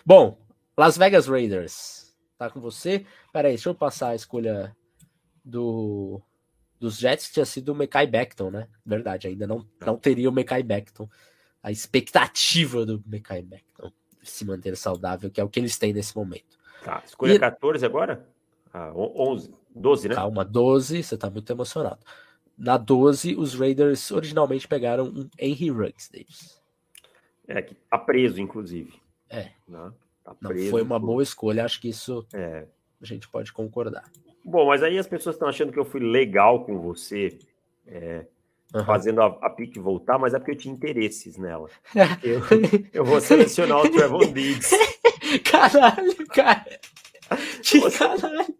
Bom, 0.06 0.38
Las 0.78 0.96
Vegas 0.96 1.26
Raiders. 1.26 2.16
Tá 2.38 2.48
com 2.48 2.60
você? 2.60 3.04
Pera 3.32 3.48
aí, 3.48 3.54
deixa 3.54 3.68
eu 3.68 3.74
passar 3.74 4.10
a 4.10 4.14
escolha 4.14 4.74
do 5.44 6.22
dos 6.82 6.98
Jets 6.98 7.30
tinha 7.30 7.46
sido 7.46 7.70
o 7.70 7.74
Mekai 7.74 8.08
Beckton, 8.08 8.50
né? 8.50 8.66
Verdade, 8.84 9.28
ainda 9.28 9.46
não, 9.46 9.64
não 9.80 9.96
teria 9.96 10.28
o 10.28 10.32
Mekai 10.32 10.64
Beckton. 10.64 11.08
A 11.62 11.70
expectativa 11.70 12.84
do 12.84 13.00
Mekai 13.06 13.40
Beckton 13.40 13.92
se 14.20 14.44
manter 14.44 14.76
saudável, 14.76 15.30
que 15.30 15.40
é 15.40 15.44
o 15.44 15.48
que 15.48 15.60
eles 15.60 15.78
têm 15.78 15.92
nesse 15.92 16.16
momento. 16.16 16.58
Tá, 16.84 17.02
escolha 17.06 17.34
e... 17.34 17.38
14 17.38 17.86
agora? 17.86 18.26
Ah, 18.72 18.92
11, 18.94 19.54
12, 19.74 20.08
né? 20.08 20.14
Calma, 20.16 20.44
12, 20.44 21.02
você 21.02 21.16
tá 21.16 21.30
muito 21.30 21.50
emocionado. 21.52 22.00
Na 22.58 22.76
12, 22.76 23.36
os 23.36 23.54
Raiders 23.54 24.10
originalmente 24.10 24.66
pegaram 24.66 25.04
um 25.04 25.28
Henry 25.38 25.70
Ruggs, 25.70 26.10
Davis. 26.10 26.60
É, 27.46 27.62
que 27.62 27.74
tá 27.74 27.98
preso, 27.98 28.40
inclusive. 28.40 28.92
É. 29.28 29.50
Não, 29.68 29.86
né? 29.86 29.92
tá 30.24 30.34
preso, 30.34 30.64
não 30.64 30.70
foi 30.70 30.82
uma 30.82 30.98
boa 30.98 31.22
escolha, 31.22 31.64
acho 31.64 31.80
que 31.80 31.88
isso 31.88 32.26
é. 32.32 32.66
a 33.00 33.04
gente 33.04 33.28
pode 33.28 33.52
concordar. 33.52 34.10
Bom, 34.44 34.66
mas 34.66 34.82
aí 34.82 34.98
as 34.98 35.06
pessoas 35.06 35.36
estão 35.36 35.48
achando 35.48 35.72
que 35.72 35.78
eu 35.78 35.84
fui 35.84 36.00
legal 36.00 36.64
com 36.64 36.80
você, 36.80 37.38
é, 37.86 38.26
uhum. 38.74 38.84
fazendo 38.84 39.22
a, 39.22 39.26
a 39.26 39.50
pique 39.50 39.78
voltar, 39.78 40.18
mas 40.18 40.34
é 40.34 40.38
porque 40.38 40.52
eu 40.52 40.56
tinha 40.56 40.74
interesses 40.74 41.36
nela. 41.36 41.68
Eu, 42.22 42.40
eu 42.92 43.04
vou 43.04 43.20
selecionar 43.20 43.78
o 43.78 43.88
Trevor 43.88 44.32
Diggs. 44.32 44.76
Caralho, 45.44 46.26
cara. 46.28 46.80
Que 47.62 47.78
eu 47.78 47.90
caralho. 47.90 48.54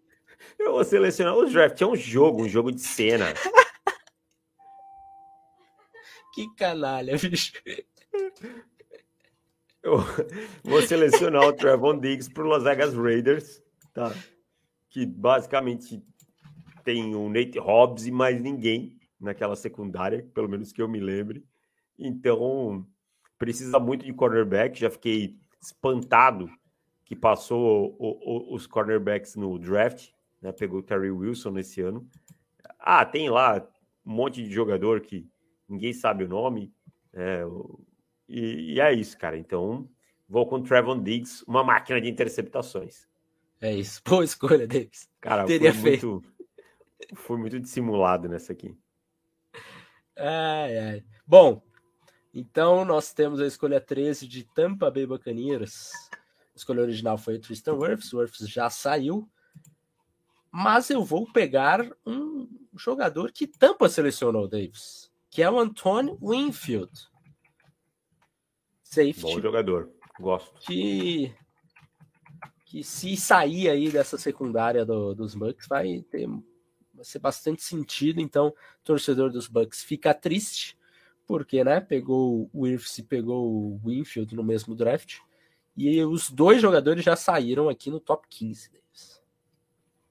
Eu 0.57 0.71
vou 0.71 0.83
selecionar 0.83 1.35
o 1.35 1.45
draft. 1.45 1.79
É 1.79 1.85
um 1.85 1.95
jogo, 1.95 2.43
um 2.43 2.49
jogo 2.49 2.71
de 2.71 2.81
cena. 2.81 3.33
Que 6.33 6.51
canalha, 6.55 7.15
bicho. 7.15 7.53
Eu 9.83 10.03
vou 10.63 10.81
selecionar 10.81 11.43
o 11.43 11.53
Trevor 11.53 11.99
Diggs 11.99 12.27
para 12.27 12.43
o 12.43 12.47
Las 12.47 12.63
Vegas 12.63 12.95
Raiders, 12.95 13.61
tá? 13.93 14.11
Que 14.93 15.07
basicamente 15.07 16.05
tem 16.83 17.15
o 17.15 17.27
Nate 17.27 17.57
Hobbs 17.57 18.05
e 18.05 18.11
mais 18.11 18.39
ninguém 18.39 18.99
naquela 19.19 19.55
secundária, 19.55 20.29
pelo 20.35 20.47
menos 20.47 20.71
que 20.71 20.83
eu 20.83 20.87
me 20.87 20.99
lembre. 20.99 21.43
Então, 21.97 22.85
precisa 23.39 23.79
muito 23.79 24.05
de 24.05 24.13
cornerback. 24.13 24.79
Já 24.79 24.91
fiquei 24.91 25.35
espantado 25.59 26.47
que 27.05 27.15
passou 27.15 27.95
o, 27.97 28.51
o, 28.51 28.53
os 28.53 28.67
cornerbacks 28.67 29.35
no 29.35 29.57
draft, 29.57 30.11
né? 30.39 30.51
Pegou 30.51 30.79
o 30.79 30.83
Terry 30.83 31.09
Wilson 31.09 31.49
nesse 31.49 31.81
ano. 31.81 32.07
Ah, 32.77 33.03
tem 33.03 33.31
lá 33.31 33.67
um 34.05 34.13
monte 34.13 34.43
de 34.43 34.51
jogador 34.51 35.01
que 35.01 35.27
ninguém 35.67 35.91
sabe 35.91 36.23
o 36.23 36.29
nome. 36.29 36.71
É, 37.11 37.43
e, 38.29 38.75
e, 38.75 38.79
é 38.79 38.93
isso, 38.93 39.17
cara. 39.17 39.37
Então, 39.39 39.89
vou 40.29 40.45
com 40.45 40.57
o 40.57 40.63
Trevon 40.63 41.01
Diggs, 41.01 41.43
uma 41.47 41.63
máquina 41.63 41.99
de 41.99 42.09
interceptações. 42.09 43.07
É 43.63 43.73
isso. 43.73 44.01
Boa 44.05 44.25
escolha, 44.25 44.67
Davis. 44.67 45.09
Cara, 45.21 45.45
Teria 45.45 45.73
foi 45.73 45.81
feito. 45.81 46.11
muito, 46.11 47.15
foi 47.15 47.37
muito 47.37 47.59
dissimulado 47.61 48.27
nessa 48.27 48.51
aqui. 48.51 48.77
Ai, 50.17 50.77
ai. 50.77 51.03
Bom, 51.25 51.63
então 52.33 52.83
nós 52.83 53.13
temos 53.13 53.39
a 53.39 53.47
escolha 53.47 53.79
13 53.79 54.27
de 54.27 54.43
Tampa 54.43 54.91
Bay 54.91 55.05
Buccaneers. 55.05 55.93
A 56.11 56.57
escolha 56.57 56.81
original 56.81 57.17
foi 57.17 57.35
o 57.35 57.39
Tristan 57.39 57.75
Wirfs. 57.75 58.11
O 58.11 58.17
Wirfs 58.17 58.49
já 58.49 58.69
saiu. 58.69 59.29
Mas 60.51 60.89
eu 60.89 61.01
vou 61.03 61.31
pegar 61.31 61.89
um 62.05 62.47
jogador 62.75 63.31
que 63.31 63.47
Tampa 63.47 63.87
selecionou, 63.87 64.47
Davis, 64.47 65.09
que 65.29 65.41
é 65.41 65.49
o 65.49 65.57
Antônio 65.57 66.19
Winfield. 66.21 66.91
Safety. 68.83 69.21
Bom 69.21 69.41
jogador. 69.41 69.89
Gosto. 70.19 70.59
Que 70.59 71.33
que 72.73 72.83
se 72.83 73.15
sair 73.15 73.69
aí 73.69 73.91
dessa 73.91 74.17
secundária 74.17 74.83
do, 74.83 75.13
dos 75.13 75.35
Bucks 75.35 75.67
vai 75.67 76.03
ter 76.09 76.27
vai 76.91 77.05
ser 77.05 77.19
bastante 77.19 77.61
sentido. 77.61 78.19
Então, 78.19 78.51
torcedor 78.83 79.29
dos 79.29 79.47
Bucks 79.47 79.83
fica 79.83 80.11
triste 80.11 80.75
porque, 81.27 81.63
né, 81.63 81.79
pegou 81.79 82.49
o 82.51 82.63
Wirfs 82.63 82.97
e 82.97 83.03
pegou 83.03 83.47
o 83.47 83.79
Winfield 83.85 84.35
no 84.35 84.43
mesmo 84.43 84.73
draft. 84.73 85.19
E 85.77 86.03
os 86.03 86.31
dois 86.31 86.63
jogadores 86.63 87.05
já 87.05 87.15
saíram 87.15 87.69
aqui 87.69 87.91
no 87.91 87.99
top 87.99 88.27
15 88.27 88.71
deles. 88.71 89.21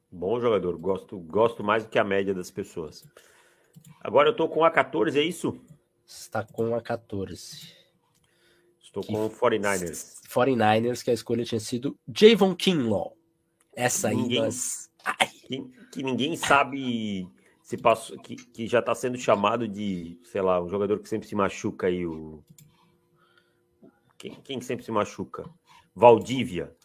Bom 0.09 0.41
jogador, 0.41 0.79
gosto, 0.79 1.19
gosto 1.19 1.65
mais 1.65 1.83
do 1.83 1.91
que 1.91 1.99
a 1.99 2.05
média 2.05 2.33
das 2.33 2.51
pessoas. 2.53 3.05
Agora 4.01 4.29
eu 4.29 4.37
tô 4.37 4.49
com 4.49 4.65
a 4.65 4.71
14, 4.71 5.19
é 5.19 5.23
isso? 5.25 5.61
Está 6.07 6.45
com 6.45 6.77
a 6.77 6.81
14. 6.81 7.82
Estou 8.95 9.03
com 9.05 9.25
o 9.25 9.31
49ers. 9.31 10.21
49ers, 10.29 11.03
que 11.03 11.11
a 11.11 11.15
escolha 11.15 11.45
tinha 11.45 11.59
sido 11.59 11.99
Javon 12.15 12.55
Kinlaw. 12.55 13.17
Essa 13.75 14.09
aí 14.09 14.17
ninguém, 14.17 14.43
nós... 14.43 14.91
que, 15.49 15.65
que, 15.91 16.03
ninguém 16.03 16.37
sabe 16.37 17.27
se 17.63 17.79
passou, 17.79 18.19
que, 18.19 18.37
que 18.37 18.67
já 18.67 18.81
está 18.81 18.95
sendo 18.95 19.17
chamado 19.17 19.67
de, 19.67 20.19
sei 20.25 20.43
lá, 20.43 20.63
um 20.63 20.69
jogador 20.69 20.99
que 20.99 21.09
sempre 21.09 21.27
se 21.27 21.35
machuca 21.35 21.87
aí, 21.87 22.07
o... 22.07 22.45
Quem, 24.19 24.35
quem 24.43 24.61
sempre 24.61 24.85
se 24.85 24.93
machuca? 24.93 25.49
Valdívia. 25.95 26.77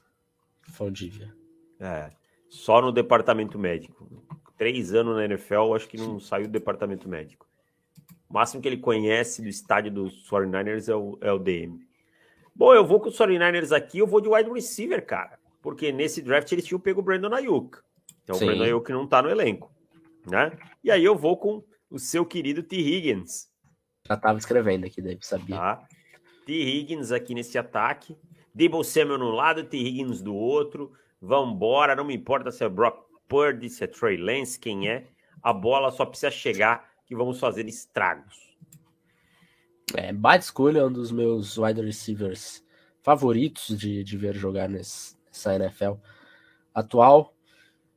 Valdívia. 0.70 1.36
É, 1.78 2.10
só 2.48 2.82
no 2.82 2.94
departamento 2.94 3.60
médico. 3.60 4.26
Três 4.56 4.94
anos 4.94 5.18
na 5.18 5.26
NFL, 5.26 5.74
acho 5.76 5.90
que 5.90 5.98
não 5.98 6.22
saiu 6.22 6.46
do 6.46 6.52
departamento 6.52 7.10
médico. 7.10 7.46
O 8.30 8.34
máximo 8.34 8.62
que 8.62 8.68
ele 8.70 8.78
conhece 8.78 9.42
do 9.42 9.50
estádio 9.50 9.92
dos 9.92 10.28
49ers 10.30 10.88
é 10.88 10.96
o, 10.96 11.18
é 11.22 11.32
o 11.32 11.38
DM. 11.38 11.87
Bom, 12.58 12.74
eu 12.74 12.84
vou 12.84 13.00
com 13.00 13.10
os 13.10 13.16
49ers 13.16 13.72
aqui, 13.72 14.00
eu 14.00 14.08
vou 14.08 14.20
de 14.20 14.28
wide 14.28 14.50
receiver, 14.50 15.06
cara. 15.06 15.38
Porque 15.62 15.92
nesse 15.92 16.24
draft 16.24 16.52
eles 16.52 16.66
tinham 16.66 16.80
pego 16.80 17.02
o 17.02 17.04
Brandon 17.04 17.32
Ayuk. 17.32 17.78
Então 18.24 18.36
Sim. 18.36 18.46
o 18.46 18.48
Brandon 18.48 18.64
Ayuk 18.64 18.92
não 18.92 19.06
tá 19.06 19.22
no 19.22 19.30
elenco, 19.30 19.72
né? 20.26 20.58
E 20.84 20.90
aí 20.90 21.06
eu 21.06 21.16
vou 21.16 21.38
com 21.38 21.64
o 21.88 22.00
seu 22.00 22.26
querido 22.26 22.64
T. 22.64 22.76
Higgins. 22.76 23.48
Já 24.08 24.18
tava 24.18 24.40
escrevendo 24.40 24.88
aqui, 24.88 25.04
Dave, 25.04 25.20
sabia. 25.22 25.56
Tá? 25.56 25.88
T. 26.48 26.54
Higgins 26.54 27.12
aqui 27.12 27.36
nesse 27.36 27.60
ataque. 27.60 28.18
Debo 28.56 28.84
Samuel 28.84 29.20
no 29.20 29.30
lado, 29.30 29.64
T. 29.64 29.78
Higgins 29.78 30.24
do 30.24 30.34
outro. 30.34 30.92
Vambora, 31.22 31.96
não 31.96 32.06
me 32.06 32.16
importa 32.16 32.50
se 32.50 32.64
é 32.64 32.70
Brock 32.70 33.06
Purdy, 33.28 33.70
se 33.70 33.84
é 33.84 33.88
Trey 33.88 34.18
Lance, 34.18 34.60
quem 34.60 34.90
é. 34.90 35.06
A 35.44 35.54
bola 35.54 35.92
só 35.92 36.08
precisa 36.08 36.32
chegar 36.32 36.90
que 37.06 37.16
vamos 37.16 37.40
fazer 37.40 37.68
estragos. 37.68 38.47
É, 39.96 40.12
Bad 40.12 40.44
escolha, 40.44 40.86
um 40.86 40.92
dos 40.92 41.12
meus 41.12 41.58
wide 41.58 41.82
receivers 41.82 42.64
favoritos 43.02 43.78
de, 43.78 44.04
de 44.04 44.18
ver 44.18 44.36
jogar 44.36 44.68
nesse, 44.68 45.16
nessa 45.26 45.56
NFL 45.56 45.94
atual. 46.74 47.34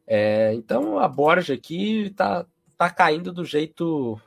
É, 0.06 0.54
então 0.54 0.98
a 0.98 1.08
Borja 1.08 1.54
aqui 1.54 2.10
tá, 2.10 2.46
tá 2.76 2.90
caindo 2.90 3.32
do 3.32 3.44
jeito, 3.44 4.20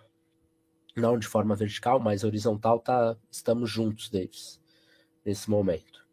não 0.95 1.17
de 1.17 1.27
forma 1.27 1.55
vertical, 1.55 1.99
mas 1.99 2.23
horizontal, 2.23 2.79
tá, 2.79 3.15
estamos 3.31 3.69
juntos, 3.69 4.09
Davis, 4.09 4.59
nesse 5.25 5.49
momento. 5.49 6.05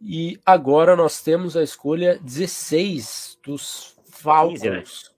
E 0.00 0.38
agora 0.44 0.94
nós 0.94 1.22
temos 1.22 1.56
a 1.56 1.62
escolha 1.62 2.18
16 2.18 3.38
dos 3.42 3.96
Falcons. 4.04 4.60
15, 4.62 4.70
né? 4.70 5.13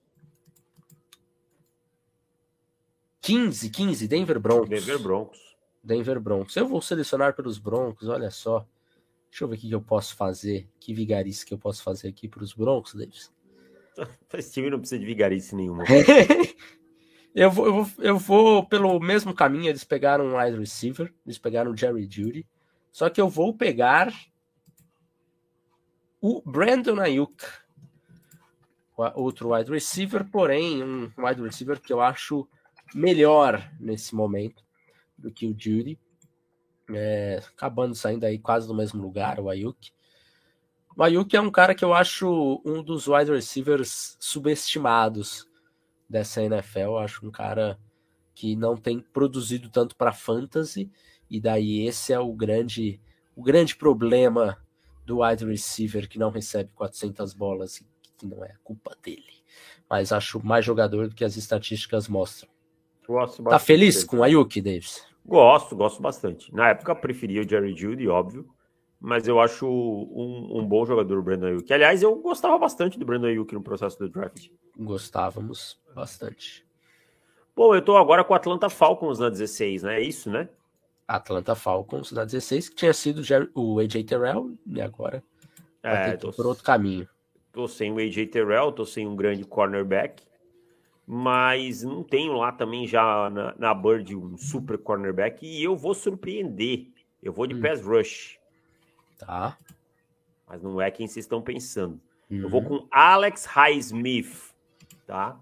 15, 3.27 3.69
15, 3.69 4.07
Denver 4.07 4.39
Broncos. 4.39 4.69
Denver 4.69 4.99
Broncos. 4.99 5.57
Denver 5.83 6.17
Broncos. 6.17 6.55
Eu 6.55 6.65
vou 6.65 6.81
selecionar 6.81 7.35
pelos 7.35 7.59
Broncos, 7.59 8.07
olha 8.07 8.31
só. 8.31 8.65
Deixa 9.29 9.43
eu 9.43 9.49
ver 9.49 9.57
o 9.57 9.59
que 9.59 9.69
eu 9.69 9.81
posso 9.81 10.15
fazer. 10.15 10.69
Que 10.79 10.93
vigarice 10.93 11.45
que 11.45 11.53
eu 11.53 11.57
posso 11.57 11.83
fazer 11.83 12.07
aqui 12.07 12.29
para 12.29 12.41
os 12.41 12.53
Broncos, 12.53 12.93
Davis. 12.93 13.29
Esse 14.33 14.53
time 14.53 14.69
não 14.69 14.79
precisa 14.79 14.97
de 14.97 15.05
vigarice 15.05 15.53
nenhuma. 15.55 15.83
Eu 17.35 17.51
vou, 17.51 17.67
eu, 17.67 17.73
vou, 17.83 18.03
eu 18.03 18.17
vou 18.17 18.65
pelo 18.65 18.99
mesmo 18.99 19.31
caminho. 19.31 19.67
Eles 19.67 19.83
pegaram 19.83 20.25
um 20.25 20.39
wide 20.39 20.57
receiver, 20.57 21.13
eles 21.23 21.37
pegaram 21.37 21.69
o 21.69 21.77
Jerry 21.77 22.07
Judy. 22.09 22.47
Só 22.91 23.11
que 23.11 23.21
eu 23.21 23.29
vou 23.29 23.53
pegar 23.53 24.11
o 26.19 26.41
Brandon 26.43 26.99
Ayuk, 26.99 27.45
outro 29.13 29.53
wide 29.53 29.69
receiver, 29.69 30.25
porém 30.31 30.83
um 30.83 31.11
wide 31.15 31.39
receiver 31.39 31.79
que 31.79 31.93
eu 31.93 32.01
acho 32.01 32.49
melhor 32.93 33.71
nesse 33.79 34.15
momento 34.15 34.63
do 35.17 35.31
que 35.31 35.47
o 35.47 35.55
Judy. 35.57 35.99
É, 36.89 37.41
acabando 37.49 37.93
saindo 37.95 38.25
aí 38.25 38.39
quase 38.39 38.67
no 38.67 38.73
mesmo 38.73 39.01
lugar, 39.01 39.39
o 39.39 39.49
Ayuk. 39.49 39.91
O 40.95 41.03
Ayuk 41.03 41.35
é 41.35 41.41
um 41.41 41.51
cara 41.51 41.75
que 41.75 41.83
eu 41.83 41.93
acho 41.93 42.61
um 42.65 42.81
dos 42.81 43.07
wide 43.07 43.31
receivers 43.31 44.17
subestimados 44.19 45.47
dessa 46.09 46.41
NFL. 46.41 46.79
Eu 46.79 46.97
acho 46.97 47.27
um 47.27 47.31
cara 47.31 47.77
que 48.33 48.55
não 48.55 48.77
tem 48.77 48.99
produzido 48.99 49.69
tanto 49.69 49.95
para 49.95 50.13
fantasy 50.13 50.89
e 51.29 51.41
daí 51.41 51.85
esse 51.85 52.13
é 52.13 52.19
o 52.19 52.33
grande 52.33 53.01
o 53.35 53.43
grande 53.43 53.75
problema 53.75 54.57
do 55.05 55.21
wide 55.21 55.45
receiver 55.45 56.09
que 56.09 56.17
não 56.17 56.31
recebe 56.31 56.71
400 56.73 57.33
bolas, 57.33 57.83
que 58.17 58.25
não 58.25 58.43
é 58.43 58.55
culpa 58.63 58.97
dele. 59.01 59.43
Mas 59.87 60.11
acho 60.11 60.43
mais 60.43 60.65
jogador 60.65 61.07
do 61.07 61.15
que 61.15 61.23
as 61.23 61.37
estatísticas 61.37 62.07
mostram. 62.07 62.49
Gosto 63.07 63.41
tá 63.43 63.57
feliz 63.57 64.03
com 64.03 64.17
o 64.17 64.23
Ayuk, 64.23 64.61
Davis? 64.61 65.05
Gosto, 65.25 65.75
gosto 65.75 66.01
bastante. 66.01 66.53
Na 66.53 66.69
época 66.69 66.93
preferia 66.93 67.41
o 67.41 67.49
Jerry 67.49 67.75
Judy, 67.75 68.07
óbvio, 68.07 68.47
mas 68.99 69.27
eu 69.27 69.39
acho 69.39 69.65
um, 69.65 70.59
um 70.59 70.65
bom 70.65 70.85
jogador 70.85 71.17
o 71.17 71.23
Brandon 71.23 71.47
Ayuk. 71.47 71.71
Aliás, 71.71 72.03
eu 72.03 72.15
gostava 72.17 72.57
bastante 72.57 72.99
do 72.99 73.05
Brandon 73.05 73.27
Ayuk 73.27 73.53
no 73.53 73.61
processo 73.61 73.97
do 73.97 74.09
draft. 74.09 74.49
Gostávamos 74.77 75.79
bastante. 75.95 76.65
Bom, 77.55 77.73
eu 77.73 77.81
tô 77.81 77.95
agora 77.97 78.23
com 78.23 78.33
o 78.33 78.35
Atlanta 78.35 78.69
Falcons 78.69 79.19
na 79.19 79.29
16, 79.29 79.83
né? 79.83 79.95
É 79.95 80.01
isso, 80.01 80.29
né? 80.29 80.49
Atlanta 81.07 81.55
Falcons 81.55 82.11
na 82.11 82.25
16, 82.25 82.69
que 82.69 82.75
tinha 82.75 82.93
sido 82.93 83.21
o 83.55 83.79
AJ 83.79 84.03
Terrell, 84.03 84.51
e 84.65 84.81
agora 84.81 85.23
é, 85.81 86.17
tô, 86.17 86.31
por 86.33 86.45
outro 86.45 86.63
caminho. 86.63 87.07
Tô 87.53 87.67
sem 87.67 87.91
o 87.91 87.97
AJ 87.97 88.27
Terrell, 88.27 88.71
tô 88.73 88.85
sem 88.85 89.07
um 89.07 89.15
grande 89.15 89.45
cornerback 89.45 90.23
mas 91.09 91.83
não 91.83 92.03
tenho 92.03 92.33
lá 92.33 92.51
também 92.51 92.85
já 92.85 93.29
na, 93.29 93.55
na 93.57 93.73
Bird 93.73 94.13
um 94.13 94.35
super 94.35 94.77
cornerback 94.77 95.45
e 95.45 95.63
eu 95.63 95.77
vou 95.77 95.93
surpreender. 95.93 96.87
Eu 97.23 97.31
vou 97.31 97.47
de 97.47 97.55
hum. 97.55 97.61
pass 97.61 97.81
rush. 97.81 98.37
Tá. 99.17 99.57
Mas 100.45 100.61
não 100.61 100.81
é 100.81 100.91
quem 100.91 101.07
vocês 101.07 101.23
estão 101.23 101.41
pensando. 101.41 101.97
Uhum. 102.29 102.41
Eu 102.41 102.49
vou 102.49 102.61
uhum. 102.61 102.79
com 102.79 102.87
Alex 102.91 103.45
Highsmith, 103.45 104.53
tá? 105.05 105.39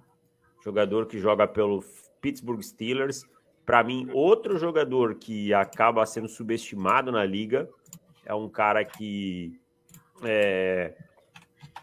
Jogador 0.63 1.08
que 1.08 1.17
joga 1.17 1.47
pelo 1.47 1.84
Pittsburgh 2.21 2.62
Steelers. 2.62 3.25
Para 3.65 3.84
mim, 3.84 4.08
outro 4.13 4.60
jogador 4.60 5.15
que 5.15 5.51
acaba 5.51 6.06
sendo 6.06 6.28
subestimado 6.28 7.12
na 7.12 7.25
liga 7.25 7.67
é 8.23 8.36
um 8.36 8.47
cara 8.47 8.86
que, 8.86 9.60
é, 10.23 10.95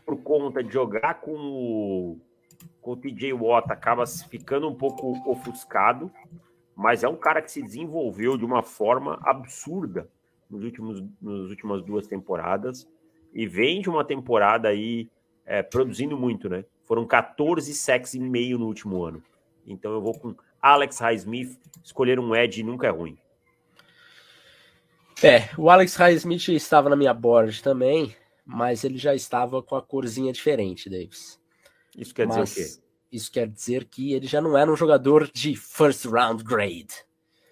por 0.07 0.23
conta 0.23 0.63
de 0.63 0.73
jogar 0.73 1.15
com 1.15 1.35
o 1.35 2.21
com 2.83 2.93
o 2.93 2.97
TJ 2.97 3.33
Watt 3.33 3.71
acaba 3.71 4.05
ficando 4.07 4.69
um 4.69 4.75
pouco 4.75 5.13
ofuscado, 5.25 6.11
mas 6.75 7.05
é 7.05 7.09
um 7.09 7.17
cara 7.17 7.41
que 7.41 7.51
se 7.51 7.63
desenvolveu 7.63 8.37
de 8.37 8.45
uma 8.45 8.63
forma 8.63 9.19
absurda 9.23 10.11
nos 10.51 10.65
últimos, 10.65 11.01
nas 11.23 11.49
últimas 11.49 11.83
duas 11.83 12.07
temporadas 12.09 12.87
e 13.33 13.47
vem 13.47 13.81
de 13.81 13.89
uma 13.89 14.05
temporada 14.05 14.69
aí 14.69 15.09
é, 15.47 15.63
produzindo 15.63 16.19
muito, 16.19 16.49
né? 16.49 16.65
Foram 16.85 17.07
14 17.07 17.73
sacks 17.73 18.15
e 18.15 18.21
meio 18.21 18.59
no 18.59 18.67
último 18.67 19.03
ano. 19.05 19.23
Então 19.67 19.93
eu 19.93 20.03
vou 20.03 20.19
com 20.19 20.35
Alex 20.61 20.99
Highsmith, 20.99 21.59
escolher 21.83 22.19
um 22.19 22.35
Ed 22.35 22.63
nunca 22.63 22.89
é 22.89 22.91
ruim. 22.91 23.17
É, 25.23 25.49
o 25.57 25.71
Alex 25.71 25.95
Highsmith 25.95 26.49
estava 26.49 26.89
na 26.89 26.97
minha 26.97 27.15
board 27.15 27.63
também, 27.63 28.15
mas 28.45 28.83
ele 28.83 28.99
já 28.99 29.15
estava 29.15 29.63
com 29.63 29.77
a 29.77 29.83
corzinha 29.83 30.33
diferente, 30.33 30.91
Davis. 30.91 31.42
Isso 31.97 32.15
quer 32.15 32.27
Mas 32.27 32.51
dizer 32.51 32.63
o 32.63 32.65
quê? 32.65 32.83
Isso 33.13 33.31
quer 33.31 33.49
dizer 33.49 33.85
que 33.85 34.13
ele 34.13 34.27
já 34.27 34.41
não 34.41 34.57
era 34.57 34.73
um 34.73 34.77
jogador 34.77 35.31
de 35.33 35.55
first 35.55 36.07
round 36.07 36.43
grade. 36.43 36.95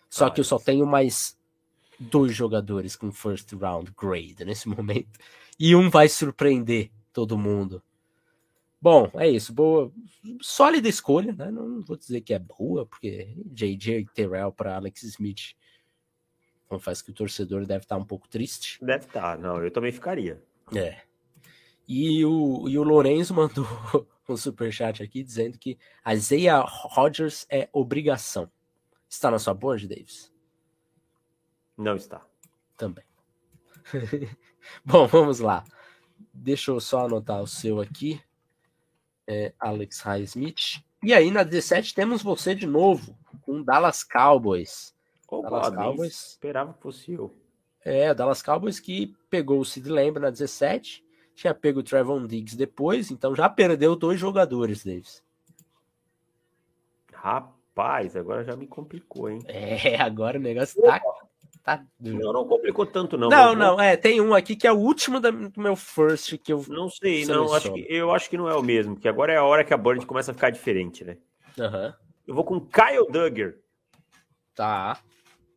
Só 0.09 0.27
ah, 0.27 0.31
que 0.31 0.41
eu 0.41 0.45
só 0.45 0.59
tenho 0.59 0.87
mais 0.87 1.39
dois 1.99 2.35
jogadores 2.35 2.97
com 2.97 3.13
first 3.13 3.53
round 3.53 3.93
grade 3.97 4.45
nesse 4.45 4.67
momento. 4.69 5.19
E 5.59 5.77
um 5.77 5.91
vai 5.91 6.09
surpreender 6.09 6.91
todo 7.13 7.37
mundo. 7.37 7.83
Bom, 8.81 9.11
é 9.15 9.29
isso. 9.29 9.53
Boa, 9.53 9.93
sólida 10.41 10.89
escolha, 10.89 11.35
né? 11.35 11.51
Não 11.51 11.83
vou 11.83 11.99
dizer 11.99 12.23
que 12.23 12.33
é 12.33 12.39
boa, 12.39 12.87
porque 12.87 13.37
JJ 13.45 14.07
Terrell 14.15 14.51
para 14.51 14.77
Alex 14.77 15.03
Smith 15.03 15.55
confesso 16.71 17.05
que 17.05 17.11
o 17.11 17.15
torcedor 17.15 17.67
deve 17.67 17.85
estar 17.85 17.97
um 17.97 18.05
pouco 18.05 18.29
triste. 18.29 18.79
Deve 18.81 19.05
estar, 19.05 19.37
não, 19.37 19.63
eu 19.63 19.71
também 19.73 19.91
ficaria. 19.91 20.41
É. 20.75 21.01
E 21.87 22.25
o, 22.25 22.69
e 22.69 22.79
o 22.79 22.85
Lourenço 22.85 23.35
mandou 23.35 23.67
um 24.33 24.37
superchat 24.37 25.03
aqui 25.03 25.23
dizendo 25.23 25.59
que 25.59 25.79
a 26.05 26.15
Isaiah 26.15 26.65
Rodgers 26.67 27.47
é 27.51 27.69
obrigação. 27.73 28.51
Está 29.09 29.31
na 29.31 29.39
sua 29.39 29.55
board, 29.55 29.89
Davis? 29.89 30.33
Não 31.77 31.97
está. 31.97 32.25
Também. 32.77 33.05
Bom, 34.85 35.07
vamos 35.07 35.41
lá. 35.41 35.65
Deixa 36.33 36.71
eu 36.71 36.81
só 36.81 37.07
anotar 37.07 37.43
o 37.43 37.47
seu 37.47 37.81
aqui. 37.81 38.21
É 39.27 39.53
Alex 39.59 40.01
Highsmith. 40.01 40.83
E 41.03 41.15
aí, 41.15 41.31
na 41.31 41.43
17, 41.43 41.95
temos 41.95 42.23
você 42.23 42.55
de 42.55 42.67
novo, 42.67 43.17
com 43.43 43.63
Dallas 43.63 44.05
Cowboys. 44.05 44.95
Opa, 45.27 45.49
Dallas 45.49 45.75
Cowboys. 45.75 46.29
Esperava 46.31 46.75
que 46.75 46.83
fosse 46.83 47.13
eu. 47.13 47.35
É, 47.83 48.13
Dallas 48.13 48.43
Cowboys 48.43 48.79
que 48.79 49.17
pegou 49.31 49.61
o 49.61 49.65
Sid 49.65 49.89
Lamb 49.89 50.19
na 50.19 50.31
17 50.31 51.03
tinha 51.35 51.55
pego 51.55 51.81
o 51.81 51.83
Trevon 51.83 52.27
Diggs 52.27 52.57
depois, 52.57 53.11
então 53.11 53.35
já 53.35 53.49
perdeu 53.49 53.97
dois 53.97 54.19
jogadores, 54.19 54.85
Davis. 54.85 55.23
Rapaz, 57.13 58.17
agora 58.17 58.45
já 58.45 58.57
me 58.57 58.67
complicou, 58.67 59.29
hein? 59.29 59.43
É, 59.47 60.01
agora 60.01 60.39
o 60.39 60.43
negócio 60.43 60.81
tá. 60.83 61.01
tá 61.63 61.85
não, 61.99 62.33
não 62.33 62.47
complicou 62.47 62.87
tanto, 62.87 63.19
não. 63.19 63.29
Não, 63.29 63.55
não, 63.55 63.81
é, 63.81 63.97
tem 63.97 64.21
um 64.21 64.35
aqui 64.35 64.57
que 64.57 64.67
é 64.67 64.73
o 64.73 64.79
último 64.79 65.21
do 65.21 65.53
meu 65.57 65.77
first 65.77 66.39
que 66.39 66.53
eu. 66.53 66.65
Não 66.69 66.89
sei, 66.89 67.27
não, 67.27 67.53
acho 67.53 67.73
que, 67.73 67.87
eu 67.89 68.11
acho 68.13 68.31
que 68.31 68.39
não 68.39 68.49
é 68.49 68.55
o 68.55 68.63
mesmo, 68.63 68.97
que 68.97 69.09
agora 69.09 69.33
é 69.33 69.37
a 69.37 69.45
hora 69.45 69.65
que 69.65 69.75
a 69.75 69.77
Bird 69.77 70.05
começa 70.07 70.31
a 70.31 70.35
ficar 70.35 70.51
diferente, 70.51 71.05
né? 71.05 71.19
Uhum. 71.59 71.93
Eu 72.27 72.35
vou 72.35 72.45
com 72.45 72.61
Kyle 72.61 73.07
Duggar. 73.11 73.55
Tá. 74.55 74.99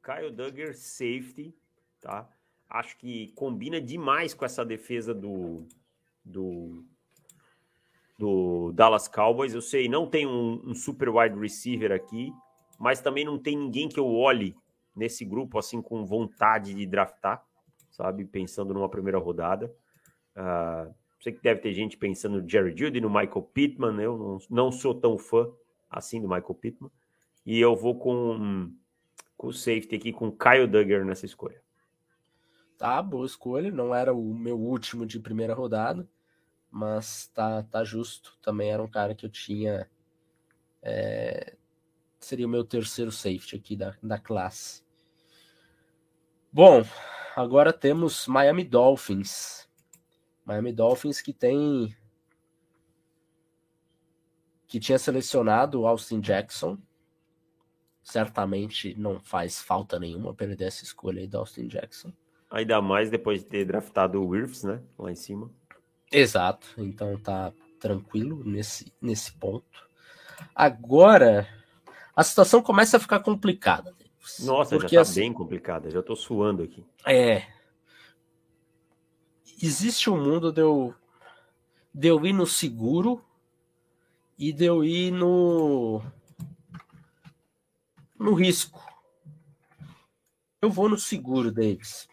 Kyle 0.03 0.31
Duggar, 0.31 0.73
safety, 0.73 1.55
tá? 2.01 2.27
Acho 2.73 2.97
que 2.97 3.31
combina 3.35 3.79
demais 3.79 4.33
com 4.33 4.43
essa 4.43 4.65
defesa 4.65 5.13
do, 5.13 5.67
do, 6.25 6.83
do 8.17 8.71
Dallas 8.73 9.07
Cowboys. 9.07 9.53
Eu 9.53 9.61
sei, 9.61 9.87
não 9.87 10.07
tem 10.07 10.25
um, 10.25 10.59
um, 10.65 10.73
super 10.73 11.09
wide 11.09 11.39
receiver 11.39 11.91
aqui, 11.91 12.33
mas 12.79 12.99
também 12.99 13.23
não 13.23 13.37
tem 13.37 13.55
ninguém 13.55 13.87
que 13.87 13.99
eu 13.99 14.11
olhe 14.11 14.55
nesse 14.95 15.23
grupo 15.23 15.59
assim 15.59 15.83
com 15.83 16.03
vontade 16.03 16.73
de 16.73 16.85
draftar, 16.87 17.45
sabe? 17.91 18.25
Pensando 18.25 18.73
numa 18.73 18.89
primeira 18.89 19.19
rodada. 19.19 19.71
Uh, 20.35 20.91
sei 21.21 21.31
que 21.31 21.43
deve 21.43 21.61
ter 21.61 21.73
gente 21.73 21.95
pensando 21.95 22.41
no 22.41 22.49
Jerry 22.49 22.75
Judy, 22.75 22.99
no 22.99 23.09
Michael 23.09 23.49
Pittman. 23.53 24.01
Eu 24.01 24.17
não, 24.17 24.37
não 24.49 24.71
sou 24.71 24.95
tão 24.95 25.15
fã 25.15 25.47
assim 25.91 26.19
do 26.19 26.27
Michael 26.27 26.55
Pittman. 26.55 26.91
E 27.45 27.59
eu 27.59 27.75
vou 27.75 27.99
com, 27.99 28.71
com 29.37 29.47
o 29.47 29.53
safety 29.53 29.95
aqui, 29.95 30.11
com 30.11 30.31
Kyle 30.31 30.65
Duggar 30.65 31.05
nessa 31.05 31.27
escolha. 31.27 31.62
Tá, 32.77 33.01
boa 33.01 33.25
escolha. 33.25 33.71
Não 33.71 33.93
era 33.93 34.13
o 34.13 34.33
meu 34.33 34.59
último 34.59 35.05
de 35.05 35.19
primeira 35.19 35.53
rodada, 35.53 36.07
mas 36.69 37.27
tá, 37.27 37.63
tá 37.63 37.83
justo. 37.83 38.37
Também 38.41 38.71
era 38.71 38.81
um 38.83 38.89
cara 38.89 39.15
que 39.15 39.25
eu 39.25 39.29
tinha. 39.29 39.89
É, 40.81 41.55
seria 42.19 42.45
o 42.45 42.49
meu 42.49 42.63
terceiro 42.63 43.11
safety 43.11 43.55
aqui 43.55 43.75
da, 43.75 43.95
da 44.01 44.17
classe. 44.17 44.83
Bom, 46.51 46.83
agora 47.35 47.73
temos 47.73 48.27
Miami 48.27 48.63
Dolphins. 48.63 49.67
Miami 50.45 50.73
Dolphins 50.73 51.21
que 51.21 51.33
tem. 51.33 51.95
que 54.67 54.79
tinha 54.79 54.99
selecionado 54.99 55.85
Austin 55.85 56.19
Jackson. 56.19 56.77
Certamente 58.03 58.93
não 58.95 59.19
faz 59.19 59.61
falta 59.61 59.97
nenhuma 59.99 60.33
perder 60.33 60.65
essa 60.65 60.83
escolha 60.83 61.21
aí 61.21 61.27
do 61.27 61.37
Austin 61.37 61.67
Jackson. 61.67 62.11
Ainda 62.53 62.79
mais 62.83 63.09
depois 63.09 63.39
de 63.39 63.47
ter 63.47 63.65
draftado 63.65 64.21
o 64.21 64.27
Wirfs, 64.27 64.63
né? 64.63 64.79
Lá 64.95 65.11
em 65.11 65.15
cima. 65.15 65.49
Exato. 66.11 66.67
Então 66.77 67.17
tá 67.17 67.51
tranquilo 67.79 68.43
nesse, 68.45 68.93
nesse 69.01 69.31
ponto. 69.33 69.65
Agora, 70.53 71.47
a 72.15 72.23
situação 72.23 72.61
começa 72.61 72.97
a 72.97 72.99
ficar 72.99 73.21
complicada. 73.21 73.91
Nossa, 74.41 74.75
porque, 74.77 74.93
já 74.93 74.99
tá 74.99 75.01
assim, 75.01 75.21
bem 75.21 75.33
complicada. 75.33 75.89
Já 75.89 76.03
tô 76.03 76.15
suando 76.15 76.61
aqui. 76.61 76.85
É. 77.07 77.47
Existe 79.59 80.11
um 80.11 80.23
mundo 80.23 80.51
de 80.51 80.61
eu, 80.61 80.93
de 81.91 82.07
eu 82.07 82.23
ir 82.23 82.33
no 82.33 82.45
seguro 82.45 83.25
e 84.37 84.53
de 84.53 84.65
eu 84.65 84.83
ir 84.83 85.09
no 85.09 86.03
no 88.19 88.35
risco. 88.35 88.79
Eu 90.61 90.69
vou 90.69 90.87
no 90.87 90.99
seguro, 90.99 91.51
Davis. 91.51 92.12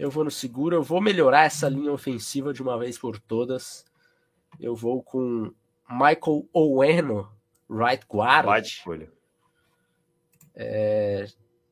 Eu 0.00 0.10
vou 0.10 0.24
no 0.24 0.30
seguro, 0.30 0.74
eu 0.74 0.82
vou 0.82 0.98
melhorar 0.98 1.44
essa 1.44 1.68
linha 1.68 1.92
ofensiva 1.92 2.54
de 2.54 2.62
uma 2.62 2.78
vez 2.78 2.96
por 2.96 3.20
todas. 3.20 3.84
Eu 4.58 4.74
vou 4.74 5.02
com 5.02 5.52
Michael 5.90 6.48
Oweno, 6.54 7.30
right 7.68 8.02
guard. 8.10 8.46
Vai 8.46 8.62
escolha. 8.62 9.12
É, 10.54 11.26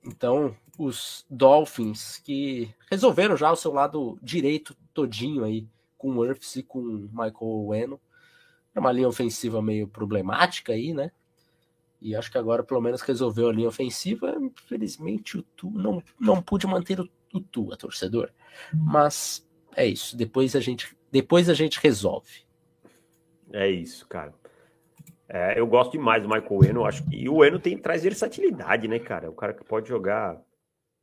então, 0.04 0.54
os 0.76 1.24
Dolphins 1.30 2.18
que 2.18 2.70
resolveram 2.90 3.34
já 3.34 3.50
o 3.50 3.56
seu 3.56 3.72
lado 3.72 4.18
direito 4.20 4.76
todinho 4.92 5.42
aí 5.42 5.66
com 5.96 6.14
o 6.14 6.22
Earths 6.22 6.56
e 6.56 6.62
com 6.62 6.80
o 6.80 7.08
Michael 7.08 7.34
Oweno. 7.40 7.98
É 8.74 8.78
uma 8.78 8.92
linha 8.92 9.08
ofensiva 9.08 9.62
meio 9.62 9.88
problemática 9.88 10.74
aí, 10.74 10.92
né? 10.92 11.10
E 11.98 12.14
acho 12.14 12.30
que 12.30 12.36
agora 12.36 12.62
pelo 12.62 12.82
menos 12.82 13.00
resolveu 13.00 13.48
a 13.48 13.52
linha 13.54 13.68
ofensiva. 13.68 14.36
Infelizmente 14.38 15.38
o 15.38 15.42
Tu 15.42 15.70
não, 15.70 16.02
não 16.20 16.42
pude 16.42 16.66
manter 16.66 17.00
o, 17.00 17.08
o 17.34 17.40
Tu, 17.40 17.72
a 17.72 17.76
torcedor. 17.76 18.30
Mas 18.72 19.46
é 19.76 19.86
isso. 19.86 20.16
Depois 20.16 20.54
a 20.56 20.60
gente, 20.60 20.96
depois 21.10 21.48
a 21.48 21.54
gente 21.54 21.80
resolve. 21.80 22.46
É 23.52 23.68
isso, 23.68 24.06
cara. 24.06 24.34
É, 25.28 25.60
eu 25.60 25.66
gosto 25.66 25.92
demais 25.92 26.22
do 26.22 26.28
Michael 26.28 26.64
Eno, 26.64 26.86
acho 26.86 27.04
que 27.04 27.16
e 27.16 27.28
o 27.28 27.44
Eno 27.44 27.58
tem 27.58 27.76
traz 27.76 28.02
versatilidade, 28.02 28.88
né, 28.88 28.98
cara? 28.98 29.30
O 29.30 29.34
cara 29.34 29.52
que 29.52 29.62
pode 29.62 29.86
jogar 29.88 30.40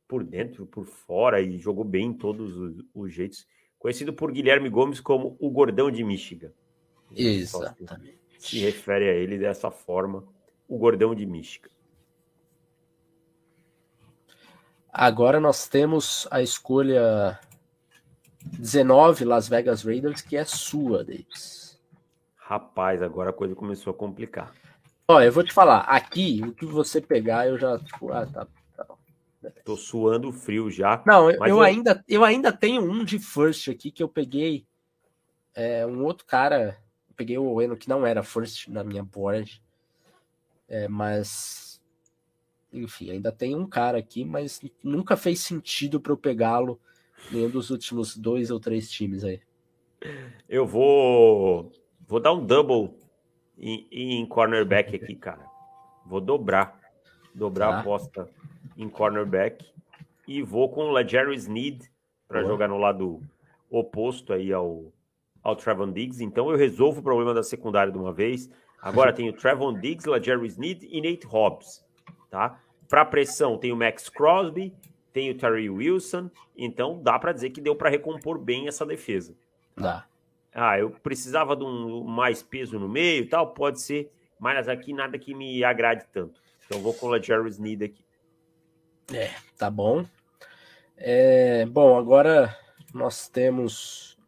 por 0.08 0.24
dentro, 0.24 0.66
por 0.66 0.84
fora 0.84 1.40
e 1.40 1.58
jogou 1.58 1.84
bem 1.84 2.06
em 2.06 2.12
todos 2.12 2.56
os, 2.56 2.84
os 2.92 3.14
jeitos. 3.14 3.46
Conhecido 3.78 4.12
por 4.12 4.32
Guilherme 4.32 4.68
Gomes 4.68 5.00
como 5.00 5.36
o 5.38 5.48
Gordão 5.50 5.90
de 5.90 6.02
Michigan. 6.02 6.50
Exatamente. 7.14 8.18
Se 8.38 8.58
refere 8.58 9.08
a 9.08 9.14
ele 9.14 9.38
dessa 9.38 9.70
forma, 9.70 10.24
o 10.68 10.76
Gordão 10.76 11.14
de 11.14 11.24
Michigan. 11.24 11.70
Agora 14.98 15.38
nós 15.38 15.68
temos 15.68 16.26
a 16.30 16.40
escolha 16.40 17.38
19 18.58 19.26
Las 19.26 19.46
Vegas 19.46 19.82
Raiders, 19.82 20.22
que 20.22 20.38
é 20.38 20.44
sua, 20.46 21.04
Davis. 21.04 21.78
Rapaz, 22.34 23.02
agora 23.02 23.28
a 23.28 23.32
coisa 23.34 23.54
começou 23.54 23.90
a 23.90 23.94
complicar. 23.94 24.54
Ó, 25.06 25.20
eu 25.20 25.30
vou 25.30 25.44
te 25.44 25.52
falar, 25.52 25.80
aqui, 25.80 26.40
o 26.42 26.50
que 26.50 26.64
você 26.64 26.98
pegar, 26.98 27.46
eu 27.46 27.58
já, 27.58 27.78
tipo, 27.78 28.10
ah, 28.10 28.24
tá, 28.24 28.46
tá. 28.74 28.86
Tô 29.66 29.76
suando 29.76 30.32
frio 30.32 30.70
já. 30.70 31.02
Não, 31.04 31.30
eu, 31.30 31.44
eu, 31.44 31.60
ainda, 31.60 32.02
eu 32.08 32.24
ainda 32.24 32.50
tenho 32.50 32.82
um 32.82 33.04
de 33.04 33.18
first 33.18 33.68
aqui 33.68 33.90
que 33.90 34.02
eu 34.02 34.08
peguei 34.08 34.66
é, 35.54 35.86
um 35.86 36.04
outro 36.04 36.24
cara, 36.24 36.74
peguei 37.14 37.36
o 37.36 37.60
Eno 37.60 37.76
que 37.76 37.90
não 37.90 38.06
era 38.06 38.22
first 38.22 38.68
na 38.68 38.82
minha 38.82 39.04
board, 39.04 39.62
é, 40.66 40.88
mas 40.88 41.65
enfim, 42.72 43.10
ainda 43.10 43.32
tem 43.32 43.54
um 43.54 43.66
cara 43.66 43.98
aqui, 43.98 44.24
mas 44.24 44.60
nunca 44.82 45.16
fez 45.16 45.40
sentido 45.40 46.00
para 46.00 46.12
eu 46.12 46.16
pegá-lo 46.16 46.80
nenhum 47.30 47.50
dos 47.50 47.70
últimos 47.70 48.16
dois 48.16 48.50
ou 48.50 48.60
três 48.60 48.90
times 48.90 49.24
aí. 49.24 49.40
Eu 50.48 50.66
vou 50.66 51.72
vou 52.06 52.20
dar 52.20 52.32
um 52.32 52.44
double 52.44 52.90
em, 53.58 53.86
em 53.90 54.26
cornerback 54.26 54.94
aqui, 54.94 55.14
cara. 55.14 55.44
Vou 56.04 56.20
dobrar, 56.20 56.78
dobrar 57.34 57.68
tá. 57.68 57.76
a 57.76 57.80
aposta 57.80 58.28
em 58.76 58.88
cornerback 58.88 59.64
e 60.26 60.42
vou 60.42 60.68
com 60.68 60.82
o 60.82 60.92
Legere 60.92 61.34
Sneed 61.34 61.82
para 62.28 62.44
jogar 62.44 62.68
no 62.68 62.78
lado 62.78 63.22
oposto 63.70 64.32
aí 64.32 64.52
ao 64.52 64.92
ao 65.46 65.54
Trevon 65.54 65.92
Diggs. 65.92 66.22
Então 66.22 66.50
eu 66.50 66.56
resolvo 66.56 66.98
o 66.98 67.02
problema 67.02 67.32
da 67.32 67.42
secundária 67.42 67.92
de 67.92 67.98
uma 67.98 68.12
vez. 68.12 68.50
Agora 68.82 69.12
tenho 69.14 69.32
Trevon 69.32 69.74
Diggs, 69.74 70.08
LaJerry 70.08 70.48
Sneed 70.48 70.82
e 70.82 71.00
Nate 71.00 71.24
Hobbs, 71.24 71.84
tá? 72.30 72.60
Para 72.88 73.04
pressão 73.04 73.58
tem 73.58 73.72
o 73.72 73.76
Max 73.76 74.08
Crosby, 74.08 74.72
tem 75.12 75.30
o 75.30 75.36
Terry 75.36 75.68
Wilson, 75.68 76.30
então 76.56 77.02
dá 77.02 77.18
para 77.18 77.32
dizer 77.32 77.50
que 77.50 77.60
deu 77.60 77.74
para 77.74 77.90
recompor 77.90 78.38
bem 78.38 78.68
essa 78.68 78.84
defesa. 78.84 79.34
Dá. 79.76 80.06
Ah, 80.54 80.78
eu 80.78 80.90
precisava 80.90 81.54
de 81.54 81.64
um 81.64 82.04
mais 82.04 82.42
peso 82.42 82.78
no 82.78 82.88
meio 82.88 83.24
e 83.24 83.26
tal, 83.26 83.52
pode 83.52 83.80
ser, 83.80 84.10
mas 84.38 84.68
aqui 84.68 84.92
nada 84.92 85.18
que 85.18 85.34
me 85.34 85.62
agrade 85.62 86.06
tanto. 86.12 86.40
Então 86.66 86.80
vou 86.80 86.94
com 86.94 87.06
o 87.06 87.10
LaJerry 87.10 87.48
Sneed 87.50 87.82
aqui. 87.82 88.04
É, 89.12 89.30
tá 89.56 89.70
bom. 89.70 90.04
É, 90.96 91.66
bom, 91.66 91.98
agora 91.98 92.56
nós 92.92 93.28
temos 93.28 94.18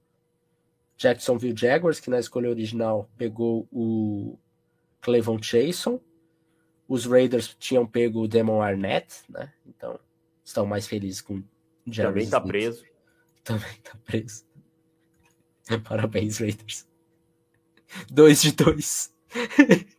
Jacksonville 0.96 1.56
Jaguars, 1.56 2.00
que 2.00 2.10
na 2.10 2.18
escolha 2.18 2.50
original 2.50 3.08
pegou 3.16 3.66
o 3.72 4.38
Clevon 5.00 5.42
Chason. 5.42 6.00
Os 6.88 7.04
Raiders 7.04 7.54
tinham 7.58 7.86
pego 7.86 8.22
o 8.22 8.28
Demon 8.28 8.62
Arnett, 8.62 9.22
né? 9.28 9.52
Então 9.66 10.00
estão 10.42 10.64
mais 10.64 10.86
felizes 10.86 11.20
com 11.20 11.34
o 11.36 11.44
Também 11.90 12.24
está 12.24 12.40
preso. 12.40 12.82
Também 13.44 13.70
está 13.70 13.94
preso. 14.06 14.46
Parabéns, 15.84 16.38
Raiders. 16.38 16.88
Dois 18.10 18.40
de 18.40 18.52
dois. 18.52 19.14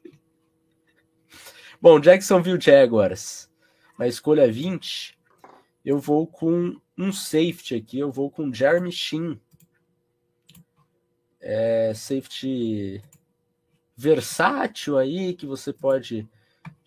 Bom, 1.80 1.99
Jacksonville 1.99 2.60
Jaguars. 2.60 3.49
Na 3.97 4.08
escolha 4.08 4.52
20, 4.52 5.17
eu 5.86 5.99
vou 5.99 6.25
com 6.25 6.80
um 6.97 7.13
safety 7.13 7.75
aqui. 7.75 7.99
Eu 7.99 8.12
vou 8.12 8.32
com 8.32 8.52
Jeremy 8.52 8.91
Sheen. 8.91 9.39
É, 11.39 11.93
safety 11.93 13.02
versátil 13.95 14.97
aí, 14.97 15.34
que 15.34 15.45
você 15.45 15.71
pode 15.71 16.28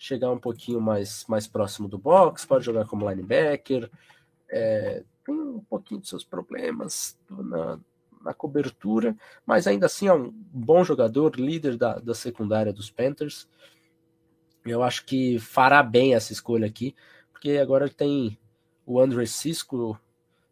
chegar 0.02 0.32
um 0.32 0.38
pouquinho 0.38 0.80
mais, 0.80 1.24
mais 1.28 1.46
próximo 1.46 1.86
do 1.86 1.96
box, 1.96 2.44
pode 2.44 2.64
jogar 2.64 2.86
como 2.86 3.08
linebacker, 3.08 3.88
é, 4.50 5.04
tem 5.24 5.32
um 5.32 5.60
pouquinho 5.60 6.00
de 6.00 6.08
seus 6.08 6.24
problemas 6.24 7.16
na, 7.30 7.78
na 8.20 8.34
cobertura, 8.34 9.16
mas 9.46 9.68
ainda 9.68 9.86
assim 9.86 10.08
é 10.08 10.12
um 10.12 10.32
bom 10.32 10.82
jogador, 10.82 11.36
líder 11.36 11.76
da, 11.76 12.00
da 12.00 12.14
secundária 12.14 12.72
dos 12.72 12.90
Panthers. 12.90 13.48
Eu 14.64 14.82
acho 14.82 15.06
que 15.06 15.38
fará 15.38 15.84
bem 15.84 16.16
essa 16.16 16.32
escolha 16.32 16.66
aqui, 16.66 16.96
porque 17.30 17.58
agora 17.58 17.88
tem 17.88 18.36
o 18.84 18.98
André 18.98 19.24
Cisco 19.26 19.96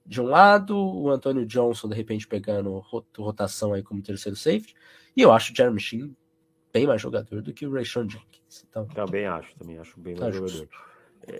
de 0.06 0.20
um 0.20 0.26
lado, 0.26 0.78
o 0.78 1.10
Antônio 1.10 1.44
Johnson 1.44 1.88
de 1.88 1.96
repente 1.96 2.24
pegando 2.24 2.84
rotação 3.18 3.72
aí 3.72 3.82
como 3.82 4.00
terceiro 4.00 4.36
safety, 4.36 4.76
e 5.16 5.22
eu 5.22 5.32
acho 5.32 5.52
o 5.52 5.56
Jeremy 5.56 5.80
Sheen 5.80 6.16
bem 6.72 6.86
mais 6.86 7.00
jogador 7.00 7.42
do 7.42 7.52
que 7.52 7.66
o 7.66 7.72
Rayshon 7.72 8.08
Jenkins. 8.08 8.66
Então, 8.68 8.86
também 8.86 9.26
acho, 9.26 9.54
também 9.56 9.78
acho 9.78 9.98
bem 10.00 10.14
mais 10.14 10.26
tá 10.26 10.30
jogador. 10.32 10.68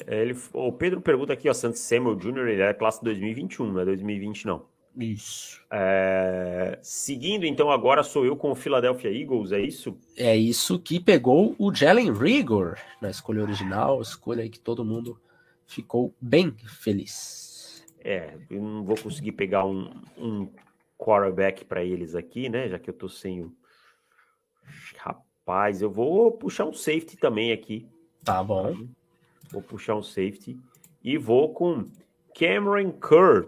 É, 0.07 0.21
ele, 0.23 0.37
o 0.53 0.73
Pedro 0.73 1.01
pergunta 1.01 1.33
aqui, 1.33 1.49
ó, 1.49 1.55
Santos 1.55 1.81
Samuel 1.81 2.17
Jr., 2.17 2.49
ele 2.49 2.63
é 2.63 2.75
classe 2.75 3.03
2021, 3.03 3.73
não 3.73 3.81
é 3.81 3.85
2020 3.85 4.47
não. 4.47 4.65
Isso. 4.97 5.63
É, 5.71 6.79
seguindo, 6.83 7.47
então, 7.47 7.71
agora 7.71 8.03
sou 8.03 8.25
eu 8.25 8.37
com 8.37 8.51
o 8.51 8.55
Philadelphia 8.55 9.11
Eagles, 9.11 9.53
é 9.53 9.61
isso? 9.61 9.97
É 10.17 10.37
isso 10.37 10.79
que 10.79 10.99
pegou 10.99 11.55
o 11.59 11.73
Jalen 11.73 12.13
Rigor 12.13 12.77
na 13.01 13.09
escolha 13.09 13.43
original, 13.43 14.01
escolha 14.03 14.43
aí 14.43 14.51
que 14.51 14.59
todo 14.59 14.85
mundo 14.85 15.19
ficou 15.67 16.13
bem 16.21 16.55
feliz. 16.83 17.87
É, 18.03 18.35
eu 18.51 18.61
não 18.61 18.85
vou 18.85 18.97
conseguir 18.97 19.33
pegar 19.33 19.65
um, 19.65 19.91
um 20.19 20.49
quarterback 20.99 21.65
para 21.65 21.85
eles 21.85 22.15
aqui, 22.15 22.49
né? 22.49 22.69
Já 22.69 22.79
que 22.79 22.91
eu 22.91 22.95
tô 22.95 23.09
sem 23.09 23.43
o, 23.43 23.53
Rapaz, 24.99 25.83
eu 25.83 25.91
vou 25.91 26.33
puxar 26.33 26.65
um 26.65 26.73
safety 26.73 27.17
também 27.17 27.53
aqui. 27.53 27.89
Tá 28.25 28.43
bom. 28.43 28.87
Vou 29.51 29.63
puxar 29.63 29.97
um 29.97 30.03
safety. 30.03 30.59
E 31.03 31.17
vou 31.17 31.53
com 31.53 31.87
Cameron 32.39 32.93
Kerr, 32.93 33.47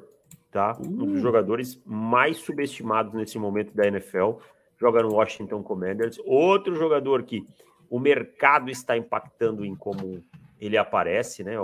tá? 0.51 0.77
Um 0.81 1.07
dos 1.07 1.19
uh. 1.19 1.21
jogadores 1.21 1.81
mais 1.85 2.39
subestimados 2.39 3.13
nesse 3.13 3.39
momento 3.39 3.75
da 3.75 3.87
NFL. 3.87 4.39
Joga 4.79 5.03
no 5.03 5.15
Washington 5.15 5.63
Commanders. 5.63 6.19
Outro 6.25 6.75
jogador 6.75 7.23
que 7.23 7.47
o 7.89 8.01
mercado 8.01 8.71
está 8.71 8.97
impactando 8.97 9.65
em 9.65 9.77
como 9.77 10.25
ele 10.59 10.77
aparece, 10.77 11.45
né? 11.45 11.55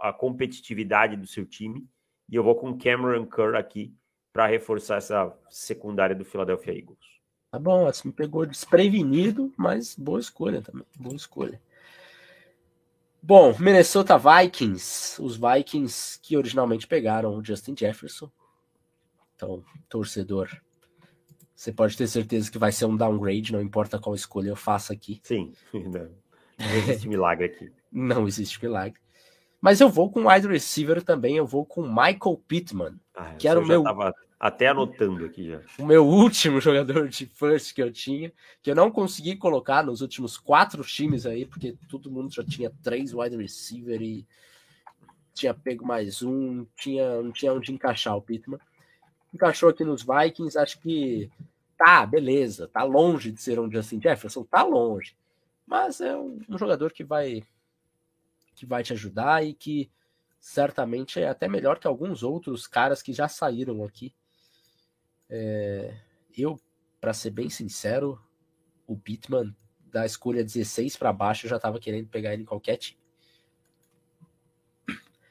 A 0.00 0.12
competitividade 0.12 1.16
do 1.16 1.26
seu 1.26 1.46
time. 1.46 1.86
E 2.28 2.34
eu 2.34 2.42
vou 2.42 2.54
com 2.54 2.76
Cameron 2.76 3.26
Kerr 3.26 3.54
aqui 3.54 3.94
para 4.32 4.46
reforçar 4.46 4.96
essa 4.96 5.36
secundária 5.48 6.14
do 6.14 6.24
Philadelphia 6.24 6.76
Eagles. 6.76 7.19
Tá 7.50 7.58
bom, 7.58 7.86
assim, 7.86 8.08
me 8.08 8.14
pegou 8.14 8.46
desprevenido, 8.46 9.52
mas 9.56 9.96
boa 9.96 10.20
escolha 10.20 10.62
também. 10.62 10.86
Boa 10.98 11.16
escolha. 11.16 11.60
Bom, 13.22 13.54
Minnesota 13.58 14.16
Vikings. 14.16 15.20
Os 15.20 15.36
Vikings 15.36 16.18
que 16.22 16.36
originalmente 16.36 16.86
pegaram 16.86 17.36
o 17.36 17.44
Justin 17.44 17.74
Jefferson. 17.76 18.30
Então, 19.34 19.64
torcedor, 19.88 20.48
você 21.54 21.72
pode 21.72 21.96
ter 21.96 22.06
certeza 22.06 22.50
que 22.50 22.58
vai 22.58 22.70
ser 22.70 22.84
um 22.84 22.96
downgrade, 22.96 23.52
não 23.52 23.60
importa 23.60 23.98
qual 23.98 24.14
escolha 24.14 24.50
eu 24.50 24.56
faça 24.56 24.92
aqui. 24.92 25.20
Sim, 25.22 25.52
não, 25.74 26.10
não 26.58 26.76
existe 26.76 27.08
milagre 27.08 27.46
aqui. 27.46 27.72
não 27.90 28.28
existe 28.28 28.62
milagre. 28.62 29.00
Mas 29.60 29.80
eu 29.80 29.88
vou 29.88 30.10
com 30.10 30.28
wide 30.28 30.46
receiver 30.46 31.02
também, 31.02 31.36
eu 31.36 31.46
vou 31.46 31.66
com 31.66 31.82
Michael 31.82 32.42
Pittman, 32.46 32.94
ah, 33.14 33.34
que 33.34 33.46
era 33.46 33.60
o 33.60 33.66
meu. 33.66 33.82
Tava 33.82 34.14
até 34.40 34.68
anotando 34.68 35.26
aqui 35.26 35.50
já. 35.50 35.60
O 35.78 35.84
meu 35.84 36.06
último 36.06 36.58
jogador 36.62 37.06
de 37.08 37.26
first 37.26 37.74
que 37.74 37.82
eu 37.82 37.92
tinha, 37.92 38.32
que 38.62 38.70
eu 38.70 38.74
não 38.74 38.90
consegui 38.90 39.36
colocar 39.36 39.84
nos 39.84 40.00
últimos 40.00 40.38
quatro 40.38 40.82
times 40.82 41.26
aí, 41.26 41.44
porque 41.44 41.76
todo 41.90 42.10
mundo 42.10 42.32
já 42.32 42.42
tinha 42.42 42.72
três 42.82 43.12
wide 43.12 43.36
receiver 43.36 44.00
e 44.00 44.26
tinha 45.34 45.52
pego 45.52 45.86
mais 45.86 46.22
um, 46.22 46.64
tinha, 46.74 47.20
não 47.20 47.30
tinha 47.30 47.52
onde 47.52 47.70
encaixar 47.70 48.16
o 48.16 48.22
Pittman. 48.22 48.58
Encaixou 49.32 49.68
aqui 49.68 49.84
nos 49.84 50.02
Vikings, 50.02 50.58
acho 50.58 50.80
que 50.80 51.30
tá, 51.76 52.06
beleza, 52.06 52.66
tá 52.66 52.82
longe 52.82 53.30
de 53.30 53.42
ser 53.42 53.60
um 53.60 53.70
Justin 53.70 54.00
Jefferson, 54.00 54.42
tá 54.42 54.62
longe. 54.62 55.14
Mas 55.66 56.00
é 56.00 56.16
um, 56.16 56.40
um 56.48 56.58
jogador 56.58 56.92
que 56.92 57.04
vai 57.04 57.42
que 58.54 58.66
vai 58.66 58.82
te 58.82 58.92
ajudar 58.92 59.44
e 59.44 59.54
que 59.54 59.90
certamente 60.38 61.20
é 61.20 61.28
até 61.28 61.46
melhor 61.46 61.78
que 61.78 61.86
alguns 61.86 62.22
outros 62.22 62.66
caras 62.66 63.02
que 63.02 63.12
já 63.12 63.28
saíram 63.28 63.84
aqui. 63.84 64.12
É, 65.30 65.94
eu, 66.36 66.60
para 67.00 67.12
ser 67.12 67.30
bem 67.30 67.48
sincero, 67.48 68.20
o 68.86 68.96
Pittman 68.96 69.54
da 69.90 70.04
escolha 70.04 70.44
16 70.44 70.96
para 70.96 71.12
baixo 71.12 71.46
eu 71.46 71.50
já 71.50 71.56
estava 71.56 71.78
querendo 71.78 72.08
pegar 72.08 72.32
ele 72.32 72.42
em 72.42 72.46
qualquer 72.46 72.76
time. 72.76 73.00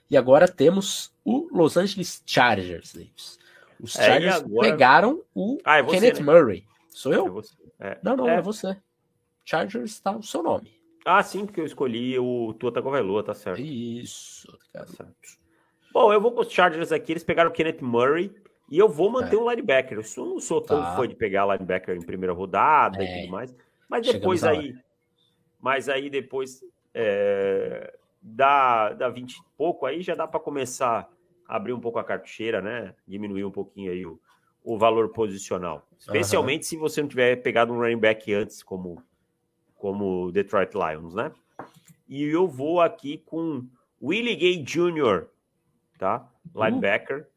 E 0.09 0.17
agora 0.17 0.47
temos 0.47 1.13
o 1.23 1.47
Los 1.51 1.77
Angeles 1.77 2.23
Chargers, 2.25 2.93
Davis. 2.93 3.37
Os 3.79 3.95
é, 3.95 4.05
Chargers 4.05 4.35
é, 4.35 4.37
agora... 4.37 4.71
pegaram 4.71 5.23
o 5.35 5.59
ah, 5.63 5.77
é 5.77 5.83
você, 5.83 5.99
Kenneth 5.99 6.19
né? 6.19 6.25
Murray. 6.25 6.67
Sou 6.89 7.13
eu? 7.13 7.43
É 7.79 7.97
não, 8.01 8.17
não, 8.17 8.27
é. 8.27 8.41
você. 8.41 8.75
Chargers 9.45 9.91
está 9.91 10.15
o 10.15 10.23
seu 10.23 10.41
nome. 10.41 10.79
Ah, 11.05 11.23
sim, 11.23 11.45
porque 11.45 11.61
eu 11.61 11.65
escolhi 11.65 12.17
o 12.19 12.53
Tua 12.53 12.71
Tagovailoa, 12.71 13.23
tá 13.23 13.33
certo. 13.33 13.61
Isso, 13.61 14.47
tá 14.73 14.85
certo. 14.85 15.39
Bom, 15.93 16.11
eu 16.11 16.19
vou 16.19 16.31
com 16.31 16.41
os 16.41 16.51
Chargers 16.51 16.91
aqui, 16.91 17.13
eles 17.13 17.23
pegaram 17.23 17.49
o 17.49 17.53
Kenneth 17.53 17.81
Murray 17.81 18.35
e 18.69 18.77
eu 18.77 18.87
vou 18.87 19.09
manter 19.09 19.35
é. 19.35 19.39
um 19.39 19.49
linebacker. 19.49 19.99
Eu 19.99 20.25
não 20.25 20.39
sou 20.39 20.61
tão 20.61 20.81
tá. 20.81 20.95
fã 20.95 21.07
de 21.07 21.15
pegar 21.15 21.45
linebacker 21.45 21.95
em 21.95 22.01
primeira 22.01 22.33
rodada 22.33 23.03
é. 23.03 23.05
e 23.05 23.21
tudo 23.21 23.31
mais, 23.31 23.55
mas 23.87 24.05
depois 24.05 24.43
aí, 24.43 24.75
mas 25.59 25.89
aí 25.89 26.09
depois 26.09 26.63
é, 26.93 27.97
dá, 28.21 28.93
dá 28.93 29.09
20 29.09 29.33
e 29.33 29.41
pouco, 29.57 29.85
aí 29.85 30.01
já 30.01 30.15
dá 30.15 30.27
para 30.27 30.39
começar 30.39 31.09
a 31.47 31.55
abrir 31.55 31.73
um 31.73 31.79
pouco 31.79 31.99
a 31.99 32.03
cartucheira, 32.03 32.61
né? 32.61 32.93
Diminuir 33.07 33.45
um 33.45 33.51
pouquinho 33.51 33.91
aí 33.91 34.05
o, 34.05 34.19
o 34.63 34.77
valor 34.77 35.09
posicional. 35.09 35.87
Especialmente 35.97 36.61
uhum. 36.61 36.69
se 36.69 36.77
você 36.77 37.01
não 37.01 37.09
tiver 37.09 37.35
pegado 37.37 37.73
um 37.73 37.79
running 37.79 37.97
back 37.97 38.31
antes, 38.33 38.61
como 38.61 39.03
como 39.79 40.29
Detroit 40.31 40.73
Lions, 40.73 41.15
né? 41.15 41.31
E 42.07 42.23
eu 42.23 42.47
vou 42.47 42.81
aqui 42.81 43.17
com 43.17 43.65
Willie 44.01 44.35
Gay 44.35 44.61
Jr., 44.61 45.27
tá? 45.97 46.29
Linebacker, 46.53 47.28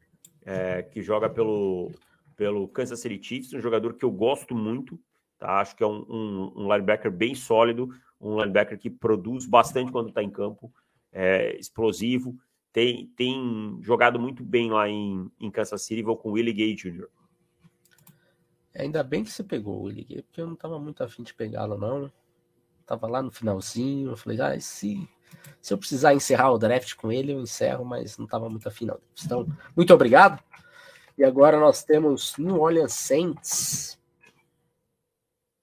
é, 0.44 0.82
que 0.82 1.02
joga 1.02 1.28
pelo, 1.28 1.90
pelo 2.36 2.68
Kansas 2.68 3.00
City 3.00 3.22
Chiefs, 3.22 3.52
um 3.52 3.60
jogador 3.60 3.94
que 3.94 4.04
eu 4.04 4.10
gosto 4.10 4.54
muito, 4.54 4.98
tá? 5.38 5.60
Acho 5.60 5.76
que 5.76 5.82
é 5.82 5.86
um, 5.86 6.04
um, 6.08 6.52
um 6.56 6.72
linebacker 6.72 7.10
bem 7.10 7.34
sólido, 7.34 7.88
um 8.20 8.40
linebacker 8.40 8.78
que 8.78 8.90
produz 8.90 9.46
bastante 9.46 9.92
quando 9.92 10.08
está 10.08 10.22
em 10.22 10.30
campo, 10.30 10.72
é, 11.12 11.56
explosivo, 11.56 12.36
tem, 12.72 13.08
tem 13.16 13.78
jogado 13.82 14.18
muito 14.18 14.42
bem 14.42 14.70
lá 14.70 14.88
em, 14.88 15.30
em 15.38 15.50
Kansas 15.50 15.82
City, 15.82 16.02
vou 16.02 16.16
com 16.16 16.30
Willie 16.30 16.54
Gay 16.54 16.74
Jr. 16.74 17.06
Ainda 18.74 19.02
bem 19.02 19.22
que 19.22 19.30
você 19.30 19.44
pegou 19.44 19.80
o 19.80 19.82
Willie 19.84 20.04
Gay, 20.04 20.22
porque 20.22 20.40
eu 20.40 20.46
não 20.46 20.54
estava 20.54 20.78
muito 20.78 21.04
afim 21.04 21.22
de 21.22 21.34
pegá-lo, 21.34 21.76
não. 21.76 22.10
Tava 22.86 23.06
lá 23.06 23.22
no 23.22 23.30
finalzinho, 23.30 24.10
eu 24.10 24.16
falei, 24.16 24.40
ah, 24.40 24.58
se, 24.58 25.06
se 25.60 25.72
eu 25.72 25.78
precisar 25.78 26.14
encerrar 26.14 26.50
o 26.50 26.58
draft 26.58 26.94
com 26.94 27.12
ele, 27.12 27.32
eu 27.32 27.40
encerro, 27.40 27.84
mas 27.84 28.18
não 28.18 28.26
tava 28.26 28.48
muito 28.50 28.68
afim, 28.68 28.86
não. 28.86 28.98
Então, 29.24 29.46
muito 29.76 29.94
obrigado. 29.94 30.42
E 31.16 31.24
agora 31.24 31.58
nós 31.58 31.84
temos 31.84 32.36
New 32.36 32.60
Orleans 32.60 32.94
Saints. 32.94 33.98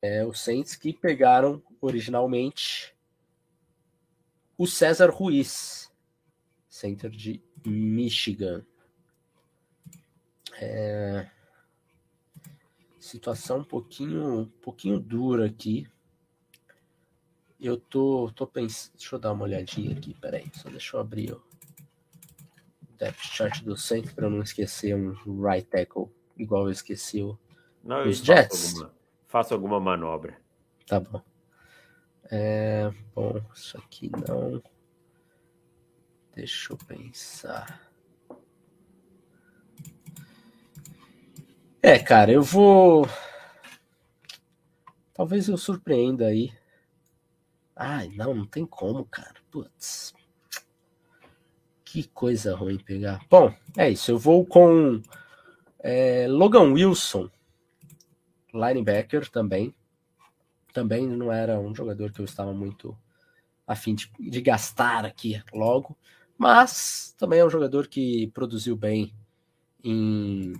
É, 0.02 0.26
os 0.26 0.40
Saints 0.40 0.76
que 0.76 0.94
pegaram 0.94 1.62
originalmente 1.82 2.96
o 4.58 4.66
César 4.66 5.10
Ruiz, 5.10 5.92
center 6.70 7.10
de 7.10 7.42
Michigan. 7.66 8.66
É... 10.62 11.30
Situação 13.00 13.60
um 13.60 13.64
pouquinho, 13.64 14.40
um 14.42 14.46
pouquinho 14.46 15.00
dura 15.00 15.46
aqui 15.46 15.88
eu 17.60 17.78
tô, 17.78 18.32
tô 18.34 18.48
pensando. 18.48 18.94
Deixa 18.96 19.16
eu 19.16 19.20
dar 19.20 19.34
uma 19.34 19.44
olhadinha 19.44 19.96
aqui, 19.96 20.14
peraí. 20.14 20.50
Só 20.54 20.70
deixa 20.70 20.96
eu 20.96 21.02
abrir 21.02 21.34
o 21.34 21.44
depth 22.98 23.20
chart 23.20 23.62
do 23.64 23.76
centro 23.78 24.14
para 24.14 24.30
não 24.30 24.42
esquecer 24.42 24.96
um 24.96 25.42
right 25.42 25.68
tackle, 25.68 26.08
igual 26.38 26.66
eu 26.66 26.72
esqueci 26.72 27.22
o, 27.22 27.38
não, 27.84 28.08
os 28.08 28.18
Jets. 28.18 28.74
Alguma, 28.76 28.94
faço 29.28 29.54
alguma 29.54 29.80
manobra. 29.80 30.38
Tá 30.86 31.00
bom. 31.00 31.22
É, 32.32 32.92
bom, 33.16 33.42
isso 33.54 33.78
aqui 33.78 34.12
não. 34.28 34.62
Deixa 36.36 36.74
eu 36.74 36.78
pensar. 36.78 37.90
É, 41.82 41.98
cara, 41.98 42.32
eu 42.32 42.44
vou. 42.44 43.08
Talvez 45.14 45.48
eu 45.48 45.58
surpreenda 45.58 46.28
aí 46.28 46.59
Ai, 47.82 48.10
não, 48.10 48.34
não 48.34 48.46
tem 48.46 48.66
como, 48.66 49.06
cara. 49.06 49.36
Putz. 49.50 50.14
Que 51.86 52.04
coisa 52.10 52.54
ruim 52.54 52.78
pegar. 52.78 53.26
Bom, 53.30 53.56
é 53.78 53.90
isso. 53.90 54.12
Eu 54.12 54.20
vou 54.20 54.46
com 54.46 55.02
é, 55.80 56.28
Logan 56.28 56.74
Wilson, 56.74 57.30
linebacker 58.54 59.30
também. 59.30 59.74
Também 60.74 61.08
não 61.08 61.32
era 61.32 61.58
um 61.58 61.74
jogador 61.74 62.12
que 62.12 62.20
eu 62.20 62.26
estava 62.26 62.52
muito 62.52 62.98
afim 63.66 63.96
de, 63.96 64.12
de 64.20 64.42
gastar 64.42 65.06
aqui 65.06 65.42
logo. 65.54 65.98
Mas 66.38 67.16
também 67.18 67.40
é 67.40 67.46
um 67.46 67.50
jogador 67.50 67.88
que 67.88 68.28
produziu 68.34 68.76
bem 68.76 69.16
em, 69.82 70.52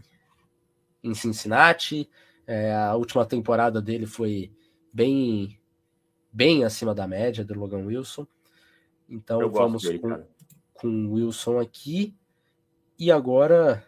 em 1.04 1.14
Cincinnati. 1.14 2.10
É, 2.48 2.74
a 2.74 2.96
última 2.96 3.26
temporada 3.26 3.82
dele 3.82 4.06
foi 4.06 4.54
bem 4.94 5.59
bem 6.32 6.64
acima 6.64 6.94
da 6.94 7.08
média 7.08 7.44
do 7.44 7.54
Logan 7.54 7.86
Wilson. 7.86 8.28
Então 9.10 9.42
Eu 9.42 9.50
vamos 9.50 9.84
dele, 9.84 10.00
com, 10.00 10.24
com 10.74 10.88
o 10.88 11.14
Wilson 11.14 11.60
aqui. 11.60 12.16
E 12.98 13.12
agora 13.12 13.84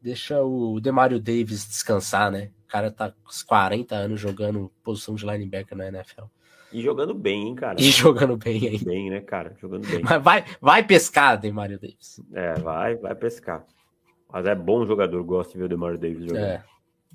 deixa 0.00 0.42
o 0.42 0.80
Demario 0.80 1.18
Davis 1.18 1.66
descansar, 1.66 2.30
né? 2.30 2.50
O 2.64 2.68
cara 2.68 2.90
tá 2.90 3.10
com 3.10 3.30
40 3.46 3.94
anos 3.94 4.20
jogando 4.20 4.70
posição 4.82 5.14
de 5.14 5.24
linebacker 5.24 5.76
na 5.76 5.88
NFL. 5.88 6.24
E 6.72 6.82
jogando 6.82 7.14
bem, 7.14 7.46
hein, 7.46 7.54
cara? 7.54 7.80
E 7.80 7.84
jogando 7.84 8.36
bem 8.36 8.66
aí. 8.66 8.84
Bem, 8.84 9.08
né, 9.08 9.20
cara? 9.20 9.54
Jogando 9.60 9.86
bem. 9.86 10.02
Mas 10.02 10.20
vai, 10.20 10.44
vai 10.60 10.84
pescar, 10.84 11.38
Demario 11.38 11.78
Davis. 11.78 12.20
É, 12.32 12.54
vai, 12.54 12.96
vai 12.96 13.14
pescar. 13.14 13.64
Mas 14.28 14.44
é 14.44 14.54
bom 14.56 14.84
jogador, 14.84 15.22
gosto 15.22 15.52
de 15.52 15.58
ver 15.58 15.64
o 15.64 15.68
Demario 15.68 15.96
Davis 15.96 16.24
jogando. 16.24 16.44
É. 16.44 16.64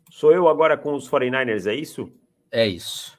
Sou 0.10 0.32
eu 0.32 0.48
agora 0.48 0.78
com 0.78 0.94
os 0.94 1.10
49ers, 1.10 1.70
é 1.70 1.76
isso? 1.76 2.10
É 2.50 2.66
isso. 2.66 3.19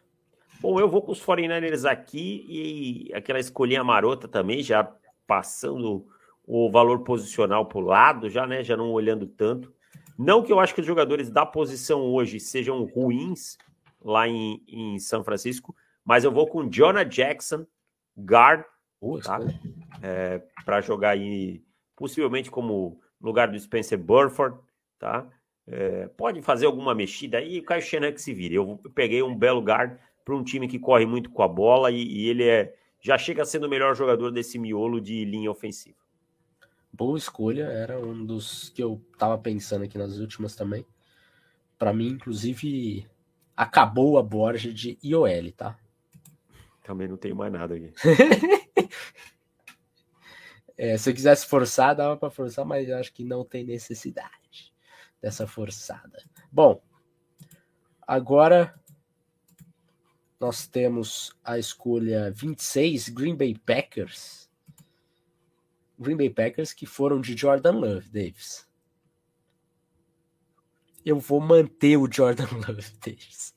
Bom, 0.61 0.79
eu 0.79 0.89
vou 0.89 1.01
com 1.01 1.13
os 1.13 1.25
49ers 1.25 1.89
aqui 1.91 2.45
e 2.47 3.15
aquela 3.15 3.41
escolhinha 3.41 3.83
marota 3.83 4.29
também, 4.29 4.63
já 4.63 4.85
passando 5.27 6.07
o 6.47 6.71
valor 6.71 7.01
posicional 7.01 7.65
para 7.65 7.79
o 7.79 7.81
lado, 7.81 8.29
já, 8.29 8.47
né? 8.47 8.63
Já 8.63 8.77
não 8.77 8.93
olhando 8.93 9.27
tanto. 9.27 9.73
Não 10.19 10.43
que 10.43 10.53
eu 10.53 10.61
acho 10.61 10.75
que 10.75 10.83
os 10.83 10.87
jogadores 10.87 11.31
da 11.31 11.47
posição 11.47 12.03
hoje 12.03 12.39
sejam 12.39 12.85
ruins 12.85 13.57
lá 14.03 14.29
em, 14.29 14.63
em 14.69 14.99
São 14.99 15.25
Francisco, 15.25 15.75
mas 16.05 16.25
eu 16.25 16.31
vou 16.31 16.47
com 16.47 16.69
Jonah 16.69 17.05
Jackson, 17.05 17.65
guard, 18.19 18.65
tá? 19.25 19.39
é, 20.03 20.43
para 20.65 20.83
jogar 20.83 21.11
aí, 21.11 21.63
possivelmente 21.97 22.51
como 22.51 23.01
lugar 23.19 23.49
do 23.49 23.59
Spencer 23.59 23.99
Burford, 23.99 24.59
tá? 24.99 25.27
É, 25.67 26.09
pode 26.09 26.43
fazer 26.43 26.67
alguma 26.67 26.95
mexida 26.95 27.39
aí, 27.39 27.61
o 27.61 27.65
Caio 27.65 27.81
Shanahan 27.81 28.13
que 28.13 28.21
se 28.21 28.35
vire. 28.35 28.57
Eu 28.57 28.79
peguei 28.95 29.23
um 29.23 29.35
belo 29.35 29.63
guard 29.63 29.97
para 30.25 30.35
um 30.35 30.45
time 30.45 30.68
que 30.68 30.79
corre 30.79 31.07
muito 31.07 31.31
com 31.31 31.43
a 31.43 31.49
bola 31.49 31.91
e, 31.91 32.03
e, 32.03 32.29
ele 32.29 32.45
é 32.45 32.75
já 33.01 33.16
chega 33.16 33.45
sendo 33.45 33.66
o 33.66 33.68
melhor 33.68 33.95
jogador 33.97 34.31
desse 34.31 34.59
miolo 34.59 35.01
de 35.01 35.25
linha 35.25 35.51
ofensiva. 35.51 35.97
Boa 36.93 37.16
escolha, 37.16 37.64
era 37.64 37.99
um 37.99 38.27
dos 38.27 38.68
que 38.68 38.83
eu 38.83 39.03
estava 39.12 39.39
pensando 39.39 39.85
aqui 39.85 39.97
nas 39.97 40.18
últimas 40.18 40.55
também. 40.55 40.85
Para 41.79 41.95
mim, 41.95 42.09
inclusive, 42.09 43.07
acabou 43.57 44.18
a 44.18 44.23
Borja 44.23 44.73
de 44.73 44.99
IOL, 45.03 45.53
tá? 45.57 45.79
Também 46.83 47.09
não 47.09 47.16
tenho 47.16 47.37
mais 47.37 47.53
nada 47.53 47.75
aqui. 47.75 47.93
é, 50.77 50.99
se 50.99 51.09
eu 51.09 51.14
quisesse 51.14 51.47
forçar, 51.47 51.95
dava 51.95 52.16
para 52.16 52.31
forçar, 52.31 52.64
mas 52.64 52.89
eu 52.89 52.99
acho 52.99 53.12
que 53.12 53.25
não 53.25 53.45
tem 53.45 53.64
necessidade 53.64 54.75
dessa 55.23 55.47
forçada. 55.47 56.23
Bom, 56.51 56.83
agora 58.07 58.75
nós 60.41 60.66
temos 60.66 61.32
a 61.45 61.59
escolha 61.59 62.30
26, 62.30 63.11
Green 63.11 63.36
Bay 63.36 63.55
Packers. 63.55 64.49
Green 65.99 66.16
Bay 66.16 66.30
Packers 66.30 66.72
que 66.72 66.86
foram 66.86 67.20
de 67.20 67.36
Jordan 67.36 67.72
Love, 67.72 68.09
Davis. 68.09 68.66
eu 71.05 71.18
vou 71.18 71.41
manter 71.41 71.99
o 71.99 72.11
Jordan 72.11 72.49
Love 72.66 72.91
Davis. 73.05 73.55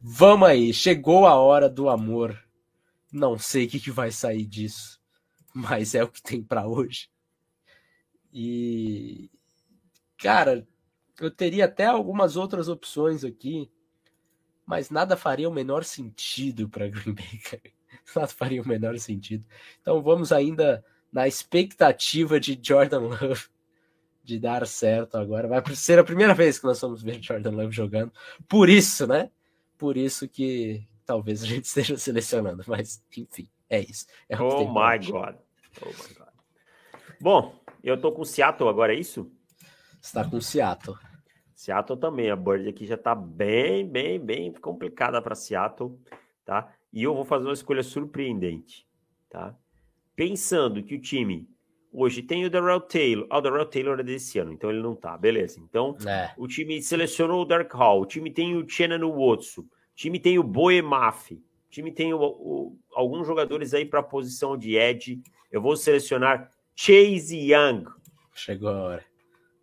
Vamos 0.00 0.48
aí, 0.48 0.72
chegou 0.72 1.26
a 1.26 1.34
hora 1.34 1.68
do 1.68 1.88
amor. 1.88 2.40
Não 3.12 3.36
sei 3.36 3.64
o 3.64 3.68
que, 3.68 3.80
que 3.80 3.90
vai 3.90 4.12
sair 4.12 4.44
disso, 4.44 5.00
mas 5.52 5.94
é 5.94 6.04
o 6.04 6.08
que 6.08 6.22
tem 6.22 6.42
para 6.42 6.68
hoje. 6.68 7.10
E 8.32 9.28
cara, 10.18 10.66
eu 11.20 11.30
teria 11.30 11.64
até 11.64 11.86
algumas 11.86 12.36
outras 12.36 12.68
opções 12.68 13.24
aqui, 13.24 13.70
mas 14.66 14.90
nada 14.90 15.16
faria 15.16 15.48
o 15.48 15.52
menor 15.52 15.84
sentido 15.84 16.68
para 16.68 16.88
Green 16.88 17.14
Bay. 17.14 17.40
Nada 18.14 18.28
faria 18.28 18.62
o 18.62 18.68
menor 18.68 18.98
sentido. 18.98 19.44
Então 19.80 20.02
vamos 20.02 20.32
ainda 20.32 20.84
na 21.12 21.28
expectativa 21.28 22.40
de 22.40 22.58
Jordan 22.60 23.00
Love 23.00 23.46
de 24.24 24.38
dar 24.38 24.66
certo 24.66 25.16
agora. 25.16 25.46
Vai 25.46 25.62
ser 25.74 25.98
a 25.98 26.04
primeira 26.04 26.34
vez 26.34 26.58
que 26.58 26.64
nós 26.64 26.80
vamos 26.80 27.02
ver 27.02 27.22
Jordan 27.22 27.50
Love 27.50 27.72
jogando. 27.72 28.12
Por 28.48 28.68
isso, 28.68 29.06
né? 29.06 29.30
Por 29.78 29.96
isso 29.96 30.28
que 30.28 30.86
talvez 31.04 31.42
a 31.42 31.46
gente 31.46 31.64
esteja 31.66 31.96
selecionando. 31.96 32.64
Mas, 32.66 33.02
enfim, 33.16 33.48
é 33.68 33.80
isso. 33.80 34.06
É 34.28 34.40
oh, 34.40 34.66
my 34.66 34.98
God. 34.98 35.36
oh 35.82 35.88
my 35.88 36.14
God. 36.14 36.28
Bom, 37.20 37.60
eu 37.82 38.00
tô 38.00 38.12
com 38.12 38.24
Seattle 38.24 38.68
agora, 38.68 38.94
é 38.94 38.98
isso? 38.98 39.30
Está 40.00 40.28
com 40.28 40.40
Seattle. 40.40 40.98
Seattle 41.64 41.98
também. 41.98 42.30
A 42.30 42.36
board 42.36 42.68
aqui 42.68 42.84
já 42.84 42.96
tá 42.96 43.14
bem, 43.14 43.88
bem, 43.88 44.18
bem 44.18 44.52
complicada 44.52 45.20
para 45.22 45.34
Seattle, 45.34 45.98
tá? 46.44 46.72
E 46.92 47.02
eu 47.02 47.14
vou 47.14 47.24
fazer 47.24 47.46
uma 47.46 47.54
escolha 47.54 47.82
surpreendente, 47.82 48.86
tá? 49.30 49.56
Pensando 50.14 50.82
que 50.82 50.94
o 50.94 51.00
time 51.00 51.48
Hoje 51.96 52.22
tem 52.22 52.44
o 52.44 52.50
Darrell 52.50 52.80
Taylor. 52.80 53.24
Ah, 53.30 53.38
o 53.38 53.40
Darrell 53.40 53.66
Taylor 53.66 54.00
é 54.00 54.02
desse 54.02 54.36
ano, 54.40 54.52
então 54.52 54.68
ele 54.68 54.82
não 54.82 54.96
tá. 54.96 55.16
Beleza. 55.16 55.60
Então, 55.60 55.96
é. 56.04 56.34
o 56.36 56.48
time 56.48 56.82
selecionou 56.82 57.42
o 57.42 57.44
Dark 57.44 57.72
Hall. 57.72 58.00
O 58.00 58.06
time 58.06 58.32
tem 58.32 58.56
o 58.56 58.68
Chenan 58.68 59.08
Watson. 59.08 59.60
O 59.60 59.68
time 59.94 60.18
tem 60.18 60.36
o 60.36 60.42
Boemaf. 60.42 61.30
O 61.30 61.40
time 61.70 61.92
tem 61.92 62.12
o, 62.12 62.20
o, 62.20 62.76
alguns 62.94 63.24
jogadores 63.28 63.72
aí 63.74 63.84
para 63.84 64.00
a 64.00 64.02
posição 64.02 64.58
de 64.58 64.74
Edge. 64.74 65.22
Eu 65.52 65.62
vou 65.62 65.76
selecionar 65.76 66.50
Chase 66.74 67.52
Young. 67.52 67.84
Chegou 68.34 68.70
a 68.70 68.82
hora. 68.82 69.04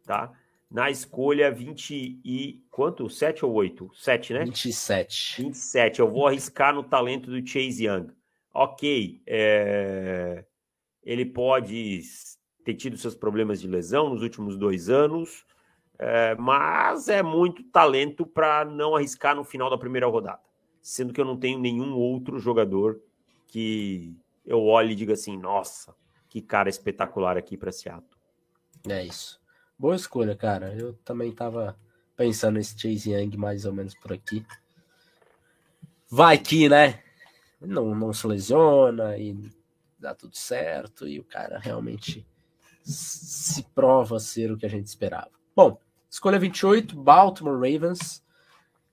Tá? 0.05 0.31
Na 0.71 0.89
escolha 0.89 1.51
20 1.51 2.21
e... 2.23 2.63
Quanto? 2.71 3.09
7 3.09 3.45
ou 3.45 3.51
8? 3.53 3.91
7, 3.93 4.33
né? 4.33 4.45
27. 4.45 5.43
27. 5.43 5.99
Eu 5.99 6.09
vou 6.09 6.25
arriscar 6.25 6.73
no 6.73 6.83
talento 6.83 7.29
do 7.29 7.45
Chase 7.45 7.85
Young. 7.85 8.07
Ok. 8.53 9.21
É 9.27 10.45
ele 11.03 11.25
pode 11.25 12.01
ter 12.63 12.75
tido 12.75 12.97
seus 12.97 13.15
problemas 13.15 13.59
de 13.59 13.67
lesão 13.67 14.09
nos 14.09 14.21
últimos 14.21 14.57
dois 14.57 14.89
anos, 14.89 15.45
é, 15.97 16.35
mas 16.35 17.07
é 17.09 17.23
muito 17.23 17.63
talento 17.63 18.25
para 18.25 18.65
não 18.65 18.95
arriscar 18.95 19.35
no 19.35 19.43
final 19.43 19.69
da 19.69 19.77
primeira 19.77 20.07
rodada. 20.07 20.41
Sendo 20.81 21.13
que 21.13 21.21
eu 21.21 21.25
não 21.25 21.37
tenho 21.37 21.59
nenhum 21.59 21.93
outro 21.93 22.39
jogador 22.39 22.99
que 23.47 24.15
eu 24.45 24.63
olhe 24.63 24.93
e 24.93 24.95
diga 24.95 25.13
assim: 25.13 25.37
nossa, 25.37 25.95
que 26.27 26.41
cara 26.41 26.69
espetacular 26.69 27.37
aqui 27.37 27.55
para 27.55 27.71
Seattle. 27.71 28.19
É 28.87 29.03
isso. 29.05 29.39
Boa 29.81 29.95
escolha, 29.95 30.35
cara. 30.35 30.75
Eu 30.75 30.93
também 31.03 31.31
estava 31.31 31.75
pensando 32.15 32.53
nesse 32.53 32.79
Chase 32.79 33.13
Young 33.13 33.35
mais 33.35 33.65
ou 33.65 33.73
menos 33.73 33.95
por 33.95 34.13
aqui. 34.13 34.45
Vai 36.07 36.37
que, 36.37 36.69
né? 36.69 37.01
Não, 37.59 37.95
não 37.95 38.13
se 38.13 38.27
lesiona 38.27 39.17
e 39.17 39.35
dá 39.97 40.13
tudo 40.13 40.37
certo 40.37 41.07
e 41.07 41.19
o 41.19 41.23
cara 41.23 41.57
realmente 41.57 42.23
se 42.83 43.63
prova 43.73 44.19
ser 44.19 44.51
o 44.51 44.57
que 44.57 44.67
a 44.67 44.69
gente 44.69 44.85
esperava. 44.85 45.31
Bom, 45.55 45.79
escolha 46.07 46.37
28, 46.37 46.95
Baltimore 46.95 47.55
Ravens. 47.55 48.23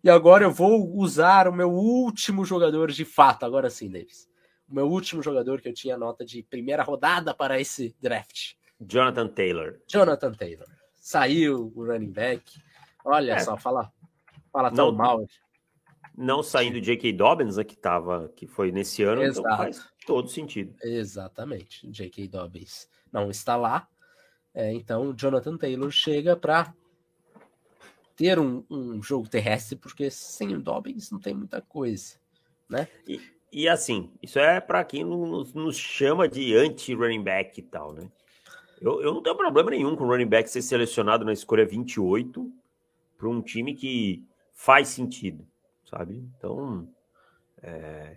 E 0.03 0.09
agora 0.09 0.45
eu 0.45 0.51
vou 0.51 0.97
usar 0.97 1.49
o 1.49 1.53
meu 1.53 1.71
último 1.71 2.47
jogador 2.47 2.91
de 2.91 3.05
fato, 3.05 3.45
agora 3.45 3.69
sim, 3.69 3.91
Davis. 3.91 4.27
O 4.67 4.75
meu 4.75 4.89
último 4.89 5.23
jogador 5.23 5.61
que 5.61 5.69
eu 5.69 5.75
tinha 5.75 5.99
nota 5.99 6.25
de 6.25 6.43
primeira 6.43 6.83
rodada 6.83 7.35
para 7.35 7.61
esse 7.61 7.95
draft. 8.01 8.55
Jonathan 8.81 9.29
Taylor. 9.29 9.81
Jonathan 9.87 10.33
Taylor. 10.33 10.78
Saiu 11.09 11.73
o 11.75 11.87
running 11.87 12.13
back. 12.13 12.61
Olha 13.03 13.33
é. 13.33 13.39
só, 13.39 13.57
fala, 13.57 13.91
fala 14.53 14.71
tão 14.71 14.93
não, 14.93 14.95
mal. 14.95 15.27
Não 16.15 16.43
saindo 16.43 16.83
J.K. 16.83 17.15
Dobbins, 17.15 17.57
né, 17.57 17.65
que, 17.65 17.75
tava, 17.75 18.31
que 18.37 18.47
foi 18.47 18.71
nesse 18.71 19.05
ano, 19.05 19.23
então 19.23 19.31
Exato. 19.31 19.47
então 19.47 19.57
faz 19.57 19.89
todo 20.05 20.29
sentido. 20.29 20.77
Exatamente. 20.83 21.91
J.K. 21.91 22.29
Dobbins 22.29 22.91
não 23.11 23.31
está 23.31 23.57
lá. 23.57 23.89
É, 24.53 24.71
então, 24.75 25.15
Jonathan 25.15 25.57
Taylor 25.57 25.91
chega 25.91 26.37
para 26.37 26.75
ter 28.15 28.39
um, 28.39 28.63
um, 28.69 29.03
jogo 29.03 29.31
terrestre, 29.31 29.77
porque 29.77 30.11
sem 30.11 30.55
o 30.55 30.61
Dobbins 30.61 31.11
não 31.11 31.19
tem 31.19 31.33
muita 31.33 31.63
coisa, 31.63 32.17
né? 32.69 32.87
E, 33.07 33.19
e 33.51 33.67
assim, 33.67 34.13
isso 34.23 34.39
é 34.39 34.61
para 34.61 34.85
quem 34.85 35.05
nos, 35.05 35.55
nos, 35.55 35.79
chama 35.79 36.29
de 36.29 36.55
anti-running 36.55 37.25
back 37.25 37.59
e 37.59 37.63
tal, 37.63 37.95
né? 37.95 38.11
Eu, 38.81 39.03
eu 39.03 39.15
não 39.15 39.23
tenho 39.23 39.37
problema 39.37 39.71
nenhum 39.71 39.97
com 39.97 40.05
o 40.05 40.09
running 40.09 40.27
back 40.27 40.49
ser 40.49 40.63
selecionado 40.63 41.25
na 41.25 41.33
escolha 41.33 41.67
28 41.67 42.51
para 43.17 43.29
um 43.29 43.43
time 43.43 43.75
que 43.75 44.25
faz 44.55 44.89
sentido, 44.89 45.47
sabe? 45.85 46.25
Então, 46.37 46.89
é, 47.63 48.17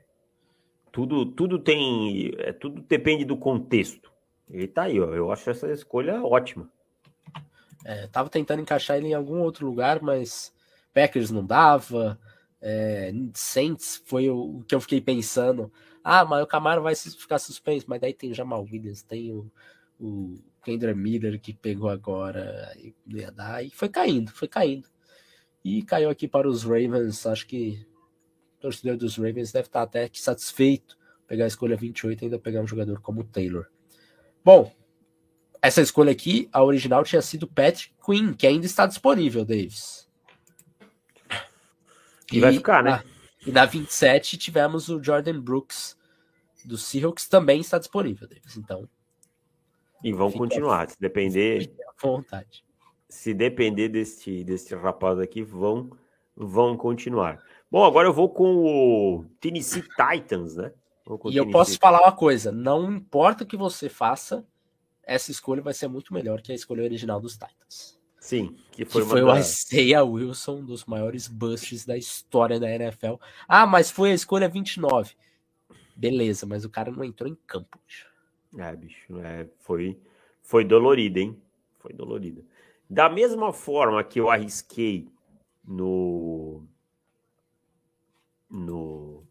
tudo, 0.91 1.25
tudo 1.25 1.57
tem. 1.57 2.31
É, 2.37 2.51
tudo 2.51 2.81
depende 2.81 3.25
do 3.25 3.37
contexto. 3.37 4.11
Ele 4.49 4.67
tá 4.67 4.83
aí, 4.83 4.99
ó. 4.99 5.13
Eu 5.13 5.31
acho 5.31 5.49
essa 5.49 5.71
escolha 5.71 6.21
ótima. 6.23 6.69
É, 7.83 8.07
tava 8.07 8.29
tentando 8.29 8.61
encaixar 8.61 8.97
ele 8.97 9.07
em 9.07 9.13
algum 9.13 9.39
outro 9.39 9.65
lugar, 9.65 10.01
mas 10.01 10.53
Packers 10.93 11.31
não 11.31 11.45
dava. 11.45 12.19
É, 12.61 13.11
Saints 13.33 14.03
foi 14.05 14.29
o, 14.29 14.63
que 14.67 14.75
eu 14.75 14.81
fiquei 14.81 15.01
pensando. 15.01 15.71
Ah, 16.03 16.25
mas 16.25 16.43
o 16.43 16.47
Camaro 16.47 16.81
vai 16.81 16.95
ficar 16.95 17.39
suspenso, 17.39 17.85
mas 17.87 18.01
daí 18.01 18.13
tem 18.13 18.31
o 18.31 18.35
Jamal 18.35 18.63
Williams, 18.63 19.01
tem 19.01 19.31
o, 19.33 19.51
o 19.99 20.35
Kendra 20.63 20.93
Miller 20.93 21.39
que 21.39 21.53
pegou 21.53 21.89
agora, 21.89 22.71
e 22.77 22.93
ia 23.07 23.31
dar, 23.31 23.63
e 23.65 23.69
foi 23.69 23.89
caindo, 23.89 24.31
foi 24.31 24.47
caindo. 24.47 24.87
E 25.63 25.83
caiu 25.83 26.09
aqui 26.09 26.27
para 26.27 26.47
os 26.47 26.63
Ravens, 26.63 27.25
acho 27.25 27.47
que 27.47 27.85
torcedor 28.59 28.97
dos 28.97 29.17
Ravens 29.17 29.51
deve 29.51 29.67
estar 29.67 29.81
até 29.81 30.09
satisfeito 30.13 30.97
pegar 31.31 31.45
a 31.45 31.47
escolha 31.47 31.77
28 31.77 32.21
e 32.21 32.25
ainda 32.25 32.37
pegar 32.37 32.59
um 32.59 32.67
jogador 32.67 32.99
como 32.99 33.21
o 33.21 33.23
Taylor. 33.23 33.65
Bom, 34.43 34.69
essa 35.61 35.81
escolha 35.81 36.11
aqui, 36.11 36.49
a 36.51 36.61
original 36.61 37.05
tinha 37.05 37.21
sido 37.21 37.47
Patrick 37.47 37.93
Quinn, 38.05 38.33
que 38.33 38.45
ainda 38.45 38.65
está 38.65 38.85
disponível, 38.85 39.45
Davis. 39.45 40.09
E, 42.29 42.35
e 42.35 42.39
vai 42.41 42.51
ficar, 42.51 42.83
né? 42.83 43.01
e 43.47 43.51
na 43.51 43.65
27 43.65 44.37
tivemos 44.37 44.89
o 44.89 45.01
Jordan 45.01 45.39
Brooks 45.39 45.97
do 46.65 46.77
Seahawks 46.77 47.27
também 47.27 47.61
está 47.61 47.79
disponível, 47.79 48.27
Davis. 48.27 48.57
Então. 48.57 48.89
E 50.03 50.11
vão 50.11 50.31
continuar, 50.31 50.89
se 50.89 50.99
depender. 50.99 51.71
À 51.87 52.07
vontade. 52.07 52.63
Se 53.07 53.33
depender 53.33 53.89
deste, 53.89 54.43
deste 54.43 54.73
rapaz 54.73 55.19
aqui, 55.19 55.43
vão, 55.43 55.89
vão 56.35 56.77
continuar. 56.77 57.43
Bom, 57.69 57.83
agora 57.83 58.07
eu 58.07 58.13
vou 58.13 58.29
com 58.29 58.65
o 58.65 59.25
Tennessee 59.39 59.83
Titans, 59.83 60.55
né? 60.55 60.71
E 61.29 61.37
eu 61.37 61.49
posso 61.49 61.77
falar 61.77 62.01
uma 62.01 62.11
coisa: 62.11 62.51
não 62.51 62.91
importa 62.91 63.43
o 63.43 63.47
que 63.47 63.57
você 63.57 63.89
faça, 63.89 64.45
essa 65.03 65.31
escolha 65.31 65.61
vai 65.61 65.73
ser 65.73 65.87
muito 65.87 66.13
melhor 66.13 66.41
que 66.41 66.51
a 66.51 66.55
escolha 66.55 66.83
original 66.83 67.19
dos 67.19 67.33
Titans. 67.33 67.99
Sim, 68.19 68.55
que 68.71 68.85
foi, 68.85 69.01
que 69.01 69.09
foi 69.09 69.21
da... 69.21 69.33
o 69.33 69.37
Isaiah 69.37 70.03
Wilson, 70.03 70.57
um 70.57 70.65
dos 70.65 70.85
maiores 70.85 71.27
busts 71.27 71.85
da 71.85 71.97
história 71.97 72.59
da 72.59 72.69
NFL. 72.69 73.15
Ah, 73.47 73.65
mas 73.65 73.89
foi 73.89 74.11
a 74.11 74.13
escolha 74.13 74.47
29. 74.47 75.15
Beleza, 75.95 76.45
mas 76.45 76.63
o 76.63 76.69
cara 76.69 76.91
não 76.91 77.03
entrou 77.03 77.27
em 77.27 77.35
campo. 77.47 77.79
Bicho. 77.85 78.10
É, 78.57 78.75
bicho, 78.75 79.17
é, 79.19 79.47
foi, 79.59 79.97
foi 80.41 80.65
dolorido, 80.65 81.19
hein? 81.19 81.41
Foi 81.79 81.93
dolorido. 81.93 82.45
Da 82.89 83.09
mesma 83.09 83.53
forma 83.53 84.03
que 84.03 84.19
eu 84.19 84.29
arrisquei 84.29 85.07
no 85.63 86.63
no, 88.49 89.23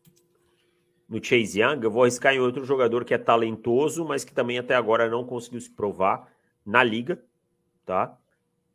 no 1.06 1.22
Chase 1.22 1.60
Young, 1.60 1.84
eu 1.84 1.90
vou 1.90 2.02
arriscar 2.02 2.34
em 2.34 2.40
outro 2.40 2.64
jogador 2.64 3.04
que 3.04 3.12
é 3.12 3.18
talentoso, 3.18 4.04
mas 4.04 4.24
que 4.24 4.32
também 4.32 4.58
até 4.58 4.74
agora 4.74 5.10
não 5.10 5.24
conseguiu 5.24 5.60
se 5.60 5.70
provar 5.70 6.32
na 6.64 6.82
liga, 6.82 7.22
tá? 7.84 8.18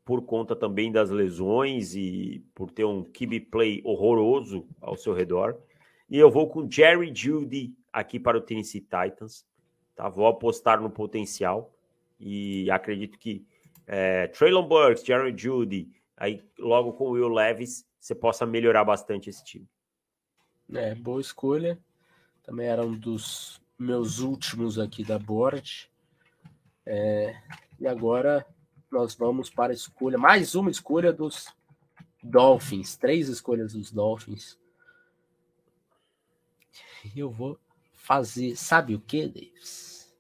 Por 0.03 0.21
conta 0.23 0.55
também 0.55 0.91
das 0.91 1.09
lesões 1.09 1.95
e 1.95 2.45
por 2.53 2.69
ter 2.69 2.85
um 2.85 3.03
QB 3.03 3.39
play 3.51 3.81
horroroso 3.83 4.67
ao 4.79 4.95
seu 4.95 5.13
redor. 5.13 5.57
E 6.07 6.19
eu 6.19 6.29
vou 6.29 6.47
com 6.47 6.69
Jerry 6.69 7.11
Judy 7.13 7.75
aqui 7.91 8.19
para 8.19 8.37
o 8.37 8.41
Tennessee 8.41 8.81
Titans, 8.81 9.43
tá? 9.95 10.09
Vou 10.09 10.27
apostar 10.27 10.81
no 10.81 10.89
potencial 10.89 11.73
e 12.19 12.69
acredito 12.69 13.17
que 13.17 13.45
é, 13.87 14.27
Traylon 14.27 14.67
Burks, 14.67 15.03
Jerry 15.03 15.35
Judy, 15.35 15.91
aí 16.17 16.43
logo 16.57 16.93
com 16.93 17.05
o 17.05 17.11
Will 17.11 17.29
Levis, 17.29 17.85
você 17.99 18.13
possa 18.13 18.45
melhorar 18.45 18.83
bastante 18.83 19.29
esse 19.29 19.43
time. 19.43 19.67
É, 20.73 20.95
boa 20.95 21.21
escolha. 21.21 21.79
Também 22.43 22.67
era 22.67 22.83
um 22.83 22.93
dos 22.93 23.61
meus 23.77 24.19
últimos 24.19 24.77
aqui 24.79 25.03
da 25.03 25.17
board. 25.17 25.89
É, 26.85 27.35
e 27.79 27.87
agora 27.87 28.45
nós 28.91 29.15
vamos 29.15 29.49
para 29.49 29.73
a 29.73 29.75
escolha, 29.75 30.17
mais 30.17 30.55
uma 30.55 30.69
escolha 30.69 31.11
dos 31.11 31.53
Dolphins, 32.23 32.95
três 32.95 33.27
escolhas 33.27 33.73
dos 33.73 33.91
Dolphins. 33.91 34.57
E 37.13 37.19
eu 37.19 37.29
vou 37.29 37.59
fazer, 38.05 38.55
sabe 38.55 38.93
o 38.93 38.99
que, 38.99 39.27
Davis? 39.27 40.15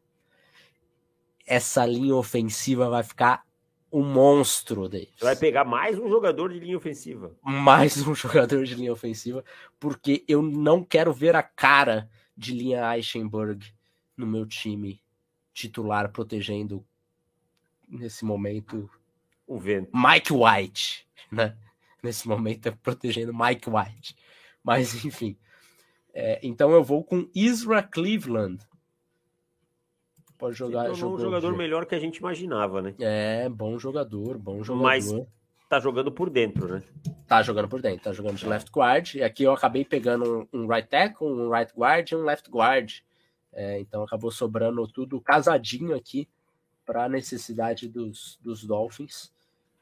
Essa 1.45 1.85
linha 1.85 2.15
ofensiva 2.15 2.89
vai 2.89 3.03
ficar 3.03 3.45
um 3.91 4.03
monstro, 4.03 4.89
Davis. 4.89 5.13
Vai 5.21 5.35
pegar 5.35 5.63
mais 5.63 5.99
um 5.99 6.09
jogador 6.09 6.51
de 6.51 6.59
linha 6.59 6.75
ofensiva. 6.75 7.35
Mais 7.43 7.95
um 8.05 8.13
jogador 8.15 8.65
de 8.65 8.73
linha 8.73 8.91
ofensiva, 8.91 9.45
porque 9.79 10.25
eu 10.27 10.41
não 10.41 10.83
quero 10.83 11.13
ver 11.13 11.35
a 11.35 11.43
cara 11.43 12.09
de 12.35 12.53
linha 12.53 12.95
Eichenberg 12.95 13.71
no 14.17 14.25
meu 14.25 14.47
time 14.47 14.99
titular 15.53 16.11
protegendo 16.11 16.83
nesse 17.87 18.25
momento 18.25 18.89
o 19.45 19.59
vento. 19.59 19.91
Mike 19.93 20.33
White, 20.33 21.07
né? 21.31 21.55
Nesse 22.01 22.27
momento 22.27 22.67
é 22.67 22.71
protegendo 22.71 23.31
Mike 23.33 23.69
White. 23.69 24.15
Mas 24.63 25.05
enfim, 25.05 25.37
é, 26.15 26.39
então 26.41 26.71
eu 26.71 26.81
vou 26.81 27.03
com 27.03 27.29
Isra 27.35 27.83
Cleveland. 27.83 28.65
Pode 30.37 30.55
jogar. 30.55 30.95
Se 30.95 31.03
um 31.03 31.19
jogador 31.19 31.55
melhor 31.57 31.85
que 31.85 31.93
a 31.93 31.99
gente 31.99 32.17
imaginava, 32.17 32.81
né? 32.81 32.95
É, 32.99 33.49
bom 33.49 33.77
jogador, 33.77 34.37
bom 34.37 34.63
jogador. 34.63 34.83
Mas 34.83 35.09
tá 35.69 35.79
jogando 35.79 36.11
por 36.11 36.29
dentro, 36.29 36.67
né? 36.67 36.83
Tá 37.27 37.43
jogando 37.43 37.67
por 37.67 37.81
dentro, 37.81 38.03
tá 38.03 38.13
jogando 38.13 38.37
de 38.37 38.47
left 38.47 38.71
guard. 38.71 39.15
E 39.15 39.23
aqui 39.23 39.43
eu 39.43 39.51
acabei 39.51 39.83
pegando 39.83 40.47
um 40.53 40.67
right 40.67 40.87
tackle, 40.87 41.27
um 41.27 41.49
right 41.49 41.73
guard 41.75 42.09
e 42.09 42.15
um 42.15 42.23
left 42.23 42.49
guard. 42.49 43.01
É, 43.51 43.79
então 43.79 44.01
acabou 44.03 44.31
sobrando 44.31 44.87
tudo 44.87 45.19
casadinho 45.19 45.95
aqui 45.95 46.29
para 46.85 47.05
a 47.05 47.09
necessidade 47.09 47.89
dos, 47.89 48.39
dos 48.41 48.63
Dolphins. 48.63 49.33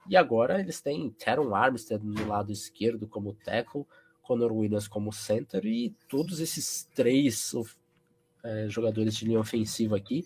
E 0.09 0.17
agora 0.17 0.59
eles 0.59 0.81
têm 0.81 1.11
Teron 1.11 1.53
Armstead 1.53 2.03
no 2.03 2.27
lado 2.27 2.51
esquerdo 2.51 3.07
como 3.07 3.34
tackle, 3.34 3.86
Conor 4.24 4.51
Williams 4.51 4.88
como 4.88 5.11
center 5.11 5.65
e 5.65 5.93
todos 6.09 6.39
esses 6.39 6.89
três 6.95 7.53
é, 8.43 8.67
jogadores 8.67 9.15
de 9.15 9.26
linha 9.26 9.39
ofensiva 9.39 9.95
aqui. 9.95 10.26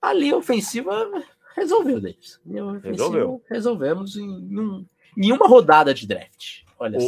A 0.00 0.12
linha 0.12 0.36
ofensiva 0.36 1.10
resolveu, 1.54 2.00
Davis. 2.00 2.40
resolveu. 2.82 3.42
Resolvemos 3.50 4.16
em, 4.16 4.28
em, 4.28 4.88
em, 5.16 5.32
uma 5.32 5.46
rodada 5.46 5.92
de 5.92 6.06
draft. 6.06 6.62
Olha 6.78 6.98
o, 6.98 7.00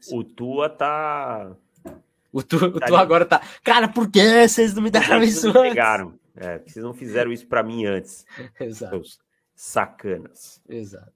só. 0.00 0.14
O, 0.14 0.18
o 0.18 0.24
Tua 0.24 0.68
tá. 0.68 1.52
O 2.32 2.42
Tua, 2.42 2.68
o 2.68 2.80
tá 2.80 2.86
Tua 2.86 3.00
agora 3.00 3.24
tá. 3.24 3.40
Cara, 3.62 3.88
por 3.88 4.10
que 4.10 4.48
vocês 4.48 4.74
não 4.74 4.82
me 4.82 4.90
deram 4.90 5.22
isso 5.22 5.48
antes? 5.48 5.70
Pegaram. 5.70 6.18
É, 6.36 6.58
vocês 6.58 6.84
não 6.84 6.94
fizeram 6.94 7.32
isso 7.32 7.46
para 7.46 7.62
mim 7.62 7.84
antes. 7.84 8.24
Exato. 8.60 9.02
sacanas. 9.54 10.62
Exato. 10.68 11.12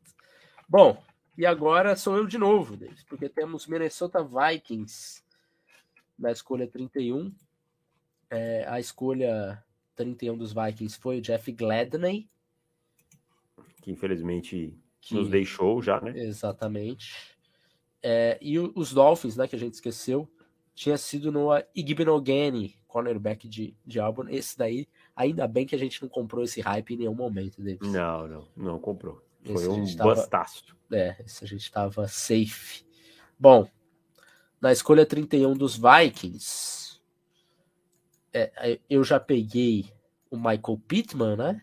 Bom, 0.68 1.00
e 1.36 1.46
agora 1.46 1.96
sou 1.96 2.16
eu 2.16 2.26
de 2.26 2.38
novo, 2.38 2.76
Davis, 2.76 3.04
porque 3.04 3.28
temos 3.28 3.66
Minnesota 3.66 4.22
Vikings 4.22 5.22
na 6.18 6.30
escolha 6.30 6.66
31. 6.66 7.34
É, 8.30 8.66
a 8.68 8.78
escolha 8.78 9.62
31 9.96 10.36
dos 10.36 10.52
Vikings 10.52 10.98
foi 10.98 11.18
o 11.18 11.22
Jeff 11.22 11.50
Gladney. 11.52 12.28
Que 13.82 13.90
infelizmente 13.90 14.78
que... 15.00 15.14
nos 15.14 15.28
deixou 15.28 15.82
já, 15.82 16.00
né? 16.00 16.12
Exatamente. 16.16 17.36
É, 18.02 18.38
e 18.40 18.58
os 18.58 18.92
Dolphins, 18.92 19.36
né, 19.36 19.46
que 19.46 19.56
a 19.56 19.58
gente 19.58 19.74
esqueceu, 19.74 20.28
tinha 20.74 20.96
sido 20.98 21.30
no 21.30 21.50
Igbenogany, 21.74 22.74
cornerback 22.86 23.48
de, 23.48 23.76
de 23.84 24.00
Auburn. 24.00 24.34
Esse 24.34 24.58
daí, 24.58 24.88
ainda 25.14 25.46
bem 25.46 25.66
que 25.66 25.74
a 25.74 25.78
gente 25.78 26.02
não 26.02 26.08
comprou 26.08 26.42
esse 26.44 26.60
hype 26.60 26.94
em 26.94 26.98
nenhum 26.98 27.14
momento, 27.14 27.62
Davis. 27.62 27.92
Não, 27.92 28.26
não, 28.26 28.48
não 28.56 28.78
comprou. 28.78 29.22
Foi 29.44 29.68
um 29.68 29.84
bustaço. 29.96 30.76
É, 30.90 31.16
esse 31.24 31.44
a 31.44 31.48
gente 31.48 31.62
estava 31.62 32.06
safe. 32.06 32.84
Bom, 33.38 33.68
na 34.60 34.72
escolha 34.72 35.04
31 35.04 35.56
dos 35.56 35.76
Vikings, 35.76 37.00
é, 38.32 38.80
eu 38.88 39.02
já 39.02 39.18
peguei 39.18 39.92
o 40.30 40.36
Michael 40.36 40.80
Pittman, 40.86 41.36
né? 41.36 41.62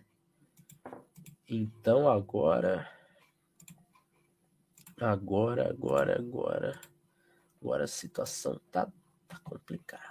Então 1.47 2.07
agora. 2.09 2.87
Agora, 4.99 5.69
agora, 5.69 6.19
agora. 6.19 6.79
Agora 7.61 7.83
a 7.85 7.87
situação 7.87 8.59
tá, 8.71 8.91
tá 9.27 9.39
complicada. 9.39 10.03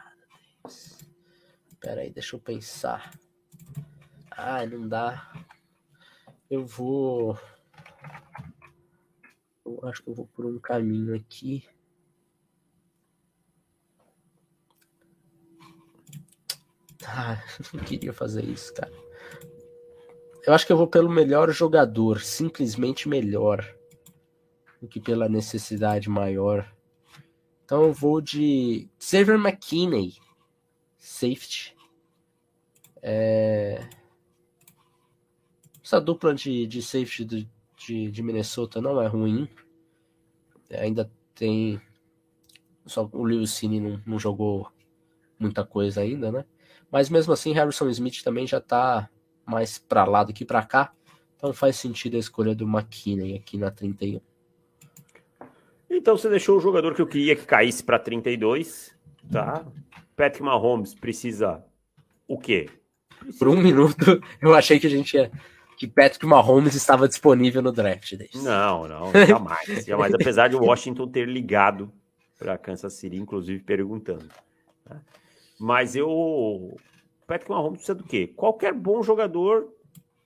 Espera 0.67 2.01
aí, 2.01 2.11
deixa 2.11 2.35
eu 2.35 2.41
pensar. 2.41 3.17
Ah, 4.31 4.65
não 4.67 4.89
dá. 4.89 5.33
Eu 6.51 6.67
vou. 6.67 7.39
Eu 9.65 9.89
acho 9.89 10.03
que 10.03 10.11
eu 10.11 10.15
vou 10.15 10.27
por 10.27 10.47
um 10.47 10.59
caminho 10.59 11.15
aqui. 11.15 11.69
Ah, 17.07 17.43
não 17.73 17.83
queria 17.85 18.13
fazer 18.13 18.45
isso, 18.45 18.73
cara. 18.75 18.93
Eu 20.47 20.55
acho 20.55 20.67
que 20.67 20.73
eu 20.73 20.77
vou 20.77 20.87
pelo 20.87 21.11
melhor 21.11 21.51
jogador, 21.51 22.21
simplesmente 22.21 23.09
melhor 23.09 23.63
do 24.81 24.89
que 24.89 25.01
pela 25.01 25.29
necessidade 25.29 26.09
maior. 26.09 26.75
Então 27.65 27.83
eu 27.83 27.93
vou 27.93 28.21
de 28.21 28.89
Xavier 28.99 29.39
McKinney, 29.39 30.15
safety. 30.97 31.77
É... 33.03 33.87
Essa 35.85 36.01
dupla 36.01 36.35
de, 36.35 36.67
de 36.67 36.83
safety 36.83 37.25
do, 37.25 37.51
de, 37.89 38.11
de 38.11 38.23
Minnesota 38.23 38.81
não 38.81 39.01
é 39.01 39.07
ruim. 39.07 39.49
É, 40.69 40.83
ainda 40.83 41.11
tem. 41.35 41.81
Só 42.85 43.09
o 43.13 43.47
Cine 43.47 43.81
não, 43.81 44.01
não 44.07 44.19
jogou 44.19 44.71
muita 45.39 45.65
coisa 45.65 46.03
ainda, 46.03 46.31
né? 46.31 46.45
Mas 46.91 47.09
mesmo 47.09 47.33
assim, 47.33 47.53
Harrison 47.53 47.89
Smith 47.89 48.23
também 48.23 48.47
já 48.47 48.61
tá 48.61 49.09
mais 49.45 49.79
para 49.79 50.05
lá 50.05 50.23
do 50.25 50.33
que 50.33 50.45
para 50.45 50.65
cá. 50.65 50.93
Então 51.37 51.53
faz 51.53 51.77
sentido 51.77 52.17
a 52.17 52.21
escolha 52.21 52.55
do 52.55 52.67
McKinney 52.67 53.37
aqui 53.37 53.57
na 53.57 53.71
31. 53.71 54.21
Então 55.91 56.17
você 56.17 56.29
deixou 56.29 56.59
o 56.59 56.61
jogador 56.61 56.95
que 56.95 57.01
eu 57.01 57.07
queria 57.07 57.37
que 57.37 57.47
caísse 57.47 57.83
para 57.83 57.99
32, 57.99 58.95
tá? 59.31 59.65
Patrick 60.17 60.43
Mahomes 60.43 60.95
precisa 60.95 61.65
o 62.27 62.39
quê? 62.39 62.69
Por 63.39 63.49
um 63.49 63.57
minuto 63.57 64.21
eu 64.41 64.55
achei 64.55 64.79
que 64.79 64.87
a 64.87 64.91
gente 64.91 65.15
ia 65.15 65.31
que 65.79 65.87
Patrick 65.87 66.27
Mahomes 66.27 66.75
estava 66.75 67.07
disponível 67.07 67.63
no 67.63 67.71
draft. 67.71 68.17
Desde. 68.17 68.39
Não, 68.39 68.89
não, 68.89 69.13
jamais. 69.27 69.85
jamais. 69.87 70.13
Apesar 70.13 70.49
de 70.49 70.57
Washington 70.57 71.07
ter 71.07 71.27
ligado 71.27 71.93
para 72.39 72.59
Kansas 72.59 72.95
City, 72.95 73.17
inclusive 73.17 73.63
perguntando. 73.63 74.29
Né? 74.89 75.01
Mas 75.59 75.95
eu. 75.95 76.77
Patrick 77.27 77.51
Mahomes 77.51 77.79
precisa 77.79 77.95
do 77.95 78.05
quê? 78.05 78.27
Qualquer 78.27 78.73
bom 78.73 79.03
jogador, 79.03 79.69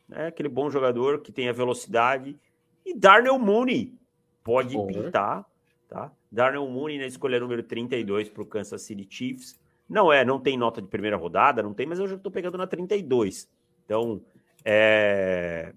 né? 0.09 0.28
aquele 0.28 0.48
bom 0.48 0.70
jogador 0.70 1.20
que 1.20 1.30
tenha 1.30 1.53
velocidade. 1.53 2.38
E 2.84 2.94
Darnell 2.94 3.38
Mooney 3.38 3.94
pode 4.42 4.74
bom. 4.74 4.86
pintar. 4.86 5.44
Tá? 5.88 6.11
Darnell 6.30 6.66
Mooney 6.66 6.98
na 6.98 7.07
escolha 7.07 7.38
número 7.38 7.62
32 7.62 8.30
para 8.30 8.42
o 8.42 8.46
Kansas 8.46 8.82
City 8.82 9.07
Chiefs. 9.09 9.61
Não 9.88 10.11
é, 10.11 10.24
não 10.24 10.40
tem 10.40 10.57
nota 10.57 10.80
de 10.80 10.88
primeira 10.88 11.16
rodada, 11.18 11.62
não 11.62 11.74
tem, 11.74 11.84
mas 11.84 11.98
eu 11.98 12.07
já 12.07 12.16
estou 12.16 12.32
pegando 12.32 12.57
na 12.57 12.66
32. 12.66 13.46
Então, 13.84 14.22
é 14.64 15.72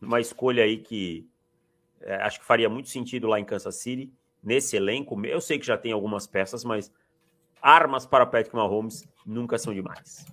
uma 0.00 0.20
escolha 0.20 0.64
aí 0.64 0.78
que 0.78 1.28
é, 2.00 2.14
acho 2.16 2.40
que 2.40 2.46
faria 2.46 2.68
muito 2.68 2.88
sentido 2.88 3.28
lá 3.28 3.38
em 3.38 3.44
Kansas 3.44 3.76
City, 3.76 4.12
nesse 4.42 4.76
elenco. 4.76 5.20
Eu 5.26 5.40
sei 5.40 5.58
que 5.58 5.66
já 5.66 5.76
tem 5.76 5.92
algumas 5.92 6.26
peças, 6.26 6.64
mas 6.64 6.90
armas 7.60 8.06
para 8.06 8.26
Patrick 8.26 8.54
Mahomes 8.54 9.06
nunca 9.24 9.58
são 9.58 9.74
demais. 9.74 10.26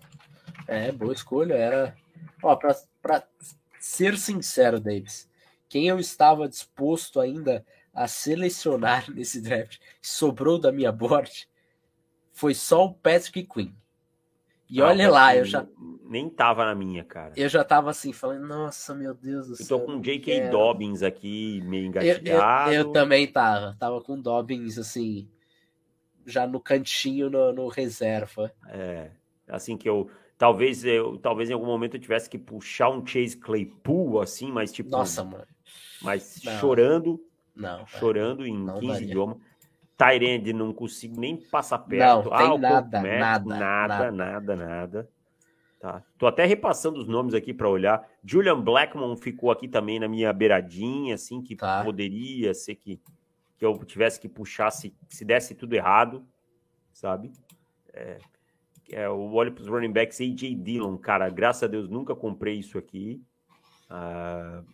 É, 0.68 0.92
boa 0.92 1.14
escolha. 1.14 1.54
Era. 1.54 1.96
Ó, 2.42 2.56
para 2.56 3.28
ser 3.80 4.18
sincero, 4.18 4.80
Davis, 4.80 5.30
quem 5.68 5.88
eu 5.88 6.00
estava 6.00 6.48
disposto 6.48 7.20
ainda 7.20 7.66
a 7.94 8.08
selecionar 8.08 9.10
nesse 9.12 9.42
draft, 9.42 9.80
sobrou 10.02 10.60
da 10.60 10.72
minha 10.72 10.92
board, 10.92 11.48
foi 12.32 12.54
só 12.54 12.86
o 12.86 12.94
Patrick 12.94 13.44
Quinn. 13.44 13.74
E 14.70 14.82
ah, 14.82 14.88
olha 14.88 15.10
lá, 15.10 15.36
eu 15.36 15.46
já. 15.46 15.66
Nem 16.10 16.30
tava 16.30 16.66
na 16.66 16.74
minha, 16.74 17.04
cara. 17.04 17.34
Eu 17.36 17.50
já 17.50 17.64
tava 17.64 17.90
assim, 17.90 18.14
falando, 18.14 18.48
nossa, 18.48 18.96
meu 18.96 19.14
Deus 19.14 19.48
do 19.48 19.54
eu 19.54 19.58
céu. 19.58 19.78
Eu 19.78 19.86
tô 19.86 19.92
com 19.92 20.02
J.K. 20.02 20.50
Dobbins 20.50 21.04
aqui, 21.04 21.62
meio 21.66 21.86
engatilhado. 21.86 22.72
Eu, 22.72 22.74
eu, 22.74 22.88
eu, 22.88 22.92
também 22.92 23.28
tava. 23.28 23.76
Tava 23.80 24.02
com 24.02 24.20
Dobbins, 24.20 24.78
assim, 24.78 25.28
já 26.26 26.48
no 26.48 26.60
cantinho, 26.60 27.30
no, 27.30 27.52
no, 27.52 27.68
reserva. 27.68 28.52
É, 28.68 29.12
assim 29.48 29.78
que 29.78 29.88
eu. 29.88 30.10
Talvez 30.38 30.86
eu, 30.86 31.18
talvez 31.18 31.50
em 31.50 31.54
algum 31.54 31.66
momento 31.66 31.96
eu 31.96 32.00
tivesse 32.00 32.30
que 32.30 32.38
puxar 32.38 32.90
um 32.90 33.06
Chase 33.06 33.36
Claypool, 33.36 34.22
assim, 34.22 34.52
mas 34.52 34.72
tipo. 34.72 34.90
Nossa, 34.90 35.24
mano. 35.24 35.48
Mas 36.02 36.42
não. 36.44 36.60
chorando. 36.60 37.20
Não. 37.56 37.88
Chorando 37.88 38.46
em 38.46 38.58
não 38.58 38.80
15 38.80 39.04
idiomas. 39.04 39.38
Tyrande 39.98 40.54
não 40.54 40.72
consigo 40.72 41.20
nem 41.20 41.36
passar 41.36 41.80
perto. 41.80 42.30
Não, 42.30 42.38
tem 42.38 42.48
ah, 42.48 42.58
nada, 42.58 43.02
nada, 43.02 43.46
nada, 43.46 43.56
nada, 43.56 44.12
nada, 44.12 44.56
nada. 44.56 45.10
Tá. 45.80 46.04
Tô 46.18 46.26
até 46.26 46.46
repassando 46.46 47.00
os 47.00 47.08
nomes 47.08 47.34
aqui 47.34 47.54
para 47.54 47.70
olhar. 47.70 48.08
Julian 48.24 48.60
Blackmon 48.60 49.16
ficou 49.16 49.52
aqui 49.52 49.68
também 49.68 50.00
na 50.00 50.08
minha 50.08 50.34
beiradinha, 50.34 51.16
assim, 51.16 51.42
que 51.42 51.56
tá. 51.56 51.84
poderia 51.84 52.54
ser 52.54 52.76
que, 52.76 53.00
que 53.58 53.66
eu 53.66 53.78
tivesse 53.86 54.20
que 54.20 54.28
puxar 54.28 54.72
se, 54.72 54.96
se 55.08 55.24
desse 55.24 55.54
tudo 55.54 55.74
errado, 55.74 56.26
sabe? 56.92 57.32
É, 57.94 58.18
é, 58.92 59.10
o 59.10 59.34
olho 59.34 59.52
para 59.52 59.62
os 59.62 59.68
running 59.68 59.92
backs, 59.92 60.20
AJ 60.20 60.56
Dillon, 60.56 60.98
cara, 60.98 61.30
graças 61.30 61.64
a 61.64 61.68
Deus 61.68 61.88
nunca 61.90 62.16
comprei 62.16 62.58
isso 62.58 62.78
aqui. 62.78 63.22
Uh, 63.90 64.66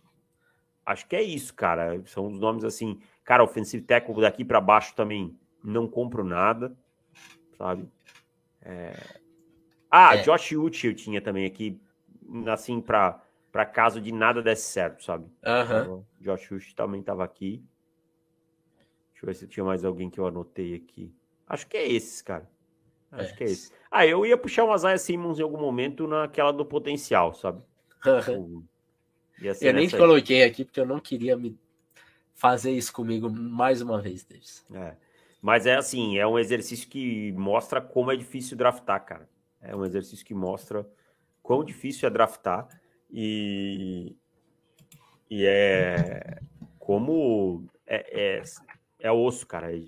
acho 0.86 1.06
que 1.06 1.16
é 1.16 1.22
isso, 1.22 1.52
cara. 1.54 2.02
São 2.06 2.26
os 2.28 2.38
nomes 2.38 2.64
assim, 2.64 2.98
cara, 3.24 3.42
offensive 3.42 3.84
tackle 3.84 4.20
daqui 4.20 4.44
para 4.44 4.60
baixo 4.60 4.94
também 4.94 5.36
não 5.62 5.88
compro 5.88 6.22
nada, 6.22 6.76
sabe? 7.56 7.88
É, 8.62 8.92
ah, 9.90 10.16
é. 10.16 10.22
Josh 10.22 10.52
Uchi 10.52 10.88
eu 10.88 10.94
tinha 10.94 11.20
também 11.20 11.46
aqui, 11.46 11.80
assim, 12.46 12.80
para 12.80 13.20
para 13.52 13.64
caso 13.64 14.00
de 14.00 14.10
nada 14.10 14.42
desse 14.42 14.68
certo, 14.68 15.04
sabe? 15.04 15.26
Uhum. 15.46 16.04
Josh 16.20 16.50
Uchi 16.50 16.74
também 16.74 16.98
estava 16.98 17.22
aqui. 17.22 17.62
Deixa 19.12 19.24
eu 19.24 19.26
ver 19.28 19.34
se 19.34 19.46
tinha 19.46 19.62
mais 19.62 19.84
alguém 19.84 20.10
que 20.10 20.18
eu 20.18 20.26
anotei 20.26 20.74
aqui. 20.74 21.14
Acho 21.46 21.64
que 21.68 21.76
é 21.76 21.88
esses, 21.88 22.20
cara. 22.20 22.50
Acho 23.12 23.32
é. 23.32 23.36
que 23.36 23.44
é 23.44 23.46
esse. 23.46 23.70
Ah, 23.88 24.04
eu 24.04 24.26
ia 24.26 24.36
puxar 24.36 24.64
uma 24.64 24.76
Zaya 24.76 24.98
Simmons 24.98 25.38
em 25.38 25.44
algum 25.44 25.60
momento 25.60 26.08
naquela 26.08 26.52
do 26.52 26.64
potencial, 26.64 27.32
sabe? 27.32 27.62
Uhum. 28.04 28.64
eu 29.60 29.72
nem 29.72 29.88
coloquei 29.88 30.42
aqui 30.42 30.64
porque 30.64 30.80
eu 30.80 30.86
não 30.86 30.98
queria 30.98 31.36
me 31.36 31.56
fazer 32.34 32.72
isso 32.72 32.92
comigo 32.92 33.30
mais 33.30 33.80
uma 33.80 34.00
vez, 34.00 34.24
Davis. 34.24 34.64
É. 34.72 34.94
Mas 35.40 35.66
é 35.66 35.76
assim, 35.76 36.18
é 36.18 36.26
um 36.26 36.38
exercício 36.38 36.88
que 36.88 37.32
mostra 37.32 37.80
como 37.80 38.10
é 38.10 38.16
difícil 38.16 38.56
draftar, 38.56 39.04
cara. 39.04 39.28
É 39.60 39.74
um 39.74 39.84
exercício 39.84 40.24
que 40.24 40.34
mostra 40.34 40.86
quão 41.42 41.62
difícil 41.62 42.06
é 42.06 42.10
draftar 42.10 42.68
e, 43.10 44.16
e 45.30 45.44
é 45.44 46.38
como 46.78 47.66
é, 47.86 48.38
é, 48.38 48.42
é 48.98 49.12
osso, 49.12 49.46
cara. 49.46 49.74
É, 49.74 49.82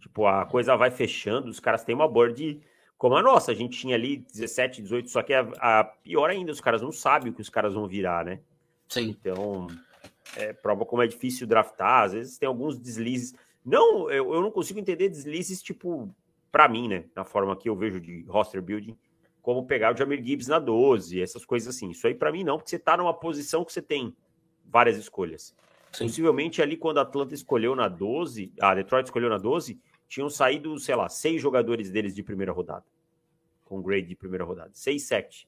tipo, 0.00 0.26
a 0.26 0.44
coisa 0.46 0.76
vai 0.76 0.90
fechando, 0.90 1.48
os 1.48 1.60
caras 1.60 1.84
têm 1.84 1.94
uma 1.94 2.08
board 2.08 2.60
como 2.96 3.16
a 3.16 3.22
nossa. 3.22 3.52
A 3.52 3.54
gente 3.54 3.78
tinha 3.78 3.94
ali 3.94 4.18
17, 4.18 4.82
18, 4.82 5.08
só 5.08 5.22
que 5.22 5.32
a, 5.32 5.48
a 5.58 5.84
pior 5.84 6.28
ainda, 6.28 6.52
os 6.52 6.60
caras 6.60 6.82
não 6.82 6.92
sabem 6.92 7.30
o 7.30 7.34
que 7.34 7.40
os 7.40 7.48
caras 7.48 7.74
vão 7.74 7.86
virar, 7.86 8.24
né? 8.24 8.40
Sim. 8.88 9.08
Então, 9.08 9.68
é, 10.36 10.52
prova 10.52 10.84
como 10.84 11.02
é 11.02 11.06
difícil 11.06 11.46
draftar. 11.46 12.04
Às 12.04 12.12
vezes 12.12 12.38
tem 12.38 12.46
alguns 12.46 12.78
deslizes. 12.78 13.34
Não, 13.64 14.10
eu, 14.10 14.34
eu 14.34 14.40
não 14.40 14.50
consigo 14.50 14.78
entender 14.78 15.08
deslizes, 15.08 15.62
tipo, 15.62 16.14
para 16.50 16.68
mim, 16.68 16.88
né, 16.88 17.04
na 17.14 17.24
forma 17.24 17.56
que 17.56 17.68
eu 17.68 17.76
vejo 17.76 18.00
de 18.00 18.24
roster 18.28 18.62
building, 18.62 18.96
como 19.42 19.66
pegar 19.66 19.94
o 19.94 19.96
Jamir 19.96 20.22
Gibbs 20.22 20.46
na 20.46 20.58
12, 20.58 21.20
essas 21.20 21.44
coisas 21.44 21.74
assim. 21.74 21.90
Isso 21.90 22.06
aí 22.06 22.14
para 22.14 22.32
mim 22.32 22.44
não, 22.44 22.56
porque 22.56 22.70
você 22.70 22.78
tá 22.78 22.96
numa 22.96 23.14
posição 23.14 23.64
que 23.64 23.72
você 23.72 23.82
tem 23.82 24.14
várias 24.64 24.96
escolhas. 24.96 25.54
Sim. 25.92 26.06
Possivelmente 26.06 26.60
ali 26.60 26.76
quando 26.76 26.98
a 26.98 27.02
Atlanta 27.02 27.34
escolheu 27.34 27.74
na 27.74 27.88
12, 27.88 28.52
a 28.60 28.74
Detroit 28.74 29.06
escolheu 29.06 29.30
na 29.30 29.38
12, 29.38 29.80
tinham 30.06 30.28
saído, 30.28 30.78
sei 30.78 30.94
lá, 30.94 31.08
seis 31.08 31.40
jogadores 31.40 31.90
deles 31.90 32.14
de 32.14 32.22
primeira 32.22 32.52
rodada. 32.52 32.84
Com 33.64 33.82
grade 33.82 34.06
de 34.06 34.16
primeira 34.16 34.44
rodada. 34.44 34.70
Seis, 34.72 35.04
sete. 35.04 35.46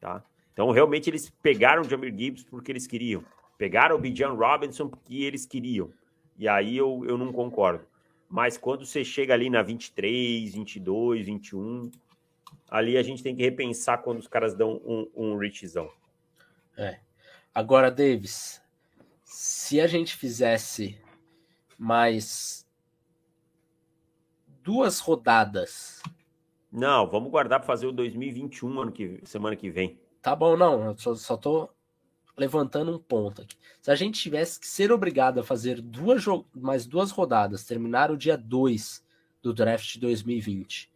Tá? 0.00 0.22
Então, 0.52 0.70
realmente, 0.70 1.08
eles 1.08 1.30
pegaram 1.30 1.82
o 1.82 1.88
Jamir 1.88 2.14
Gibbs 2.16 2.44
porque 2.44 2.72
eles 2.72 2.86
queriam. 2.86 3.24
Pegaram 3.62 3.94
o 3.94 3.98
Bijan 4.00 4.32
Robinson 4.32 4.88
porque 4.88 5.22
eles 5.22 5.46
queriam. 5.46 5.92
E 6.36 6.48
aí 6.48 6.76
eu, 6.76 7.04
eu 7.06 7.16
não 7.16 7.32
concordo. 7.32 7.86
Mas 8.28 8.58
quando 8.58 8.84
você 8.84 9.04
chega 9.04 9.34
ali 9.34 9.48
na 9.48 9.62
23, 9.62 10.52
22, 10.52 11.26
21, 11.26 11.88
ali 12.68 12.96
a 12.96 13.04
gente 13.04 13.22
tem 13.22 13.36
que 13.36 13.42
repensar 13.44 13.98
quando 13.98 14.18
os 14.18 14.26
caras 14.26 14.52
dão 14.52 14.82
um, 14.84 15.08
um 15.14 15.38
richzão. 15.38 15.88
É. 16.76 16.98
Agora, 17.54 17.88
Davis, 17.88 18.60
se 19.22 19.80
a 19.80 19.86
gente 19.86 20.16
fizesse 20.16 21.00
mais 21.78 22.68
duas 24.64 24.98
rodadas. 24.98 26.02
Não, 26.72 27.08
vamos 27.08 27.30
guardar 27.30 27.60
para 27.60 27.66
fazer 27.68 27.86
o 27.86 27.92
2021 27.92 28.80
ano 28.80 28.90
que, 28.90 29.20
semana 29.22 29.54
que 29.54 29.70
vem. 29.70 30.00
Tá 30.20 30.34
bom, 30.34 30.56
não. 30.56 30.84
Eu 30.84 30.98
só, 30.98 31.14
só 31.14 31.36
tô 31.36 31.70
levantando 32.36 32.94
um 32.94 32.98
ponto 32.98 33.42
aqui. 33.42 33.56
Se 33.80 33.90
a 33.90 33.94
gente 33.94 34.20
tivesse 34.20 34.58
que 34.58 34.66
ser 34.66 34.90
obrigado 34.90 35.40
a 35.40 35.44
fazer 35.44 35.80
duas 35.80 36.24
mais 36.54 36.86
duas 36.86 37.10
rodadas, 37.10 37.64
terminar 37.64 38.10
o 38.10 38.16
dia 38.16 38.36
2 38.36 39.04
do 39.42 39.52
draft 39.52 39.92
de 39.92 40.00
2020, 40.00 40.90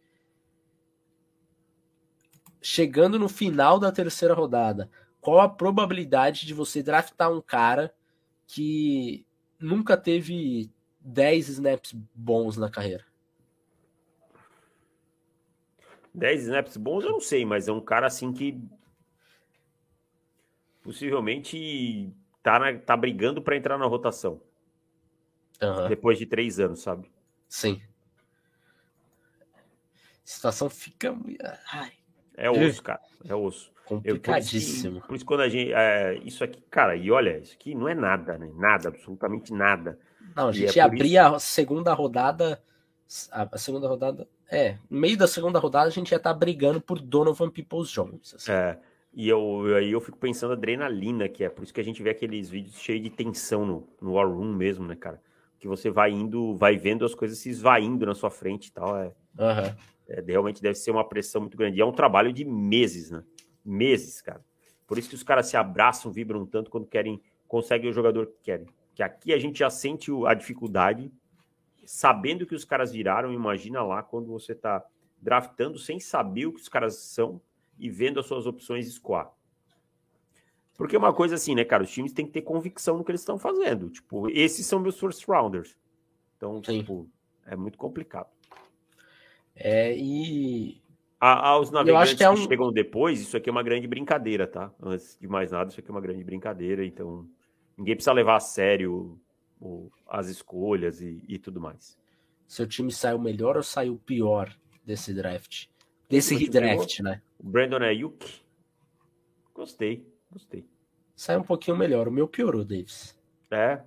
chegando 2.61 3.19
no 3.19 3.29
final 3.29 3.79
da 3.79 3.91
terceira 3.91 4.33
rodada, 4.33 4.89
qual 5.19 5.39
a 5.39 5.49
probabilidade 5.49 6.45
de 6.45 6.53
você 6.53 6.81
draftar 6.81 7.31
um 7.31 7.41
cara 7.41 7.93
que 8.45 9.25
nunca 9.59 9.97
teve 9.97 10.71
10 11.01 11.49
snaps 11.49 11.93
bons 12.13 12.57
na 12.57 12.69
carreira? 12.69 13.05
10 16.13 16.43
snaps 16.43 16.77
bons 16.77 17.03
eu 17.03 17.11
não 17.11 17.19
sei, 17.19 17.45
mas 17.45 17.67
é 17.67 17.71
um 17.71 17.81
cara 17.81 18.07
assim 18.07 18.33
que 18.33 18.59
possivelmente 20.87 22.13
tá, 22.41 22.57
na, 22.57 22.79
tá 22.79 22.95
brigando 22.95 23.41
para 23.41 23.57
entrar 23.57 23.77
na 23.77 23.85
rotação. 23.85 24.41
Uhum. 25.61 25.89
Depois 25.89 26.17
de 26.17 26.25
três 26.25 26.61
anos, 26.61 26.79
sabe? 26.79 27.11
Sim. 27.49 27.81
A 29.53 29.59
situação 30.23 30.69
fica. 30.69 31.13
Ai. 31.73 31.91
É 32.37 32.49
osso, 32.49 32.81
cara. 32.81 33.01
É 33.27 33.35
osso. 33.35 33.69
Complicadíssimo. 33.83 34.87
Eu, 34.87 34.91
por, 34.91 34.97
isso, 34.99 35.07
por, 35.07 35.15
isso, 35.15 35.25
quando 35.25 35.41
a 35.41 35.49
gente. 35.49 35.73
É, 35.73 36.17
isso 36.23 36.41
aqui, 36.41 36.61
cara, 36.69 36.95
e 36.95 37.11
olha, 37.11 37.37
isso 37.39 37.53
aqui 37.53 37.75
não 37.75 37.89
é 37.89 37.95
nada, 37.95 38.37
né? 38.37 38.49
Nada, 38.55 38.87
absolutamente 38.87 39.51
nada. 39.51 39.99
Não, 40.33 40.47
a 40.47 40.51
gente 40.53 40.79
é 40.79 40.81
abria 40.81 41.25
isso... 41.25 41.35
a 41.35 41.39
segunda 41.39 41.93
rodada. 41.93 42.63
A, 43.31 43.57
segunda 43.57 43.89
rodada. 43.89 44.27
É, 44.49 44.77
no 44.89 44.99
meio 44.99 45.17
da 45.17 45.27
segunda 45.27 45.59
rodada 45.59 45.87
a 45.87 45.91
gente 45.91 46.11
ia 46.11 46.17
estar 46.17 46.33
tá 46.33 46.39
brigando 46.39 46.79
por 46.79 47.01
Donovan 47.01 47.49
Peoples 47.49 47.89
Jones. 47.89 48.35
Assim. 48.35 48.51
É. 48.51 48.79
E 49.17 49.27
eu, 49.27 49.75
aí 49.75 49.91
eu 49.91 49.99
fico 49.99 50.15
pensando 50.15 50.53
adrenalina, 50.53 51.27
que 51.27 51.43
é 51.43 51.49
por 51.49 51.63
isso 51.63 51.73
que 51.73 51.81
a 51.81 51.83
gente 51.83 52.03
vê 52.03 52.11
aqueles 52.11 52.51
vídeos 52.51 52.79
cheios 52.79 53.01
de 53.01 53.09
tensão 53.09 53.65
no, 53.65 53.89
no 53.99 54.13
War 54.13 54.31
Room 54.31 54.53
mesmo, 54.53 54.85
né, 54.85 54.95
cara? 54.95 55.19
Que 55.57 55.67
você 55.67 55.89
vai 55.89 56.11
indo, 56.11 56.55
vai 56.55 56.77
vendo 56.77 57.03
as 57.03 57.15
coisas 57.15 57.39
se 57.39 57.49
esvaindo 57.49 58.05
na 58.05 58.13
sua 58.13 58.29
frente 58.29 58.67
e 58.67 58.71
tal. 58.71 58.95
É, 58.95 59.05
uhum. 59.07 59.75
é, 60.07 60.21
realmente 60.21 60.61
deve 60.61 60.75
ser 60.75 60.91
uma 60.91 61.03
pressão 61.03 61.41
muito 61.41 61.57
grande. 61.57 61.79
E 61.79 61.81
é 61.81 61.85
um 61.85 61.91
trabalho 61.91 62.31
de 62.31 62.45
meses, 62.45 63.09
né? 63.09 63.23
Meses, 63.65 64.21
cara. 64.21 64.45
Por 64.85 64.99
isso 64.99 65.09
que 65.09 65.15
os 65.15 65.23
caras 65.23 65.47
se 65.47 65.57
abraçam, 65.57 66.11
vibram 66.11 66.45
tanto 66.45 66.69
quando 66.69 66.85
querem, 66.85 67.19
conseguem 67.47 67.89
o 67.89 67.93
jogador 67.93 68.27
que 68.27 68.37
querem. 68.43 68.67
Que 68.93 69.01
aqui 69.01 69.33
a 69.33 69.39
gente 69.39 69.57
já 69.57 69.71
sente 69.71 70.11
a 70.27 70.35
dificuldade, 70.35 71.11
sabendo 71.87 72.45
que 72.45 72.53
os 72.53 72.63
caras 72.63 72.91
viraram. 72.91 73.33
Imagina 73.33 73.81
lá 73.81 74.03
quando 74.03 74.27
você 74.27 74.53
tá 74.53 74.85
draftando 75.19 75.79
sem 75.79 75.99
saber 75.99 76.45
o 76.45 76.53
que 76.53 76.61
os 76.61 76.69
caras 76.69 76.97
são 76.97 77.41
e 77.79 77.89
vendo 77.89 78.19
as 78.19 78.25
suas 78.25 78.45
opções 78.45 78.87
escoar. 78.87 79.31
Porque 80.77 80.95
é 80.95 80.99
uma 80.99 81.13
coisa 81.13 81.35
assim, 81.35 81.55
né, 81.55 81.65
cara? 81.65 81.83
Os 81.83 81.91
times 81.91 82.13
têm 82.13 82.25
que 82.25 82.31
ter 82.31 82.43
convicção 82.43 82.97
no 82.97 83.03
que 83.03 83.11
eles 83.11 83.21
estão 83.21 83.39
fazendo. 83.39 83.89
Tipo, 83.89 84.29
esses 84.29 84.65
são 84.65 84.79
meus 84.79 84.99
first 84.99 85.27
rounders. 85.27 85.75
Então, 86.37 86.61
Sim. 86.63 86.79
tipo, 86.79 87.09
é 87.45 87.55
muito 87.55 87.77
complicado. 87.77 88.29
É, 89.55 89.97
e. 89.97 90.79
A, 91.19 91.49
aos 91.49 91.71
navegantes 91.71 92.13
que, 92.13 92.23
é 92.23 92.29
um... 92.29 92.35
que, 92.35 92.41
chegam 92.41 92.71
depois, 92.71 93.19
isso 93.19 93.35
aqui 93.35 93.49
é 93.49 93.51
uma 93.51 93.63
grande 93.63 93.87
brincadeira, 93.87 94.45
tá? 94.45 94.71
Antes 94.79 95.17
de 95.19 95.27
mais 95.27 95.51
nada, 95.51 95.71
isso 95.71 95.79
aqui 95.79 95.89
é 95.89 95.91
uma 95.91 96.01
grande 96.01 96.23
brincadeira. 96.23 96.85
Então, 96.85 97.27
ninguém 97.75 97.95
precisa 97.95 98.13
levar 98.13 98.35
a 98.35 98.39
sério 98.39 99.19
o, 99.59 99.89
as 100.07 100.27
escolhas 100.27 101.01
e, 101.01 101.23
e 101.27 101.39
tudo 101.39 101.59
mais. 101.59 101.97
Seu 102.47 102.67
time 102.67 102.91
saiu 102.91 103.17
melhor 103.17 103.57
ou 103.57 103.63
saiu 103.63 103.97
pior 104.05 104.55
desse 104.85 105.11
draft? 105.11 105.65
Desse 106.09 106.35
redraft, 106.35 107.01
né? 107.01 107.21
O 107.37 107.47
Brandon 107.47 107.83
Ayuk. 107.83 108.41
Gostei, 109.53 110.07
gostei. 110.31 110.65
Sai 111.15 111.37
um 111.37 111.43
pouquinho 111.43 111.75
melhor. 111.75 112.07
O 112.07 112.11
meu 112.11 112.27
piorou, 112.27 112.63
Davis. 112.63 113.17
É? 113.51 113.81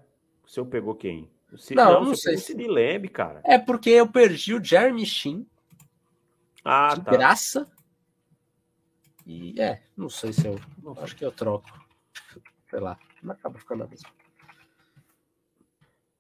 O 0.45 0.49
seu 0.49 0.67
pegou 0.67 0.95
quem? 0.95 1.31
O. 1.53 1.75
Não, 1.75 1.93
não, 1.93 2.05
não 2.07 2.15
sei. 2.15 2.37
Se... 2.37 2.53
O 2.53 2.73
Lamb, 2.73 3.09
cara. 3.09 3.41
É 3.45 3.59
porque 3.59 3.91
eu 3.91 4.07
perdi 4.07 4.55
o 4.55 4.63
Jeremy 4.63 5.07
Sheen. 5.07 5.47
Ah, 6.65 6.95
de 6.95 7.05
tá. 7.05 7.11
graça. 7.11 7.71
E 9.27 9.61
é, 9.61 9.83
não 9.97 10.09
sei 10.09 10.33
se 10.33 10.47
eu. 10.47 10.59
Acho 10.99 11.17
que 11.17 11.25
eu 11.25 11.33
troco. 11.33 11.69
Sei 12.69 12.81
lá. 12.81 12.99
Não 13.23 13.33
acaba 13.33 13.59
ficando 13.59 13.85
a 13.85 13.87
mesma. 13.87 14.09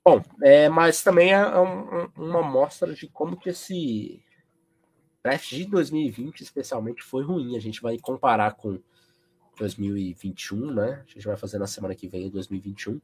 Bom, 0.05 0.23
é, 0.43 0.69
mas 0.69 1.03
também 1.03 1.33
é 1.33 1.59
um, 1.59 2.11
uma 2.17 2.41
amostra 2.41 2.95
de 2.95 3.07
como 3.09 3.37
que 3.37 3.51
esse 3.51 4.25
draft 5.25 5.51
de 5.51 5.64
2020, 5.66 6.41
especialmente, 6.41 7.03
foi 7.03 7.23
ruim. 7.23 7.57
A 7.57 7.61
gente 7.61 7.81
vai 7.81 7.99
comparar 7.99 8.55
com 8.55 8.79
2021, 9.59 10.73
né? 10.73 11.05
A 11.07 11.11
gente 11.12 11.27
vai 11.27 11.37
fazer 11.37 11.59
na 11.59 11.66
semana 11.66 11.95
que 11.95 12.09
vem, 12.09 12.31
2021. 12.31 13.01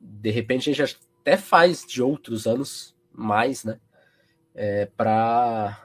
De 0.00 0.30
repente, 0.30 0.70
a 0.70 0.72
gente 0.72 0.98
até 1.20 1.36
faz 1.36 1.84
de 1.86 2.02
outros 2.02 2.46
anos 2.46 2.94
mais, 3.12 3.64
né? 3.64 3.80
É, 4.54 4.86
para 4.86 5.84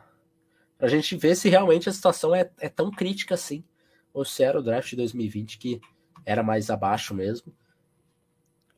Pra 0.80 0.88
gente 0.88 1.18
ver 1.18 1.36
se 1.36 1.50
realmente 1.50 1.90
a 1.90 1.92
situação 1.92 2.34
é, 2.34 2.50
é 2.58 2.70
tão 2.70 2.90
crítica 2.90 3.36
assim. 3.36 3.66
Ou 4.14 4.24
se 4.24 4.42
era 4.42 4.58
o 4.58 4.64
draft 4.64 4.90
de 4.90 4.96
2020 4.96 5.60
que 5.60 5.82
era 6.26 6.42
mais 6.42 6.70
abaixo 6.70 7.14
mesmo. 7.14 7.54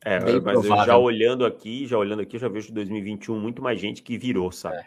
É, 0.04 0.20
Bem 0.20 0.41
mas 0.41 0.66
já 0.66 0.97
olhando 0.97 1.45
aqui, 1.45 1.86
já 1.86 1.95
olhando 1.95 2.24
aqui, 2.24 2.39
já 2.39 2.49
vejo 2.49 2.74
2021 2.74 3.39
muito 3.39 3.62
mais 3.62 3.80
gente 3.80 4.02
que 4.02 4.18
virou, 4.18 4.52
sabe? 4.52 4.78
É, 4.78 4.86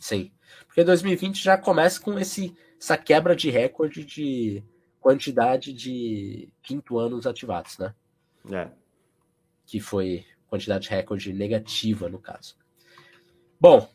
sim. 0.00 0.32
Porque 0.66 0.84
2020 0.84 1.42
já 1.42 1.56
começa 1.56 2.00
com 2.00 2.18
esse, 2.18 2.56
essa 2.80 2.96
quebra 2.96 3.34
de 3.34 3.50
recorde 3.50 4.04
de 4.04 4.62
quantidade 5.00 5.72
de 5.72 6.52
quinto 6.62 6.98
anos 6.98 7.26
ativados, 7.26 7.78
né? 7.78 7.94
É. 8.50 8.68
Que 9.64 9.80
foi 9.80 10.24
quantidade 10.48 10.88
recorde 10.88 11.32
negativa, 11.32 12.08
no 12.08 12.18
caso. 12.18 12.56
Bom, 13.60 13.88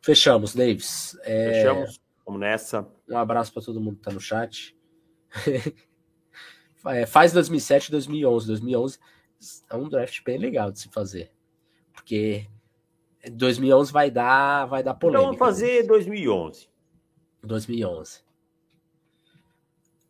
fechamos, 0.00 0.54
Davis. 0.54 1.16
É... 1.22 1.52
Fechamos. 1.52 2.00
Vamos 2.24 2.40
nessa. 2.40 2.88
Um 3.08 3.18
abraço 3.18 3.52
para 3.52 3.62
todo 3.62 3.80
mundo 3.80 3.96
que 3.96 4.02
tá 4.02 4.12
no 4.12 4.20
chat. 4.20 4.76
é, 6.86 7.06
faz 7.06 7.32
2007 7.32 7.90
2011. 7.90 8.46
2011 8.46 8.98
é 9.68 9.76
um 9.76 9.88
draft 9.88 10.22
bem 10.24 10.38
legal 10.38 10.70
de 10.70 10.80
se 10.80 10.88
fazer. 10.88 11.32
Porque 11.92 12.46
2011 13.30 13.92
vai 13.92 14.10
dar, 14.10 14.66
vai 14.66 14.82
dar 14.82 14.94
polêmica. 14.94 15.22
Então 15.22 15.38
vamos 15.38 15.38
fazer 15.38 15.86
2011. 15.86 16.68
2011. 17.42 18.20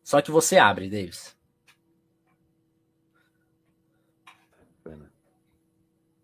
Só 0.03 0.21
que 0.21 0.31
você 0.31 0.57
abre, 0.57 0.89
Davis. 0.89 1.35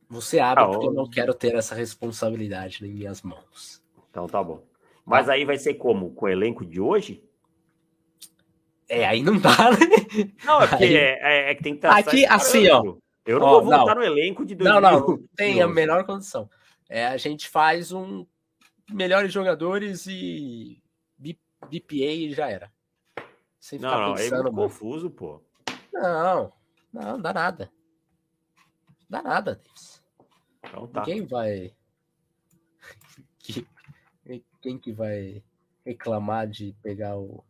Você 0.10 0.40
abre, 0.40 0.64
ah, 0.64 0.68
porque 0.68 0.88
eu 0.88 0.94
não 0.94 1.08
quero 1.08 1.36
ter 1.36 1.54
essa 1.54 1.76
responsabilidade 1.76 2.84
em 2.84 2.92
minhas 2.92 3.22
mãos. 3.22 3.80
Então 4.10 4.26
tá 4.26 4.44
bom. 4.44 4.64
Mas 5.06 5.28
tá. 5.28 5.34
aí 5.34 5.46
vai 5.46 5.58
ser 5.58 5.76
como? 5.76 6.12
Com 6.16 6.26
o 6.26 6.30
elenco 6.30 6.66
de 6.66 6.82
hoje? 6.82 7.24
É, 8.88 9.06
aí 9.06 9.22
não 9.22 9.38
dá, 9.38 9.70
né? 9.72 10.32
Não, 10.44 10.64
é 10.64 10.68
porque 10.68 10.84
aí... 10.84 10.96
é, 10.96 11.20
é, 11.22 11.52
é, 11.52 11.56
que 11.56 11.62
tem 11.62 11.74
que 11.74 11.78
estar. 11.78 11.96
Aqui, 11.96 12.26
assim, 12.26 12.68
ó. 12.70 12.96
Eu 13.24 13.40
não 13.40 13.46
ó, 13.46 13.62
vou 13.62 13.66
votar 13.66 13.96
no 13.96 14.04
elenco 14.04 14.44
de 14.44 14.56
2000. 14.56 14.82
Não, 14.82 15.00
não, 15.00 15.24
tem 15.36 15.62
a 15.62 15.68
melhor 15.68 16.04
condição. 16.04 16.50
É, 16.90 17.06
a 17.06 17.18
gente 17.18 17.48
faz 17.48 17.92
um 17.92 18.26
melhores 18.90 19.32
jogadores 19.32 20.08
e 20.08 20.82
BPA 21.18 22.06
e 22.06 22.34
já 22.34 22.50
era. 22.50 22.72
Sem 23.60 23.78
ficar 23.78 23.92
não, 23.92 24.08
não, 24.08 24.14
é 24.14 24.18
pensando, 24.18 24.48
é 24.48 24.52
confuso, 24.52 25.10
pô. 25.12 25.44
Não, 25.94 26.52
não, 26.92 27.22
dá 27.22 27.34
nada. 27.34 27.72
Dá 29.10 29.22
nada, 29.22 29.56
Davis. 29.56 30.02
Então 30.64 30.88
tá. 30.88 31.04
Quem 31.04 31.26
vai. 31.26 31.76
Quem 34.62 34.78
que 34.78 34.92
vai 34.92 35.44
reclamar 35.86 36.48
de 36.48 36.76
pegar 36.82 37.18
o. 37.18 37.44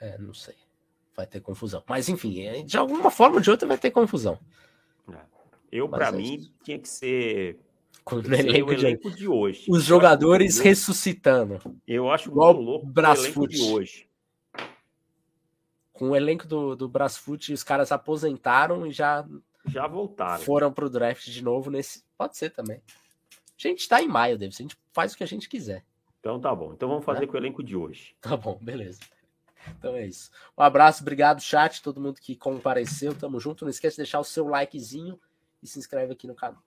É, 0.00 0.18
não 0.18 0.34
sei. 0.34 0.56
Vai 1.14 1.26
ter 1.26 1.40
confusão. 1.40 1.82
Mas 1.88 2.08
enfim, 2.08 2.42
é, 2.42 2.62
de 2.62 2.76
alguma 2.76 3.10
forma 3.10 3.36
ou 3.36 3.42
de 3.42 3.50
outra 3.50 3.66
vai 3.66 3.78
ter 3.78 3.90
confusão. 3.90 4.38
É. 5.10 5.35
Eu, 5.70 5.88
para 5.88 6.12
mim, 6.12 6.36
isso. 6.36 6.54
tinha 6.62 6.78
que 6.78 6.88
ser 6.88 7.58
com 8.04 8.16
o 8.16 8.18
elenco, 8.20 8.74
de, 8.74 8.86
elenco 8.86 9.10
de, 9.10 9.26
hoje. 9.26 9.66
Os 9.68 9.82
jogadores 9.82 10.58
ressuscitando. 10.58 11.58
Eu 11.86 12.10
acho 12.10 12.30
Igual 12.30 12.54
muito 12.54 12.66
louco 12.66 12.86
o 12.94 13.00
elenco 13.00 13.48
de 13.48 13.62
hoje. 13.62 14.08
Com 15.92 16.10
o 16.10 16.16
elenco 16.16 16.46
do, 16.46 16.76
do 16.76 16.88
Brasfoot, 16.88 17.52
os 17.52 17.64
caras 17.64 17.90
aposentaram 17.90 18.86
e 18.86 18.92
já 18.92 19.26
já 19.66 19.86
voltaram. 19.86 20.42
Foram 20.44 20.72
pro 20.72 20.88
draft 20.88 21.26
de 21.28 21.42
novo 21.42 21.70
nesse. 21.70 22.04
Pode 22.16 22.36
ser 22.36 22.50
também. 22.50 22.76
A 22.78 23.68
gente 23.68 23.88
tá 23.88 24.00
em 24.00 24.06
maio, 24.08 24.38
Davis. 24.38 24.60
A 24.60 24.62
gente 24.62 24.76
faz 24.92 25.12
o 25.12 25.16
que 25.16 25.24
a 25.24 25.26
gente 25.26 25.48
quiser. 25.48 25.84
Então 26.20 26.40
tá 26.40 26.54
bom. 26.54 26.72
Então 26.72 26.88
vamos 26.88 27.04
fazer 27.04 27.24
é? 27.24 27.26
com 27.26 27.34
o 27.34 27.36
elenco 27.36 27.62
de 27.62 27.76
hoje. 27.76 28.14
Tá 28.20 28.36
bom, 28.36 28.58
beleza. 28.60 29.00
Então 29.78 29.96
é 29.96 30.06
isso. 30.06 30.30
Um 30.56 30.62
abraço, 30.62 31.02
obrigado, 31.02 31.40
chat, 31.40 31.82
todo 31.82 32.00
mundo 32.00 32.20
que 32.20 32.36
compareceu. 32.36 33.12
Tamo 33.14 33.40
junto. 33.40 33.64
Não 33.64 33.70
esquece 33.70 33.96
de 33.96 34.02
deixar 34.02 34.20
o 34.20 34.24
seu 34.24 34.46
likezinho 34.46 35.18
e 35.62 35.66
se 35.66 35.78
inscreve 35.78 36.12
aqui 36.12 36.26
no 36.26 36.34
canal. 36.34 36.62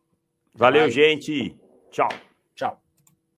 Valeu, 0.54 0.84
Vai. 0.84 0.92
gente. 0.92 1.58
Tchau. 1.92 2.10